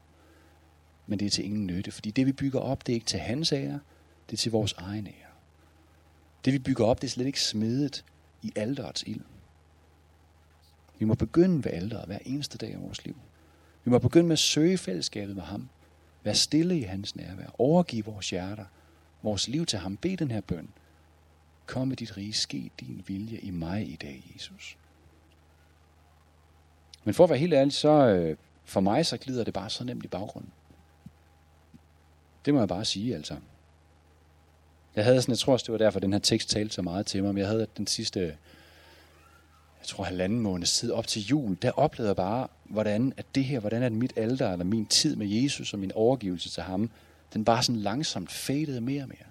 Men 1.07 1.19
det 1.19 1.27
er 1.27 1.31
til 1.31 1.45
ingen 1.45 1.67
nytte, 1.67 1.91
fordi 1.91 2.11
det 2.11 2.27
vi 2.27 2.33
bygger 2.33 2.61
op, 2.61 2.87
det 2.87 2.93
er 2.93 2.95
ikke 2.95 3.07
til 3.07 3.21
hans 3.21 3.53
ære, 3.53 3.81
det 4.31 4.33
er 4.33 4.37
til 4.37 4.53
vores 4.53 4.73
egen 4.73 5.07
ære. 5.07 5.28
Det 6.49 6.53
vi 6.55 6.59
bygger 6.59 6.85
op, 6.85 7.03
det 7.03 7.07
er 7.07 7.11
slet 7.11 7.27
ikke 7.27 7.43
smedet 7.43 8.05
i 8.43 8.53
alderets 8.57 9.05
ild. 9.07 9.21
Vi 10.99 11.05
må 11.05 11.15
begynde 11.15 11.65
ved 11.65 11.73
alderet 11.73 12.07
hver 12.07 12.19
eneste 12.25 12.59
dag 12.59 12.75
af 12.75 12.83
vores 12.83 13.05
liv. 13.05 13.17
Vi 13.85 13.91
må 13.91 13.99
begynde 13.99 14.27
med 14.27 14.33
at 14.33 14.39
søge 14.39 14.79
fællesskabet 14.79 15.37
med 15.37 15.43
ham. 15.43 15.69
Være 16.25 16.35
stille 16.35 16.79
i 16.79 16.83
hans 16.83 17.17
nærvær. 17.17 17.47
Overgive 17.59 18.05
vores 18.05 18.31
hjerter 18.31 18.65
vores 19.23 19.49
liv 19.49 19.67
til 19.67 19.79
ham. 19.79 19.97
Bed 19.97 20.17
den 20.17 20.31
her 20.31 20.41
bøn. 20.41 20.69
Kom 21.67 21.89
med 21.89 21.97
dit 21.97 22.17
rige, 22.17 22.33
ske 22.33 22.71
din 22.81 23.05
vilje 23.07 23.39
i 23.39 23.51
mig 23.51 23.93
i 23.93 23.97
dag, 23.97 24.31
Jesus. 24.35 24.77
Men 27.05 27.15
for 27.15 27.25
at 27.25 27.31
være 27.31 27.39
helt 27.39 27.55
ærlig, 27.55 27.73
så 27.73 27.89
øh, 27.89 28.37
for 28.65 28.81
mig 28.81 29.07
så 29.07 29.17
glider 29.17 29.45
det 29.45 29.55
bare 29.55 29.71
så 29.71 29.85
nemt 29.85 30.05
i 30.05 30.09
baggrunden. 30.09 30.53
Det 32.45 32.55
må 32.55 32.61
jeg 32.61 32.69
bare 32.69 32.85
sige, 32.85 33.15
altså. 33.17 33.37
Jeg 34.99 35.05
havde 35.05 35.23
sådan, 35.23 35.33
jeg 35.33 35.39
tror 35.39 35.53
også, 35.53 35.65
det 35.65 35.73
var 35.73 35.79
derfor, 35.79 36.01
den 36.01 36.13
her 36.13 36.21
tekst 36.21 36.49
talte 36.49 36.75
så 36.75 36.83
meget 36.83 37.07
til 37.07 37.23
mig, 37.23 37.35
men 37.35 37.39
jeg 37.39 37.49
havde 37.49 37.67
den 37.77 37.87
sidste, 37.87 38.21
jeg 39.81 39.87
tror 39.87 40.05
halvanden 40.05 40.41
måned 40.41 40.67
siden 40.67 40.95
op 40.95 41.07
til 41.07 41.23
jul, 41.23 41.59
der 41.63 41.71
oplevede 41.71 42.09
jeg 42.09 42.17
bare, 42.17 42.49
hvordan 42.65 43.13
at 43.17 43.27
det 43.35 43.45
her, 43.45 43.61
hvordan 43.61 43.83
at 43.83 43.93
mit 43.93 44.13
alder, 44.17 44.53
eller 44.53 44.65
min 44.65 44.87
tid 44.87 45.17
med 45.17 45.27
Jesus 45.27 45.73
og 45.73 45.79
min 45.79 45.93
overgivelse 45.93 46.51
til 46.51 46.63
ham, 46.63 46.91
den 47.33 47.45
bare 47.45 47.63
sådan 47.63 47.81
langsomt 47.81 48.33
fadede 48.33 48.81
mere 48.81 49.03
og 49.03 49.09
mere. 49.09 49.29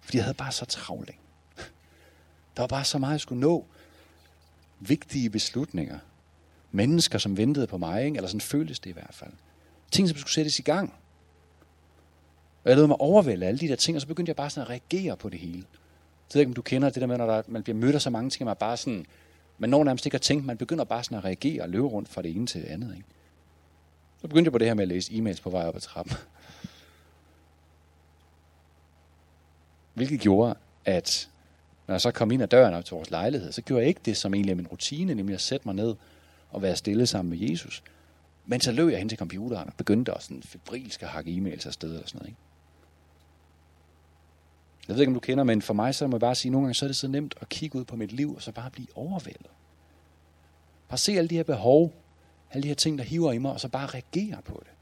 Fordi 0.00 0.16
jeg 0.16 0.24
havde 0.24 0.36
bare 0.36 0.52
så 0.52 0.64
travlt. 0.64 1.10
Der 2.56 2.62
var 2.62 2.66
bare 2.66 2.84
så 2.84 2.98
meget, 2.98 3.12
jeg 3.12 3.20
skulle 3.20 3.40
nå. 3.40 3.66
Vigtige 4.80 5.30
beslutninger. 5.30 5.98
Mennesker, 6.72 7.18
som 7.18 7.36
ventede 7.36 7.66
på 7.66 7.78
mig, 7.78 8.04
ikke? 8.04 8.16
eller 8.16 8.28
sådan 8.28 8.40
føltes 8.40 8.78
det 8.78 8.90
i 8.90 8.92
hvert 8.92 9.14
fald. 9.14 9.32
Ting, 9.90 10.08
som 10.08 10.18
skulle 10.18 10.32
sættes 10.32 10.58
i 10.58 10.62
gang. 10.62 10.94
Og 12.66 12.70
jeg 12.70 12.78
lød 12.78 12.86
mig 12.86 13.00
overvælde 13.00 13.46
alle 13.46 13.58
de 13.58 13.68
der 13.68 13.76
ting, 13.76 13.96
og 13.96 14.00
så 14.00 14.06
begyndte 14.06 14.30
jeg 14.30 14.36
bare 14.36 14.50
sådan 14.50 14.62
at 14.62 14.70
reagere 14.70 15.16
på 15.16 15.28
det 15.28 15.40
hele. 15.40 15.58
Jeg 15.58 16.34
ved 16.34 16.40
ikke, 16.40 16.50
om 16.50 16.54
du 16.54 16.62
kender 16.62 16.90
det 16.90 17.00
der 17.00 17.06
med, 17.06 17.18
når 17.18 17.26
der, 17.26 17.42
man 17.48 17.62
bliver 17.62 17.76
mødt 17.76 17.94
af 17.94 18.02
så 18.02 18.10
mange 18.10 18.30
ting, 18.30 18.46
man 18.46 18.56
bare 18.56 18.76
sådan, 18.76 19.06
man 19.58 19.70
når 19.70 19.84
nærmest 19.84 20.06
ikke 20.06 20.14
at 20.14 20.22
tænke, 20.22 20.46
man 20.46 20.56
begynder 20.56 20.84
bare 20.84 21.04
sådan 21.04 21.18
at 21.18 21.24
reagere 21.24 21.62
og 21.62 21.68
løbe 21.68 21.86
rundt 21.86 22.08
fra 22.08 22.22
det 22.22 22.36
ene 22.36 22.46
til 22.46 22.62
det 22.62 22.68
andet. 22.68 22.96
Ikke? 22.96 23.08
Så 24.20 24.28
begyndte 24.28 24.48
jeg 24.48 24.52
på 24.52 24.58
det 24.58 24.66
her 24.66 24.74
med 24.74 24.82
at 24.82 24.88
læse 24.88 25.12
e-mails 25.12 25.42
på 25.42 25.50
vej 25.50 25.66
op 25.66 25.76
ad 25.76 25.80
trappen. 25.80 26.14
Hvilket 29.94 30.20
gjorde, 30.20 30.54
at 30.84 31.28
når 31.86 31.94
jeg 31.94 32.00
så 32.00 32.10
kom 32.10 32.30
ind 32.30 32.42
ad 32.42 32.48
døren 32.48 32.74
op 32.74 32.84
til 32.84 32.94
vores 32.94 33.10
lejlighed, 33.10 33.52
så 33.52 33.62
gjorde 33.62 33.80
jeg 33.80 33.88
ikke 33.88 34.00
det, 34.04 34.16
som 34.16 34.34
egentlig 34.34 34.52
er 34.52 34.56
min 34.56 34.66
rutine, 34.66 35.14
nemlig 35.14 35.34
at 35.34 35.40
sætte 35.40 35.68
mig 35.68 35.74
ned 35.74 35.94
og 36.50 36.62
være 36.62 36.76
stille 36.76 37.06
sammen 37.06 37.38
med 37.38 37.50
Jesus. 37.50 37.82
Men 38.46 38.60
så 38.60 38.72
løb 38.72 38.88
jeg 38.88 38.98
hen 38.98 39.08
til 39.08 39.18
computeren 39.18 39.68
og 39.68 39.74
begyndte 39.76 40.14
at 40.14 40.22
sådan 40.22 40.42
febrilsk 40.42 41.02
at 41.02 41.08
hakke 41.08 41.30
e-mails 41.30 41.66
afsted 41.66 41.96
og 41.96 42.08
sådan 42.08 42.18
noget. 42.18 42.28
Ikke? 42.28 42.40
Jeg 44.88 44.94
ved 44.94 45.02
ikke, 45.02 45.10
om 45.10 45.14
du 45.14 45.20
kender, 45.20 45.44
men 45.44 45.62
for 45.62 45.74
mig 45.74 45.94
så 45.94 46.06
må 46.06 46.16
jeg 46.16 46.20
bare 46.20 46.34
sige, 46.34 46.50
at 46.50 46.52
nogle 46.52 46.66
gange 46.66 46.74
så 46.74 46.84
er 46.84 46.88
det 46.88 46.96
så 46.96 47.08
nemt 47.08 47.34
at 47.40 47.48
kigge 47.48 47.78
ud 47.78 47.84
på 47.84 47.96
mit 47.96 48.12
liv 48.12 48.34
og 48.34 48.42
så 48.42 48.52
bare 48.52 48.70
blive 48.70 48.88
overvældet. 48.94 49.46
Bare 50.88 50.98
se 50.98 51.12
alle 51.12 51.28
de 51.28 51.36
her 51.36 51.42
behov, 51.42 51.92
alle 52.52 52.62
de 52.62 52.68
her 52.68 52.74
ting, 52.74 52.98
der 52.98 53.04
hiver 53.04 53.32
i 53.32 53.38
mig, 53.38 53.52
og 53.52 53.60
så 53.60 53.68
bare 53.68 53.86
reagere 53.86 54.42
på 54.44 54.62
det. 54.64 54.72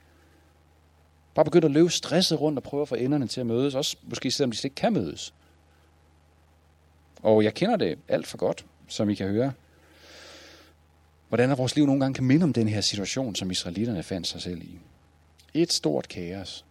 Bare 1.34 1.44
begynde 1.44 1.64
at 1.64 1.70
løbe 1.70 1.90
stresset 1.90 2.40
rundt 2.40 2.58
og 2.58 2.62
prøve 2.62 2.82
at 2.82 2.88
få 2.88 2.94
enderne 2.94 3.26
til 3.26 3.40
at 3.40 3.46
mødes, 3.46 3.74
også 3.74 3.96
måske 4.02 4.30
selvom 4.30 4.50
de 4.50 4.56
slet 4.56 4.64
ikke 4.64 4.74
kan 4.74 4.92
mødes. 4.92 5.34
Og 7.22 7.44
jeg 7.44 7.54
kender 7.54 7.76
det 7.76 7.98
alt 8.08 8.26
for 8.26 8.38
godt, 8.38 8.64
som 8.88 9.10
I 9.10 9.14
kan 9.14 9.28
høre. 9.28 9.52
Hvordan 11.28 11.50
er 11.50 11.54
vores 11.54 11.76
liv 11.76 11.86
nogle 11.86 12.00
gange 12.00 12.14
kan 12.14 12.24
minde 12.24 12.44
om 12.44 12.52
den 12.52 12.68
her 12.68 12.80
situation, 12.80 13.34
som 13.34 13.50
israelitterne 13.50 14.02
fandt 14.02 14.26
sig 14.26 14.42
selv 14.42 14.62
i. 14.62 14.78
Et 15.54 15.72
stort 15.72 16.08
kaos 16.08 16.64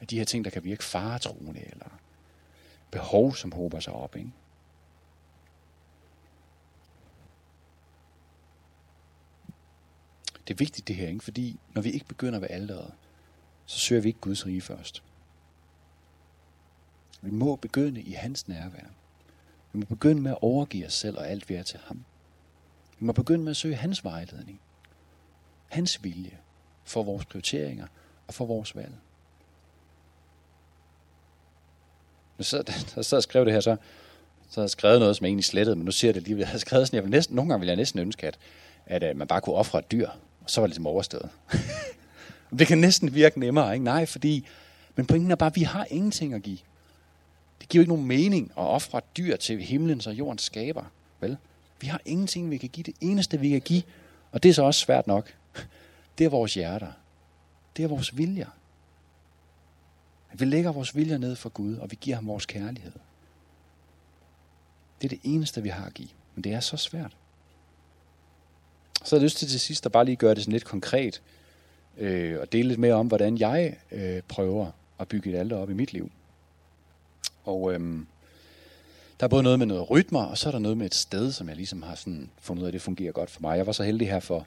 af 0.00 0.06
de 0.06 0.18
her 0.18 0.24
ting, 0.24 0.44
der 0.44 0.50
kan 0.50 0.64
virke 0.64 0.84
faretroende, 0.84 1.60
eller 1.70 1.86
behov, 2.90 3.34
som 3.34 3.52
håber 3.52 3.80
sig 3.80 3.92
op. 3.92 4.16
Ikke? 4.16 4.32
Det 10.48 10.54
er 10.54 10.58
vigtigt 10.58 10.88
det 10.88 10.96
her, 10.96 11.08
ikke? 11.08 11.24
fordi 11.24 11.60
når 11.74 11.82
vi 11.82 11.90
ikke 11.90 12.06
begynder 12.06 12.38
ved 12.38 12.48
alderet, 12.50 12.92
så 13.66 13.78
søger 13.78 14.02
vi 14.02 14.08
ikke 14.08 14.20
Guds 14.20 14.46
rige 14.46 14.60
først. 14.60 15.02
Vi 17.22 17.30
må 17.30 17.56
begynde 17.56 18.02
i 18.02 18.12
hans 18.12 18.48
nærvær. 18.48 18.86
Vi 19.72 19.78
må 19.78 19.84
begynde 19.84 20.22
med 20.22 20.30
at 20.30 20.38
overgive 20.40 20.86
os 20.86 20.94
selv 20.94 21.18
og 21.18 21.28
alt 21.28 21.48
vi 21.48 21.54
er 21.54 21.62
til 21.62 21.80
ham. 21.84 22.04
Vi 22.98 23.06
må 23.06 23.12
begynde 23.12 23.44
med 23.44 23.50
at 23.50 23.56
søge 23.56 23.76
hans 23.76 24.04
vejledning. 24.04 24.60
Hans 25.68 26.04
vilje 26.04 26.38
for 26.84 27.02
vores 27.02 27.26
prioriteringer 27.26 27.86
og 28.26 28.34
for 28.34 28.46
vores 28.46 28.76
valg. 28.76 28.94
Men 32.40 32.44
så, 32.44 32.62
der 32.94 33.02
sad 33.02 33.18
og 33.18 33.22
skrev 33.22 33.44
det 33.44 33.52
her, 33.52 33.60
så, 33.60 33.76
så 34.50 34.60
havde 34.60 34.64
jeg 34.64 34.70
skrevet 34.70 35.00
noget, 35.00 35.16
som 35.16 35.24
jeg 35.24 35.28
egentlig 35.28 35.44
slettede, 35.44 35.76
men 35.76 35.84
nu 35.84 35.90
siger 35.90 36.08
jeg 36.08 36.14
det 36.14 36.22
lige, 36.22 36.38
jeg 36.38 36.46
havde 36.46 36.60
skrevet 36.60 36.86
sådan, 36.86 37.02
jeg 37.02 37.10
næsten, 37.10 37.36
nogle 37.36 37.48
gange 37.48 37.60
vil 37.60 37.66
jeg 37.66 37.76
næsten 37.76 38.00
ønske, 38.00 38.26
at, 38.26 38.38
at, 38.86 39.02
at 39.02 39.16
man 39.16 39.26
bare 39.26 39.40
kunne 39.40 39.56
ofre 39.56 39.78
et 39.78 39.92
dyr 39.92 40.08
og 40.40 40.50
så 40.50 40.60
var 40.60 40.66
det 40.66 40.70
ligesom 40.70 40.86
overstået. 40.86 41.28
det 42.58 42.66
kan 42.66 42.78
næsten 42.78 43.14
virke 43.14 43.40
nemmere, 43.40 43.74
ikke? 43.74 43.84
Nej, 43.84 44.06
fordi, 44.06 44.46
men 44.96 45.06
pointen 45.06 45.30
er 45.30 45.34
bare, 45.34 45.50
at 45.50 45.56
vi 45.56 45.62
har 45.62 45.86
ingenting 45.90 46.34
at 46.34 46.42
give. 46.42 46.58
Det 47.60 47.68
giver 47.68 47.80
jo 47.80 47.82
ikke 47.82 47.92
nogen 47.92 48.06
mening 48.06 48.52
at 48.56 48.62
ofre 48.62 48.98
et 48.98 49.16
dyr 49.16 49.36
til 49.36 49.62
himlen, 49.62 50.02
og 50.06 50.14
jorden 50.14 50.38
skaber, 50.38 50.84
vel? 51.20 51.36
Vi 51.80 51.86
har 51.86 52.00
ingenting, 52.04 52.50
vi 52.50 52.56
kan 52.56 52.68
give. 52.68 52.84
Det 52.84 52.94
eneste, 53.00 53.40
vi 53.40 53.48
kan 53.48 53.60
give, 53.60 53.82
og 54.32 54.42
det 54.42 54.48
er 54.48 54.52
så 54.52 54.62
også 54.62 54.80
svært 54.80 55.06
nok, 55.06 55.34
det 56.18 56.24
er 56.24 56.28
vores 56.28 56.54
hjerter. 56.54 56.92
Det 57.76 57.84
er 57.84 57.88
vores 57.88 58.16
viljer 58.16 58.46
vi 60.32 60.44
lægger 60.44 60.72
vores 60.72 60.96
viljer 60.96 61.18
ned 61.18 61.36
for 61.36 61.48
Gud, 61.48 61.76
og 61.76 61.90
vi 61.90 61.98
giver 62.00 62.16
ham 62.16 62.26
vores 62.26 62.46
kærlighed. 62.46 62.92
Det 65.02 65.12
er 65.12 65.16
det 65.16 65.20
eneste, 65.22 65.62
vi 65.62 65.68
har 65.68 65.86
at 65.86 65.94
give. 65.94 66.08
Men 66.34 66.44
det 66.44 66.52
er 66.52 66.60
så 66.60 66.76
svært. 66.76 67.16
Så 69.04 69.16
har 69.16 69.20
jeg 69.20 69.24
lyst 69.24 69.38
til 69.38 69.48
til 69.48 69.60
sidst 69.60 69.86
at 69.86 69.92
bare 69.92 70.04
lige 70.04 70.16
gøre 70.16 70.34
det 70.34 70.42
sådan 70.42 70.52
lidt 70.52 70.64
konkret, 70.64 71.22
øh, 71.98 72.40
og 72.40 72.52
dele 72.52 72.68
lidt 72.68 72.80
mere 72.80 72.94
om, 72.94 73.06
hvordan 73.06 73.38
jeg 73.38 73.76
øh, 73.92 74.22
prøver 74.28 74.70
at 74.98 75.08
bygge 75.08 75.30
et 75.30 75.38
alter 75.38 75.56
op 75.56 75.70
i 75.70 75.74
mit 75.74 75.92
liv. 75.92 76.10
Og 77.44 77.72
øh, 77.72 77.80
Der 79.20 79.26
er 79.26 79.28
både 79.28 79.42
noget 79.42 79.58
med 79.58 79.66
noget 79.66 79.90
rytmer, 79.90 80.22
og 80.22 80.38
så 80.38 80.48
er 80.48 80.52
der 80.52 80.58
noget 80.58 80.78
med 80.78 80.86
et 80.86 80.94
sted, 80.94 81.32
som 81.32 81.48
jeg 81.48 81.56
ligesom 81.56 81.82
har 81.82 81.94
sådan 81.94 82.30
fundet 82.40 82.62
ud 82.62 82.66
af, 82.66 82.68
at 82.68 82.72
det 82.72 82.82
fungerer 82.82 83.12
godt 83.12 83.30
for 83.30 83.40
mig. 83.40 83.56
Jeg 83.56 83.66
var 83.66 83.72
så 83.72 83.82
heldig 83.82 84.08
her 84.08 84.20
for 84.20 84.46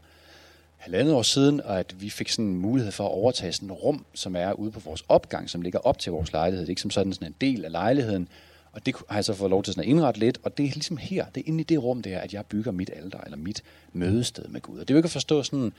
halvandet 0.83 1.13
år 1.13 1.21
siden, 1.21 1.61
og 1.61 1.79
at 1.79 2.01
vi 2.01 2.09
fik 2.09 2.29
sådan 2.29 2.45
en 2.45 2.57
mulighed 2.57 2.91
for 2.91 3.03
at 3.05 3.11
overtage 3.11 3.53
sådan 3.53 3.69
et 3.69 3.83
rum, 3.83 4.05
som 4.13 4.35
er 4.35 4.53
ude 4.53 4.71
på 4.71 4.79
vores 4.79 5.03
opgang, 5.09 5.49
som 5.49 5.61
ligger 5.61 5.79
op 5.79 5.99
til 5.99 6.11
vores 6.11 6.33
lejlighed. 6.33 6.61
Det 6.61 6.67
er 6.67 6.71
ikke 6.71 6.81
som 6.81 6.91
sådan, 6.91 7.13
sådan 7.13 7.27
en 7.27 7.35
del 7.41 7.65
af 7.65 7.71
lejligheden, 7.71 8.27
og 8.71 8.85
det 8.85 8.95
har 9.09 9.17
jeg 9.17 9.25
så 9.25 9.33
fået 9.33 9.49
lov 9.49 9.63
til 9.63 9.73
sådan 9.73 9.83
at 9.83 9.89
indrette 9.89 10.19
lidt, 10.19 10.39
og 10.43 10.57
det 10.57 10.65
er 10.65 10.69
ligesom 10.69 10.97
her, 10.97 11.25
det 11.35 11.41
er 11.41 11.47
inde 11.47 11.59
i 11.59 11.63
det 11.63 11.83
rum 11.83 12.01
der, 12.01 12.19
at 12.19 12.33
jeg 12.33 12.45
bygger 12.45 12.71
mit 12.71 12.89
alter, 12.95 13.19
eller 13.21 13.37
mit 13.37 13.63
mødested 13.93 14.47
med 14.47 14.61
Gud. 14.61 14.79
Og 14.79 14.87
det 14.87 14.93
er 14.93 14.95
jo 14.95 14.99
ikke 14.99 15.07
at 15.07 15.11
forstå 15.11 15.43
sådan, 15.43 15.73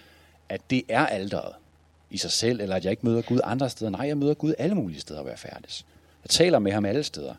at 0.48 0.60
det 0.70 0.82
er 0.88 1.06
alderet 1.06 1.52
i 2.10 2.18
sig 2.18 2.30
selv, 2.30 2.60
eller 2.60 2.76
at 2.76 2.84
jeg 2.84 2.90
ikke 2.90 3.06
møder 3.06 3.22
Gud 3.22 3.40
andre 3.44 3.70
steder. 3.70 3.90
Nej, 3.90 4.06
jeg 4.06 4.18
møder 4.18 4.34
Gud 4.34 4.54
alle 4.58 4.74
mulige 4.74 5.00
steder, 5.00 5.20
hvor 5.20 5.30
jeg 5.30 5.38
færdes. 5.38 5.86
Jeg 6.24 6.30
taler 6.30 6.58
med 6.58 6.72
ham 6.72 6.84
alle 6.84 7.02
steder. 7.02 7.34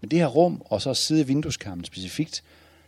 Men 0.00 0.10
det 0.10 0.18
her 0.18 0.26
rum, 0.26 0.62
og 0.64 0.82
så 0.82 0.94
side 0.94 1.20
i 1.20 1.24
vindueskarmen 1.24 1.84
specifikt, 1.84 2.42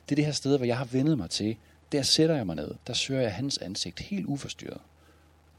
det 0.09 0.13
er 0.13 0.17
det 0.17 0.25
her 0.25 0.33
sted, 0.33 0.57
hvor 0.57 0.67
jeg 0.67 0.79
har 0.79 0.85
vendet 0.85 1.19
mig 1.19 1.31
til. 1.31 1.57
Der 1.93 2.03
sætter 2.03 2.37
jeg 2.37 2.47
mig 2.47 2.57
ned. 2.57 2.75
Der 2.87 2.93
søger 2.93 3.21
jeg 3.21 3.35
hans 3.35 3.59
ansigt 3.59 4.01
helt 4.01 4.27
uforstyrret. 4.27 4.81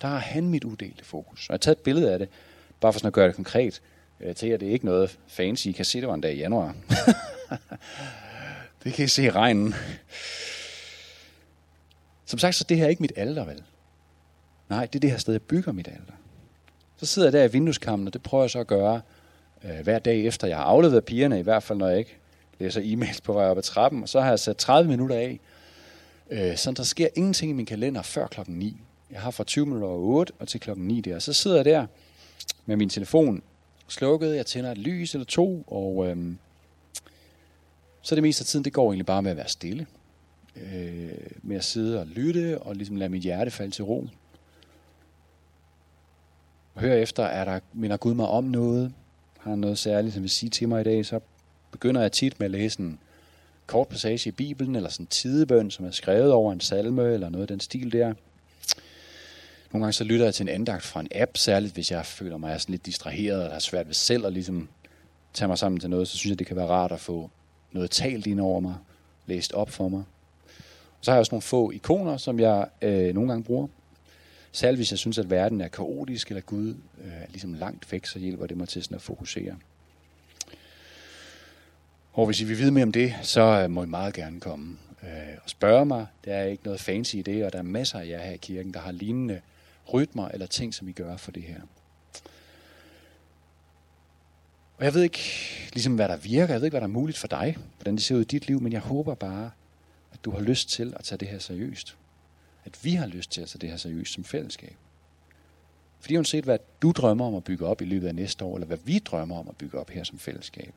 Der 0.01 0.07
har 0.07 0.17
han 0.17 0.49
mit 0.49 0.63
uddelte 0.63 1.05
fokus. 1.05 1.49
Og 1.49 1.51
jeg 1.51 1.53
har 1.53 1.57
taget 1.57 1.77
et 1.77 1.83
billede 1.83 2.13
af 2.13 2.19
det, 2.19 2.29
bare 2.79 2.93
for 2.93 2.99
sådan 2.99 3.07
at 3.07 3.13
gøre 3.13 3.27
det 3.27 3.35
konkret. 3.35 3.81
Øh, 4.19 4.35
til 4.35 4.47
at 4.47 4.59
det 4.59 4.67
er 4.67 4.73
ikke 4.73 4.85
noget 4.85 5.19
fancy. 5.27 5.67
I 5.67 5.71
kan 5.71 5.85
se, 5.85 5.99
det 5.99 6.07
var 6.07 6.13
en 6.13 6.21
dag 6.21 6.33
i 6.33 6.37
januar. 6.37 6.75
det 8.83 8.93
kan 8.93 9.05
I 9.05 9.07
se 9.07 9.23
i 9.23 9.29
regnen. 9.29 9.75
Som 12.25 12.39
sagt, 12.39 12.55
så 12.55 12.63
det 12.69 12.77
her 12.77 12.85
er 12.85 12.89
ikke 12.89 13.01
mit 13.01 13.13
alder, 13.15 13.45
vel? 13.45 13.63
Nej, 14.69 14.85
det 14.85 14.95
er 14.95 14.99
det 14.99 15.11
her 15.11 15.17
sted, 15.17 15.33
jeg 15.33 15.41
bygger 15.41 15.71
mit 15.71 15.87
alter. 15.87 16.13
Så 16.97 17.05
sidder 17.05 17.27
jeg 17.27 17.33
der 17.33 17.43
i 17.43 17.51
vindueskammen, 17.51 18.07
og 18.07 18.13
det 18.13 18.23
prøver 18.23 18.43
jeg 18.43 18.51
så 18.51 18.59
at 18.59 18.67
gøre 18.67 19.01
øh, 19.63 19.79
hver 19.83 19.99
dag 19.99 20.25
efter, 20.25 20.47
jeg 20.47 20.57
har 20.57 20.63
afleveret 20.63 21.05
pigerne, 21.05 21.39
i 21.39 21.43
hvert 21.43 21.63
fald 21.63 21.79
når 21.79 21.87
jeg 21.87 21.99
ikke 21.99 22.17
læser 22.59 22.81
e-mails 22.81 23.21
på 23.23 23.33
vej 23.33 23.45
op 23.45 23.57
ad 23.57 23.63
trappen. 23.63 24.03
Og 24.03 24.09
så 24.09 24.21
har 24.21 24.29
jeg 24.29 24.39
sat 24.39 24.57
30 24.57 24.89
minutter 24.89 25.15
af, 25.15 25.39
øh, 26.29 26.57
så 26.57 26.71
der 26.71 26.83
sker 26.83 27.07
ingenting 27.15 27.49
i 27.49 27.53
min 27.53 27.65
kalender 27.65 28.01
før 28.01 28.27
klokken 28.27 28.55
9. 28.55 28.77
Jeg 29.11 29.21
har 29.21 29.31
fra 29.31 29.43
20 29.43 29.65
minutter 29.65 29.87
over 29.87 29.99
8 29.99 30.33
og 30.39 30.47
til 30.47 30.59
klokken 30.59 30.87
9 30.87 31.01
der. 31.01 31.19
Så 31.19 31.33
sidder 31.33 31.57
jeg 31.57 31.65
der 31.65 31.85
med 32.65 32.75
min 32.75 32.89
telefon 32.89 33.43
slukket, 33.87 34.35
jeg 34.35 34.45
tænder 34.45 34.71
et 34.71 34.77
lys 34.77 35.13
eller 35.13 35.25
to, 35.25 35.63
og 35.67 36.09
øhm, 36.09 36.37
så 38.01 38.15
det 38.15 38.23
meste 38.23 38.41
af 38.41 38.45
tiden, 38.45 38.65
det 38.65 38.73
går 38.73 38.91
egentlig 38.91 39.05
bare 39.05 39.21
med 39.21 39.31
at 39.31 39.37
være 39.37 39.47
stille. 39.47 39.87
Øh, 40.55 41.11
med 41.41 41.55
at 41.55 41.63
sidde 41.63 41.99
og 41.99 42.07
lytte, 42.07 42.59
og 42.59 42.75
ligesom 42.75 42.95
lade 42.95 43.09
mit 43.09 43.21
hjerte 43.21 43.51
falde 43.51 43.71
til 43.71 43.83
ro. 43.83 44.07
Og 46.75 46.81
hør 46.81 46.93
efter, 46.93 47.23
er 47.23 47.45
der, 47.45 47.59
minder 47.73 47.97
Gud 47.97 48.13
mig 48.13 48.27
om 48.27 48.43
noget? 48.43 48.93
Har 49.39 49.49
han 49.49 49.59
noget 49.59 49.77
særligt, 49.77 50.13
som 50.13 50.23
vil 50.23 50.29
sige 50.29 50.49
til 50.49 50.69
mig 50.69 50.81
i 50.81 50.83
dag? 50.83 51.05
Så 51.05 51.19
begynder 51.71 52.01
jeg 52.01 52.11
tit 52.11 52.39
med 52.39 52.45
at 52.45 52.51
læse 52.51 52.79
en 52.79 52.99
kort 53.67 53.87
passage 53.87 54.27
i 54.27 54.31
Bibelen, 54.31 54.75
eller 54.75 54.89
sådan 54.89 55.03
en 55.03 55.07
tidebøn, 55.07 55.71
som 55.71 55.85
er 55.85 55.91
skrevet 55.91 56.31
over 56.31 56.53
en 56.53 56.59
salme, 56.59 57.13
eller 57.13 57.29
noget 57.29 57.43
af 57.43 57.47
den 57.47 57.59
stil 57.59 57.91
der. 57.91 58.13
Nogle 59.73 59.83
gange 59.83 59.93
så 59.93 60.03
lytter 60.03 60.25
jeg 60.25 60.33
til 60.33 60.43
en 60.43 60.49
andagt 60.49 60.83
fra 60.83 60.99
en 60.99 61.07
app, 61.15 61.37
særligt 61.37 61.73
hvis 61.73 61.91
jeg 61.91 62.05
føler 62.05 62.37
mig 62.37 62.61
sådan 62.61 62.73
lidt 62.73 62.85
distraheret, 62.85 63.45
og 63.45 63.51
har 63.51 63.59
svært 63.59 63.87
ved 63.87 63.93
selv 63.93 64.25
at 64.25 64.33
ligesom 64.33 64.69
tage 65.33 65.47
mig 65.47 65.57
sammen 65.57 65.79
til 65.79 65.89
noget, 65.89 66.07
så 66.07 66.17
synes 66.17 66.29
jeg, 66.29 66.39
det 66.39 66.47
kan 66.47 66.55
være 66.55 66.67
rart 66.67 66.91
at 66.91 66.99
få 66.99 67.29
noget 67.71 67.91
talt 67.91 68.27
ind 68.27 68.39
over 68.39 68.59
mig, 68.59 68.75
læst 69.25 69.53
op 69.53 69.69
for 69.69 69.87
mig. 69.87 70.03
Og 70.99 71.05
så 71.05 71.11
har 71.11 71.15
jeg 71.15 71.19
også 71.19 71.31
nogle 71.31 71.41
få 71.41 71.71
ikoner, 71.71 72.17
som 72.17 72.39
jeg 72.39 72.67
øh, 72.81 73.13
nogle 73.13 73.29
gange 73.29 73.43
bruger. 73.43 73.67
Særligt 74.51 74.77
hvis 74.77 74.91
jeg 74.91 74.99
synes, 74.99 75.17
at 75.17 75.29
verden 75.29 75.61
er 75.61 75.67
kaotisk, 75.67 76.27
eller 76.27 76.41
Gud 76.41 76.69
øh, 77.03 77.13
er 77.13 77.27
ligesom 77.29 77.53
langt 77.53 77.91
væk, 77.91 78.05
så 78.05 78.19
hjælper 78.19 78.47
det 78.47 78.57
mig 78.57 78.69
til 78.69 78.83
sådan 78.83 78.95
at 78.95 79.01
fokusere. 79.01 79.55
Og 82.13 82.25
hvis 82.25 82.41
I 82.41 82.43
vil 82.43 82.57
vide 82.57 82.71
mere 82.71 82.83
om 82.83 82.91
det, 82.91 83.15
så 83.21 83.41
øh, 83.41 83.71
må 83.71 83.83
I 83.83 83.87
meget 83.87 84.13
gerne 84.13 84.39
komme 84.39 84.77
øh, 85.03 85.09
og 85.43 85.49
spørge 85.49 85.85
mig. 85.85 86.07
Der 86.25 86.33
er 86.33 86.43
ikke 86.43 86.63
noget 86.63 86.79
fancy 86.79 87.15
i 87.15 87.21
det, 87.21 87.45
og 87.45 87.53
der 87.53 87.59
er 87.59 87.63
masser 87.63 87.99
af 87.99 88.07
jer 88.07 88.21
her 88.21 88.31
i 88.31 88.37
kirken, 88.37 88.73
der 88.73 88.79
har 88.79 88.91
lignende 88.91 89.41
rytmer 89.93 90.27
eller 90.27 90.47
ting, 90.47 90.73
som 90.73 90.87
I 90.87 90.91
gør 90.91 91.17
for 91.17 91.31
det 91.31 91.43
her. 91.43 91.61
Og 94.77 94.85
jeg 94.85 94.93
ved 94.93 95.03
ikke, 95.03 95.19
ligesom 95.73 95.95
hvad 95.95 96.09
der 96.09 96.17
virker, 96.17 96.53
jeg 96.53 96.61
ved 96.61 96.65
ikke, 96.65 96.73
hvad 96.73 96.81
der 96.81 96.87
er 96.87 96.91
muligt 96.91 97.17
for 97.17 97.27
dig, 97.27 97.57
hvordan 97.77 97.95
det 97.95 98.03
ser 98.03 98.15
ud 98.15 98.21
i 98.21 98.23
dit 98.23 98.47
liv, 98.47 98.61
men 98.61 98.73
jeg 98.73 98.81
håber 98.81 99.15
bare, 99.15 99.51
at 100.13 100.25
du 100.25 100.31
har 100.31 100.39
lyst 100.41 100.69
til 100.69 100.93
at 100.95 101.03
tage 101.03 101.19
det 101.19 101.27
her 101.27 101.39
seriøst. 101.39 101.97
At 102.65 102.85
vi 102.85 102.93
har 102.93 103.07
lyst 103.07 103.31
til 103.31 103.41
at 103.41 103.47
tage 103.47 103.59
det 103.59 103.69
her 103.69 103.77
seriøst 103.77 104.13
som 104.13 104.23
fællesskab. 104.23 104.75
Fordi 105.99 106.15
uanset 106.15 106.43
hvad 106.43 106.57
du 106.81 106.91
drømmer 106.91 107.25
om 107.25 107.35
at 107.35 107.43
bygge 107.43 107.65
op 107.65 107.81
i 107.81 107.85
løbet 107.85 108.07
af 108.07 108.15
næste 108.15 108.45
år, 108.45 108.55
eller 108.55 108.67
hvad 108.67 108.77
vi 108.83 108.99
drømmer 108.99 109.39
om 109.39 109.47
at 109.49 109.57
bygge 109.57 109.79
op 109.79 109.89
her 109.89 110.03
som 110.03 110.19
fællesskab, 110.19 110.73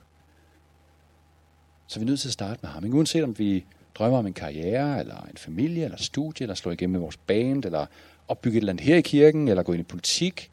så 1.86 2.00
er 2.00 2.04
vi 2.04 2.06
nødt 2.06 2.20
til 2.20 2.28
at 2.28 2.32
starte 2.32 2.60
med 2.62 2.70
ham. 2.70 2.84
Ikke? 2.84 2.96
Uanset 2.96 3.24
om 3.24 3.38
vi 3.38 3.64
drømmer 3.94 4.18
om 4.18 4.26
en 4.26 4.32
karriere, 4.32 5.00
eller 5.00 5.22
en 5.22 5.36
familie, 5.36 5.84
eller 5.84 5.98
studie, 5.98 6.44
eller 6.44 6.54
slå 6.54 6.70
igennem 6.70 6.92
med 6.92 7.00
vores 7.00 7.16
band, 7.16 7.64
eller 7.64 7.86
opbygge 8.28 8.56
et 8.56 8.60
eller 8.60 8.72
andet 8.72 8.86
her 8.86 8.96
i 8.96 9.00
kirken, 9.00 9.48
eller 9.48 9.62
gå 9.62 9.72
ind 9.72 9.80
i 9.80 9.84
politik, 9.84 10.50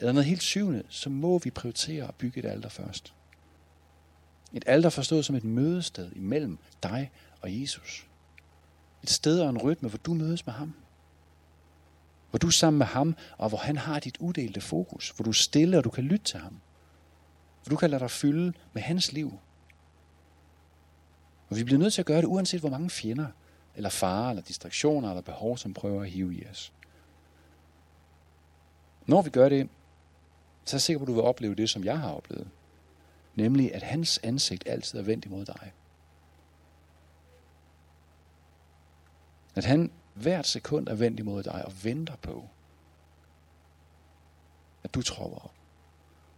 eller 0.00 0.12
noget 0.12 0.26
helt 0.26 0.42
syvende, 0.42 0.82
så 0.88 1.10
må 1.10 1.38
vi 1.38 1.50
prioritere 1.50 2.08
at 2.08 2.14
bygge 2.14 2.38
et 2.38 2.44
alter 2.44 2.68
først. 2.68 3.14
Et 4.52 4.64
alter 4.66 4.90
forstået 4.90 5.24
som 5.24 5.36
et 5.36 5.44
mødested 5.44 6.12
imellem 6.16 6.58
dig 6.82 7.10
og 7.40 7.60
Jesus. 7.60 8.06
Et 9.02 9.10
sted 9.10 9.40
og 9.40 9.50
en 9.50 9.58
rytme, 9.58 9.88
hvor 9.88 9.98
du 9.98 10.14
mødes 10.14 10.46
med 10.46 10.54
ham. 10.54 10.74
Hvor 12.30 12.38
du 12.38 12.46
er 12.46 12.50
sammen 12.50 12.78
med 12.78 12.86
ham, 12.86 13.16
og 13.38 13.48
hvor 13.48 13.58
han 13.58 13.76
har 13.76 13.98
dit 13.98 14.16
udelte 14.20 14.60
fokus. 14.60 15.10
Hvor 15.10 15.22
du 15.22 15.30
er 15.30 15.34
stille, 15.34 15.78
og 15.78 15.84
du 15.84 15.90
kan 15.90 16.04
lytte 16.04 16.24
til 16.24 16.40
ham. 16.40 16.60
Hvor 17.62 17.70
du 17.70 17.76
kan 17.76 17.90
lade 17.90 18.00
dig 18.00 18.10
fylde 18.10 18.52
med 18.72 18.82
hans 18.82 19.12
liv. 19.12 19.38
Og 21.50 21.56
vi 21.56 21.64
bliver 21.64 21.78
nødt 21.78 21.92
til 21.92 22.02
at 22.02 22.06
gøre 22.06 22.20
det, 22.20 22.26
uanset 22.26 22.60
hvor 22.60 22.70
mange 22.70 22.90
fjender, 22.90 23.26
eller 23.76 23.90
farer, 23.90 24.30
eller 24.30 24.42
distraktioner, 24.42 25.08
eller 25.08 25.22
behov, 25.22 25.58
som 25.58 25.74
prøver 25.74 26.02
at 26.02 26.10
hive 26.10 26.34
i 26.34 26.46
os. 26.46 26.72
Når 29.06 29.22
vi 29.22 29.30
gør 29.30 29.48
det, 29.48 29.68
så 30.64 30.74
er 30.74 30.78
jeg 30.78 30.82
sikker 30.82 30.98
på, 30.98 31.04
at 31.04 31.08
du 31.08 31.14
vil 31.14 31.22
opleve 31.22 31.54
det, 31.54 31.70
som 31.70 31.84
jeg 31.84 31.98
har 31.98 32.10
oplevet. 32.10 32.50
Nemlig, 33.34 33.74
at 33.74 33.82
hans 33.82 34.20
ansigt 34.22 34.62
altid 34.66 34.98
er 34.98 35.02
vendt 35.02 35.24
imod 35.24 35.44
dig. 35.44 35.72
At 39.54 39.64
han 39.64 39.92
hvert 40.14 40.46
sekund 40.46 40.88
er 40.88 40.94
vendt 40.94 41.20
imod 41.20 41.42
dig 41.42 41.64
og 41.64 41.72
venter 41.84 42.16
på, 42.16 42.48
at 44.82 44.94
du 44.94 45.02
tropper 45.02 45.38
op. 45.38 45.54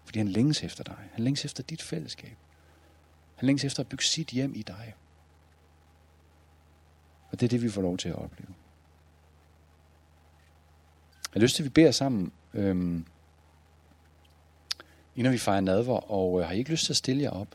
Fordi 0.05 0.19
han 0.19 0.29
længes 0.29 0.63
efter 0.63 0.85
dig. 0.85 0.97
Han 1.13 1.25
længes 1.25 1.45
efter 1.45 1.63
dit 1.63 1.83
fællesskab. 1.83 2.37
Han 3.35 3.47
længes 3.47 3.65
efter 3.65 3.81
at 3.81 3.89
bygge 3.89 4.05
sit 4.05 4.29
hjem 4.29 4.55
i 4.55 4.63
dig. 4.63 4.95
Og 7.33 7.41
det 7.41 7.47
er 7.47 7.49
det, 7.49 7.63
vi 7.63 7.71
får 7.71 7.83
lov 7.83 7.97
til 7.97 8.09
at 8.09 8.15
opleve. 8.15 8.55
Jeg 11.35 11.41
har 11.41 11.41
lyst 11.41 11.57
til, 11.57 11.63
at 11.63 11.65
vi 11.65 11.71
beder 11.71 11.91
sammen, 11.91 12.33
øhm, 12.55 13.05
inden 15.17 15.33
vi 15.33 15.39
fejrer 15.39 15.61
nadver, 15.61 16.11
og 16.11 16.41
øh, 16.41 16.47
har 16.47 16.55
I 16.55 16.59
ikke 16.59 16.71
lyst 16.71 16.85
til 16.85 16.93
at 16.93 16.97
stille 16.97 17.23
jer 17.23 17.31
op? 17.31 17.49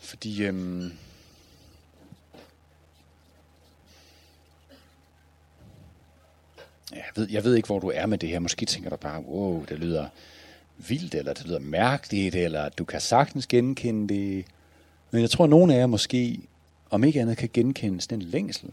Fordi 0.00 0.44
øhm, 0.44 0.92
jeg 6.92 7.04
ved, 7.14 7.28
jeg 7.30 7.44
ved 7.44 7.54
ikke, 7.54 7.66
hvor 7.66 7.78
du 7.78 7.90
er 7.94 8.06
med 8.06 8.18
det 8.18 8.28
her. 8.28 8.38
Måske 8.38 8.66
tænker 8.66 8.90
du 8.90 8.96
bare, 8.96 9.20
wow, 9.20 9.64
det 9.64 9.78
lyder 9.78 10.08
vildt, 10.88 11.14
eller 11.14 11.32
det 11.32 11.46
lyder 11.46 11.58
mærkeligt, 11.58 12.34
eller 12.34 12.68
du 12.68 12.84
kan 12.84 13.00
sagtens 13.00 13.46
genkende 13.46 14.14
det. 14.14 14.46
Men 15.10 15.20
jeg 15.20 15.30
tror, 15.30 15.44
at 15.44 15.50
nogle 15.50 15.74
af 15.74 15.78
jer 15.78 15.86
måske, 15.86 16.40
om 16.92 17.04
ikke 17.04 17.20
andet, 17.20 17.36
kan 17.36 17.50
genkendes 17.52 18.06
den 18.06 18.22
længsel 18.22 18.70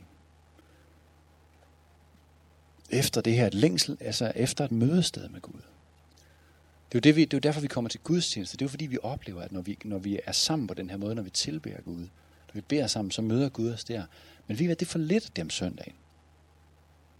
efter 2.90 3.22
det 3.22 3.34
her 3.34 3.48
et 3.48 3.54
længsel, 3.54 3.98
altså 4.00 4.32
efter 4.36 4.66
et 4.66 4.72
mødested 4.72 5.30
med 5.30 5.42
Gud. 5.42 5.62
Det 6.92 6.96
er 6.96 7.00
jo, 7.00 7.00
det, 7.00 7.16
vi, 7.16 7.22
det 7.22 7.34
er 7.34 7.38
jo 7.38 7.40
derfor, 7.40 7.62
vi 7.62 7.68
kommer 7.68 7.90
til 7.90 8.00
gudstjeneste. 8.00 8.58
Det 8.58 8.62
er 8.62 8.66
jo 8.66 8.70
fordi, 8.70 8.86
vi 8.86 8.98
oplever, 9.04 9.42
at 9.42 9.52
når 9.52 9.62
vi, 9.62 9.78
når 9.84 9.98
vi 9.98 10.20
er 10.26 10.32
sammen 10.32 10.68
på 10.68 10.74
den 10.74 10.90
her 10.90 10.98
måde, 10.98 11.16
når 11.16 11.22
vi 11.22 11.30
tilbærer 11.30 11.82
Gud, 11.82 12.00
når 12.00 12.54
vi 12.54 12.62
beder 12.62 12.88
sammen, 12.88 13.12
så 13.12 13.22
møder 13.22 13.50
Gud 13.50 13.72
os 13.72 13.84
der. 13.84 14.04
Men 14.48 14.60
vi 14.60 14.68
ved, 14.68 14.76
det 14.76 14.86
er 14.86 14.90
for 14.90 15.00
lidt 15.00 15.36
det 15.36 15.42
om 15.42 15.50
søndagen. 15.50 15.94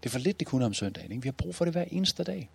Det 0.02 0.08
er 0.08 0.10
for 0.10 0.18
lidt, 0.18 0.40
det 0.40 0.46
kun 0.46 0.62
om 0.62 0.74
søndagen. 0.74 1.12
Ikke? 1.12 1.22
Vi 1.22 1.28
har 1.28 1.32
brug 1.32 1.54
for 1.54 1.64
det 1.64 1.74
hver 1.74 1.84
eneste 1.90 2.24
dag. 2.24 2.50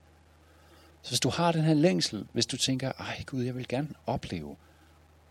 Så 1.02 1.12
hvis 1.12 1.20
du 1.20 1.30
har 1.30 1.52
den 1.52 1.64
her 1.64 1.74
længsel, 1.74 2.28
hvis 2.34 2.46
du 2.46 2.58
tænker, 2.58 2.92
ej 2.92 3.24
Gud, 3.26 3.44
jeg 3.44 3.56
vil 3.56 3.68
gerne 3.68 3.90
opleve 4.06 4.56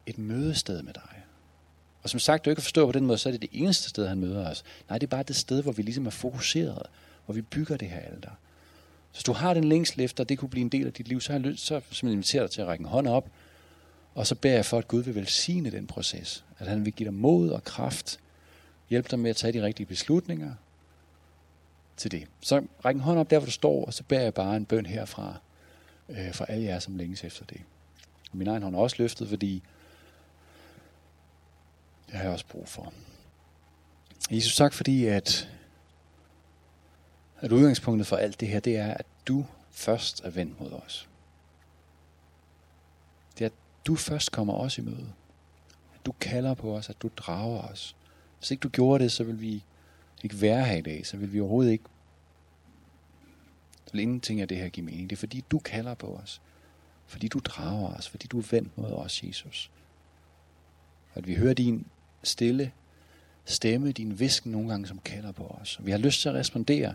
et 0.06 0.18
mødested 0.18 0.82
med 0.82 0.92
dig. 0.92 1.23
Og 2.04 2.10
som 2.10 2.20
sagt, 2.20 2.44
du 2.44 2.50
ikke 2.50 2.58
kan 2.58 2.62
forstå 2.62 2.86
på 2.86 2.92
den 2.92 3.06
måde, 3.06 3.18
så 3.18 3.28
er 3.28 3.30
det 3.30 3.42
det 3.42 3.50
eneste 3.52 3.88
sted, 3.88 4.08
han 4.08 4.18
møder 4.18 4.50
os. 4.50 4.64
Nej, 4.88 4.98
det 4.98 5.06
er 5.06 5.10
bare 5.10 5.22
det 5.22 5.36
sted, 5.36 5.62
hvor 5.62 5.72
vi 5.72 5.82
ligesom 5.82 6.06
er 6.06 6.10
fokuseret 6.10 6.86
hvor 7.24 7.34
vi 7.34 7.42
bygger 7.42 7.76
det 7.76 7.88
her 7.88 8.00
alter. 8.00 8.30
Så 9.12 9.18
hvis 9.18 9.24
du 9.24 9.32
har 9.32 9.54
den 9.54 9.64
længsel 9.64 10.00
efter, 10.00 10.24
det 10.24 10.38
kunne 10.38 10.48
blive 10.48 10.62
en 10.62 10.68
del 10.68 10.86
af 10.86 10.92
dit 10.92 11.08
liv, 11.08 11.20
så 11.20 11.32
har 11.32 11.38
jeg 11.38 11.46
lyst, 11.46 11.66
så 11.66 11.80
simpelthen 11.80 12.12
inviterer 12.12 12.42
dig 12.42 12.50
til 12.50 12.60
at 12.60 12.66
række 12.66 12.82
en 12.82 12.88
hånd 12.88 13.08
op, 13.08 13.28
og 14.14 14.26
så 14.26 14.34
beder 14.34 14.54
jeg 14.54 14.64
for, 14.64 14.78
at 14.78 14.88
Gud 14.88 15.02
vil 15.02 15.14
velsigne 15.14 15.70
den 15.70 15.86
proces. 15.86 16.44
At 16.58 16.66
han 16.66 16.84
vil 16.84 16.92
give 16.92 17.04
dig 17.04 17.14
mod 17.14 17.50
og 17.50 17.64
kraft, 17.64 18.20
hjælpe 18.90 19.08
dig 19.10 19.18
med 19.18 19.30
at 19.30 19.36
tage 19.36 19.52
de 19.52 19.62
rigtige 19.62 19.86
beslutninger 19.86 20.54
til 21.96 22.10
det. 22.10 22.26
Så 22.40 22.66
ræk 22.84 22.94
en 22.94 23.00
hånd 23.00 23.18
op 23.18 23.30
der, 23.30 23.38
hvor 23.38 23.46
du 23.46 23.52
står, 23.52 23.84
og 23.84 23.94
så 23.94 24.02
beder 24.02 24.22
jeg 24.22 24.34
bare 24.34 24.56
en 24.56 24.64
bøn 24.64 24.86
herfra, 24.86 25.36
øh, 26.08 26.32
for 26.32 26.44
alle 26.44 26.64
jer, 26.64 26.78
som 26.78 26.96
længes 26.96 27.24
efter 27.24 27.44
det. 27.44 27.60
Min 28.32 28.46
egen 28.46 28.62
hånd 28.62 28.74
er 28.74 28.78
også 28.78 28.96
løftet, 28.98 29.28
fordi 29.28 29.62
det 32.14 32.20
har 32.20 32.28
jeg 32.28 32.32
også 32.32 32.46
brug 32.46 32.68
for. 32.68 32.92
Jesus, 34.30 34.56
tak 34.56 34.72
fordi, 34.72 35.06
at, 35.06 35.50
at 37.40 37.52
udgangspunktet 37.52 38.06
for 38.06 38.16
alt 38.16 38.40
det 38.40 38.48
her, 38.48 38.60
det 38.60 38.76
er, 38.76 38.94
at 38.94 39.06
du 39.26 39.46
først 39.70 40.24
er 40.24 40.30
vendt 40.30 40.60
mod 40.60 40.72
os. 40.72 41.08
Det 43.38 43.44
er, 43.44 43.46
at 43.46 43.52
du 43.86 43.96
først 43.96 44.32
kommer 44.32 44.54
os 44.54 44.78
i 44.78 44.80
møde. 44.80 45.12
At 45.94 46.06
du 46.06 46.12
kalder 46.12 46.54
på 46.54 46.76
os, 46.76 46.90
at 46.90 47.02
du 47.02 47.10
drager 47.16 47.60
os. 47.60 47.96
Hvis 48.38 48.50
ikke 48.50 48.60
du 48.60 48.68
gjorde 48.68 49.04
det, 49.04 49.12
så 49.12 49.24
vil 49.24 49.40
vi 49.40 49.64
ikke 50.22 50.40
være 50.40 50.64
her 50.64 50.76
i 50.76 50.82
dag. 50.82 51.06
Så 51.06 51.16
vil 51.16 51.32
vi 51.32 51.40
overhovedet 51.40 51.72
ikke 51.72 51.84
så 53.86 53.92
vil 53.92 54.02
ingenting 54.02 54.40
af 54.40 54.48
det 54.48 54.56
her 54.56 54.68
give 54.68 54.86
mening. 54.86 55.10
Det 55.10 55.16
er 55.16 55.20
fordi, 55.20 55.44
du 55.50 55.58
kalder 55.58 55.94
på 55.94 56.16
os. 56.16 56.40
Fordi 57.06 57.28
du 57.28 57.38
drager 57.38 57.88
os. 57.88 58.08
Fordi 58.08 58.26
du 58.26 58.38
er 58.38 58.44
vendt 58.50 58.78
mod 58.78 58.92
os, 58.92 59.22
Jesus. 59.22 59.70
Og 61.12 61.18
at 61.18 61.26
vi 61.26 61.34
hører 61.34 61.54
din 61.54 61.86
stille 62.24 62.72
stemme, 63.44 63.92
din 63.92 64.20
visken 64.20 64.52
nogle 64.52 64.68
gange, 64.68 64.86
som 64.86 64.98
kalder 64.98 65.32
på 65.32 65.46
os. 65.46 65.78
Vi 65.82 65.90
har 65.90 65.98
lyst 65.98 66.20
til 66.20 66.28
at 66.28 66.34
respondere. 66.34 66.94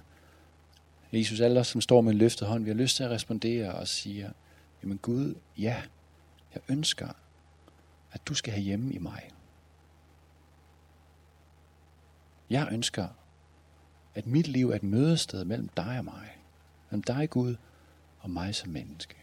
Jesus, 1.14 1.40
alle 1.40 1.60
os, 1.60 1.68
som 1.68 1.82
står 1.82 2.02
med 2.02 2.12
en 2.12 2.18
løftet 2.18 2.48
hånd, 2.48 2.64
vi 2.64 2.70
har 2.70 2.78
lyst 2.78 2.96
til 2.96 3.04
at 3.04 3.10
respondere 3.10 3.74
og 3.74 3.88
sige, 3.88 4.32
jamen 4.84 4.98
Gud, 4.98 5.36
ja, 5.58 5.82
jeg 6.54 6.62
ønsker, 6.70 7.08
at 8.12 8.28
du 8.28 8.34
skal 8.34 8.54
have 8.54 8.64
hjemme 8.64 8.94
i 8.94 8.98
mig. 8.98 9.30
Jeg 12.50 12.68
ønsker, 12.72 13.08
at 14.16 14.28
mit 14.28 14.48
liv 14.48 14.70
er 14.70 14.76
et 14.76 14.84
mødested 14.84 15.46
mellem 15.46 15.70
dig 15.78 15.96
og 15.98 16.06
mig. 16.06 16.38
Mellem 16.90 17.04
dig, 17.04 17.30
Gud, 17.30 17.56
og 18.20 18.30
mig 18.30 18.56
som 18.56 18.70
menneske. 18.70 19.16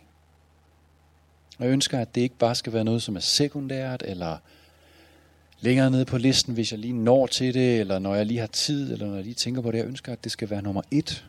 Og 1.59 1.65
jeg 1.65 1.73
ønsker, 1.73 1.99
at 1.99 2.15
det 2.15 2.21
ikke 2.21 2.39
bare 2.39 2.55
skal 2.55 2.73
være 2.73 2.85
noget, 2.85 3.03
som 3.03 3.17
er 3.17 3.21
sekundært, 3.21 4.03
eller 4.07 4.39
længere 5.61 5.91
nede 5.91 6.05
på 6.05 6.19
listen, 6.19 6.55
hvis 6.55 6.73
jeg 6.73 6.81
lige 6.81 6.93
når 6.93 7.27
til 7.27 7.55
det, 7.55 7.81
eller 7.81 7.99
når 7.99 8.15
jeg 8.15 8.27
lige 8.27 8.41
har 8.41 8.47
tid, 8.47 8.93
eller 8.93 9.07
når 9.07 9.15
jeg 9.15 9.25
lige 9.25 9.35
tænker 9.35 9.61
på 9.61 9.71
det. 9.71 9.79
Jeg 9.79 9.87
ønsker, 9.87 10.13
at 10.13 10.25
det 10.25 10.33
skal 10.33 10.51
være 10.51 10.63
nummer 10.63 10.83
et. 10.91 11.27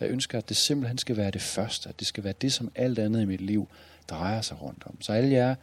Jeg 0.00 0.10
ønsker, 0.10 0.38
at 0.38 0.48
det 0.48 0.56
simpelthen 0.56 0.98
skal 0.98 1.16
være 1.16 1.30
det 1.30 1.42
første. 1.42 1.88
At 1.88 1.98
det 1.98 2.06
skal 2.06 2.24
være 2.24 2.34
det, 2.40 2.52
som 2.52 2.70
alt 2.74 2.98
andet 2.98 3.22
i 3.22 3.24
mit 3.24 3.40
liv 3.40 3.68
drejer 4.08 4.40
sig 4.40 4.62
rundt 4.62 4.82
om. 4.86 5.02
Så 5.02 5.12
alle 5.12 5.30
jer, 5.30 5.54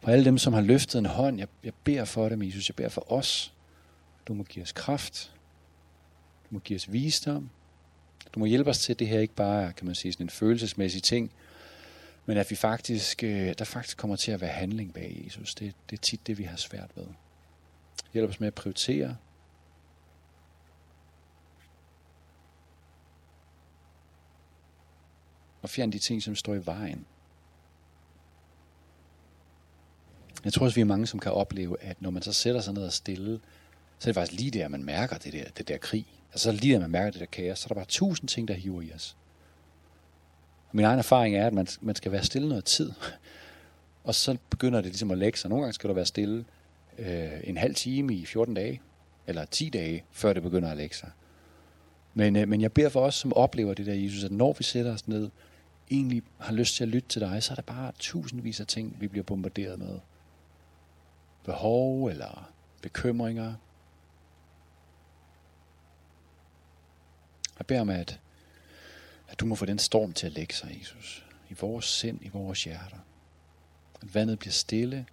for 0.00 0.10
alle 0.10 0.24
dem, 0.24 0.38
som 0.38 0.52
har 0.52 0.60
løftet 0.60 0.98
en 0.98 1.06
hånd, 1.06 1.38
jeg, 1.38 1.48
jeg 1.64 1.72
beder 1.84 2.04
for 2.04 2.28
dem, 2.28 2.42
Jesus. 2.42 2.68
Jeg 2.68 2.76
beder 2.76 2.88
for 2.88 3.12
os. 3.12 3.52
Du 4.28 4.34
må 4.34 4.42
give 4.42 4.62
os 4.62 4.72
kraft. 4.72 5.32
Du 6.50 6.54
må 6.54 6.58
give 6.58 6.76
os 6.76 6.92
visdom. 6.92 7.50
Du 8.34 8.38
må 8.40 8.46
hjælpe 8.46 8.70
os 8.70 8.78
til, 8.78 8.92
at 8.92 8.98
det 8.98 9.08
her 9.08 9.20
ikke 9.20 9.34
bare 9.34 9.62
er, 9.62 9.72
kan 9.72 9.86
man 9.86 9.94
sige, 9.94 10.12
sådan 10.12 10.26
en 10.26 10.30
følelsesmæssig 10.30 11.02
ting, 11.02 11.30
men 12.26 12.36
at 12.36 12.50
vi 12.50 12.56
faktisk, 12.56 13.24
øh, 13.24 13.54
der 13.58 13.64
faktisk 13.64 13.96
kommer 13.96 14.16
til 14.16 14.32
at 14.32 14.40
være 14.40 14.50
handling 14.50 14.94
bag 14.94 15.22
Jesus. 15.24 15.54
Det, 15.54 15.74
det 15.90 15.96
er 15.96 16.00
tit 16.00 16.26
det, 16.26 16.38
vi 16.38 16.42
har 16.42 16.56
svært 16.56 16.90
ved. 16.94 17.06
Hjælp 18.12 18.30
os 18.30 18.40
med 18.40 18.48
at 18.48 18.54
prioritere. 18.54 19.16
Og 25.62 25.70
fjern 25.70 25.92
de 25.92 25.98
ting, 25.98 26.22
som 26.22 26.34
står 26.34 26.54
i 26.54 26.66
vejen. 26.66 27.06
Jeg 30.44 30.52
tror 30.52 30.64
også, 30.64 30.74
vi 30.74 30.80
er 30.80 30.84
mange, 30.84 31.06
som 31.06 31.20
kan 31.20 31.32
opleve, 31.32 31.82
at 31.82 32.02
når 32.02 32.10
man 32.10 32.22
så 32.22 32.32
sætter 32.32 32.60
sig 32.60 32.74
ned 32.74 32.84
og 32.84 32.92
stille, 32.92 33.40
så 33.98 34.08
er 34.08 34.12
det 34.12 34.14
faktisk 34.14 34.38
lige 34.38 34.50
der, 34.50 34.68
man 34.68 34.84
mærker 34.84 35.18
det 35.18 35.32
der, 35.32 35.44
det 35.44 35.68
der 35.68 35.78
krig. 35.78 36.06
Altså 36.32 36.44
så 36.44 36.52
lige 36.52 36.74
der, 36.74 36.80
man 36.80 36.90
mærker 36.90 37.10
det 37.10 37.20
der 37.20 37.26
kaos. 37.26 37.58
Så 37.58 37.66
er 37.66 37.68
der 37.68 37.74
bare 37.74 37.84
tusind 37.84 38.28
ting, 38.28 38.48
der 38.48 38.54
hiver 38.54 38.82
i 38.82 38.92
os. 38.92 39.16
Min 40.76 40.84
egen 40.84 40.98
erfaring 40.98 41.36
er, 41.36 41.46
at 41.46 41.52
man, 41.52 41.66
man 41.80 41.94
skal 41.94 42.12
være 42.12 42.24
stille 42.24 42.48
noget 42.48 42.64
tid. 42.64 42.92
Og 44.04 44.14
så 44.14 44.36
begynder 44.50 44.80
det 44.80 44.86
ligesom 44.86 45.10
at 45.10 45.18
lægge 45.18 45.38
sig. 45.38 45.48
Nogle 45.48 45.62
gange 45.62 45.72
skal 45.72 45.88
du 45.90 45.94
være 45.94 46.06
stille 46.06 46.44
øh, 46.98 47.30
en 47.44 47.56
halv 47.56 47.74
time 47.74 48.14
i 48.14 48.26
14 48.26 48.54
dage, 48.54 48.80
eller 49.26 49.44
10 49.44 49.68
dage, 49.68 50.04
før 50.10 50.32
det 50.32 50.42
begynder 50.42 50.70
at 50.70 50.76
lægge 50.76 50.96
sig. 50.96 51.10
Men, 52.14 52.36
øh, 52.36 52.48
men 52.48 52.60
jeg 52.60 52.72
beder 52.72 52.88
for 52.88 53.00
os, 53.00 53.14
som 53.14 53.32
oplever 53.32 53.74
det 53.74 53.86
der, 53.86 53.94
Jesus, 53.94 54.24
at 54.24 54.32
når 54.32 54.52
vi 54.58 54.64
sætter 54.64 54.94
os 54.94 55.08
ned, 55.08 55.30
egentlig 55.90 56.22
har 56.38 56.52
lyst 56.52 56.76
til 56.76 56.84
at 56.84 56.88
lytte 56.88 57.08
til 57.08 57.20
dig, 57.20 57.42
så 57.42 57.52
er 57.52 57.54
der 57.54 57.62
bare 57.62 57.92
tusindvis 57.98 58.60
af 58.60 58.66
ting, 58.66 58.96
vi 59.00 59.08
bliver 59.08 59.24
bombarderet 59.24 59.78
med. 59.78 59.98
Behov 61.44 62.06
eller 62.06 62.50
bekymringer. 62.82 63.54
Jeg 67.58 67.66
beder 67.66 67.80
om, 67.80 67.90
at 67.90 68.20
at 69.28 69.40
du 69.40 69.46
må 69.46 69.54
få 69.54 69.64
den 69.66 69.78
storm 69.78 70.12
til 70.12 70.26
at 70.26 70.32
lægge 70.32 70.54
sig, 70.54 70.76
Jesus. 70.80 71.26
I 71.50 71.54
vores 71.60 71.84
sind, 71.84 72.18
i 72.22 72.28
vores 72.28 72.64
hjerter. 72.64 72.98
At 74.02 74.14
vandet 74.14 74.38
bliver 74.38 74.52
stille. 74.52 75.06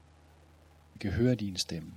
Vi 0.94 1.00
kan 1.00 1.12
høre 1.12 1.36
din 1.36 1.58
stemme. 1.58 1.94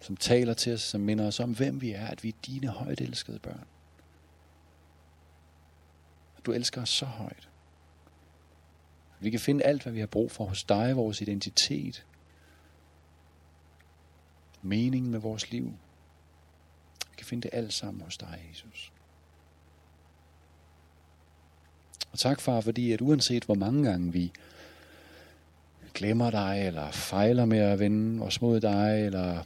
Som 0.00 0.16
taler 0.16 0.54
til 0.54 0.74
os, 0.74 0.82
som 0.82 1.00
minder 1.00 1.26
os 1.26 1.40
om, 1.40 1.56
hvem 1.56 1.80
vi 1.80 1.90
er. 1.90 2.06
At 2.06 2.22
vi 2.22 2.28
er 2.28 2.32
dine 2.46 2.68
højt 2.68 3.00
elskede 3.00 3.38
børn. 3.38 3.66
At 6.38 6.46
du 6.46 6.52
elsker 6.52 6.82
os 6.82 6.88
så 6.88 7.06
højt. 7.06 7.48
Vi 9.20 9.30
kan 9.30 9.40
finde 9.40 9.64
alt, 9.64 9.82
hvad 9.82 9.92
vi 9.92 10.00
har 10.00 10.06
brug 10.06 10.30
for 10.30 10.44
hos 10.44 10.64
dig, 10.64 10.96
vores 10.96 11.20
identitet, 11.20 12.06
meningen 14.62 15.10
med 15.10 15.18
vores 15.18 15.50
liv. 15.50 15.64
Vi 17.10 17.16
kan 17.16 17.26
finde 17.26 17.42
det 17.42 17.50
alt 17.52 17.72
sammen 17.72 18.02
hos 18.02 18.16
dig, 18.16 18.46
Jesus. 18.50 18.92
Og 22.12 22.18
tak, 22.18 22.40
far, 22.40 22.60
fordi 22.60 22.92
at 22.92 23.00
uanset 23.00 23.44
hvor 23.44 23.54
mange 23.54 23.84
gange 23.84 24.12
vi 24.12 24.32
glemmer 25.94 26.30
dig, 26.30 26.62
eller 26.66 26.90
fejler 26.90 27.44
med 27.44 27.58
at 27.58 27.78
vende 27.78 28.24
os 28.24 28.40
mod 28.40 28.60
dig, 28.60 29.06
eller 29.06 29.42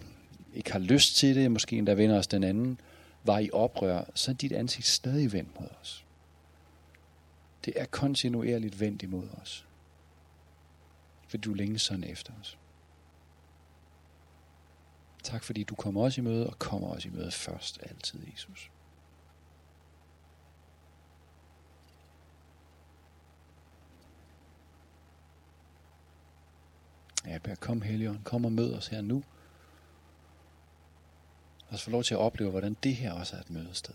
ikke 0.55 0.73
har 0.73 0.79
lyst 0.79 1.17
til 1.17 1.35
det, 1.35 1.51
måske 1.51 1.79
endda 1.79 1.95
vender 1.95 2.19
os 2.19 2.27
den 2.27 2.45
anden, 2.45 2.81
var 3.25 3.39
i 3.39 3.51
oprør, 3.53 4.05
så 4.15 4.31
er 4.31 4.35
dit 4.35 4.53
ansigt 4.53 4.87
stadig 4.87 5.33
vendt 5.33 5.61
mod 5.61 5.69
os. 5.81 6.05
Det 7.65 7.73
er 7.77 7.85
kontinuerligt 7.85 8.81
vendt 8.81 9.03
imod 9.03 9.29
os. 9.43 9.67
For 11.29 11.37
du 11.37 11.55
længes 11.55 11.83
sådan 11.83 12.05
efter 12.05 12.33
os. 12.41 12.59
Tak 15.23 15.45
fordi 15.45 15.62
du 15.62 15.75
kommer 15.75 16.03
os 16.03 16.19
i 16.19 16.21
møde, 16.21 16.47
og 16.47 16.59
kommer 16.59 16.89
os 16.89 17.05
i 17.05 17.09
møde 17.09 17.31
først 17.31 17.79
altid, 17.83 18.21
Jesus. 18.33 18.71
Jeg 27.27 27.43
beder, 27.43 27.57
kom 27.57 27.83
Helion, 27.83 28.20
kom 28.25 28.45
og 28.45 28.53
mød 28.53 28.75
os 28.75 28.87
her 28.87 29.01
nu. 29.01 29.22
Lad 31.66 31.75
os 31.75 31.83
få 31.83 31.91
lov 31.91 32.05
til 32.05 32.14
at 32.14 32.20
opleve, 32.20 32.51
hvordan 32.51 32.77
det 32.83 32.97
her 32.97 33.12
også 33.12 33.37
er 33.37 33.41
et 33.41 33.51
mødested. 33.51 33.95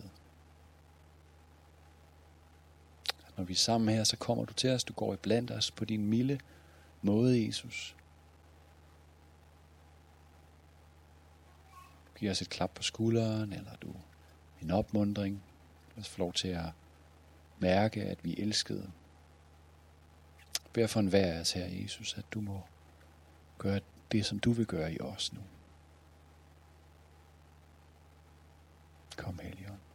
Når 3.37 3.43
vi 3.43 3.53
er 3.53 3.57
sammen 3.57 3.95
her, 3.95 4.03
så 4.03 4.17
kommer 4.17 4.45
du 4.45 4.53
til 4.53 4.69
os, 4.69 4.83
du 4.83 4.93
går 4.93 5.13
i 5.13 5.17
blandt 5.17 5.51
os 5.51 5.71
på 5.71 5.85
din 5.85 6.05
milde 6.05 6.39
måde, 7.01 7.47
Jesus. 7.47 7.95
Du 12.07 12.19
giver 12.19 12.31
os 12.31 12.41
et 12.41 12.49
klap 12.49 12.71
på 12.71 12.83
skulderen, 12.83 13.53
eller 13.53 13.75
du 13.81 13.93
en 14.61 14.71
opmundring. 14.71 15.43
Lad 15.95 16.01
os 16.01 16.09
få 16.09 16.19
lov 16.19 16.33
til 16.33 16.47
at 16.47 16.65
mærke, 17.59 18.03
at 18.03 18.23
vi 18.23 18.31
er 18.31 18.43
elskede. 18.43 18.91
Jeg 20.63 20.71
beder 20.73 20.87
for 20.87 20.99
enhver 20.99 21.33
af 21.33 21.39
os 21.39 21.51
her, 21.51 21.65
Jesus, 21.65 22.17
at 22.17 22.25
du 22.33 22.41
må 22.41 22.61
gøre 23.59 23.79
det, 24.11 24.25
som 24.25 24.39
du 24.39 24.51
vil 24.51 24.65
gøre 24.65 24.93
i 24.93 25.01
os 25.01 25.33
nu. 25.33 25.39
Kom, 29.17 29.39
Helligånd. 29.39 29.88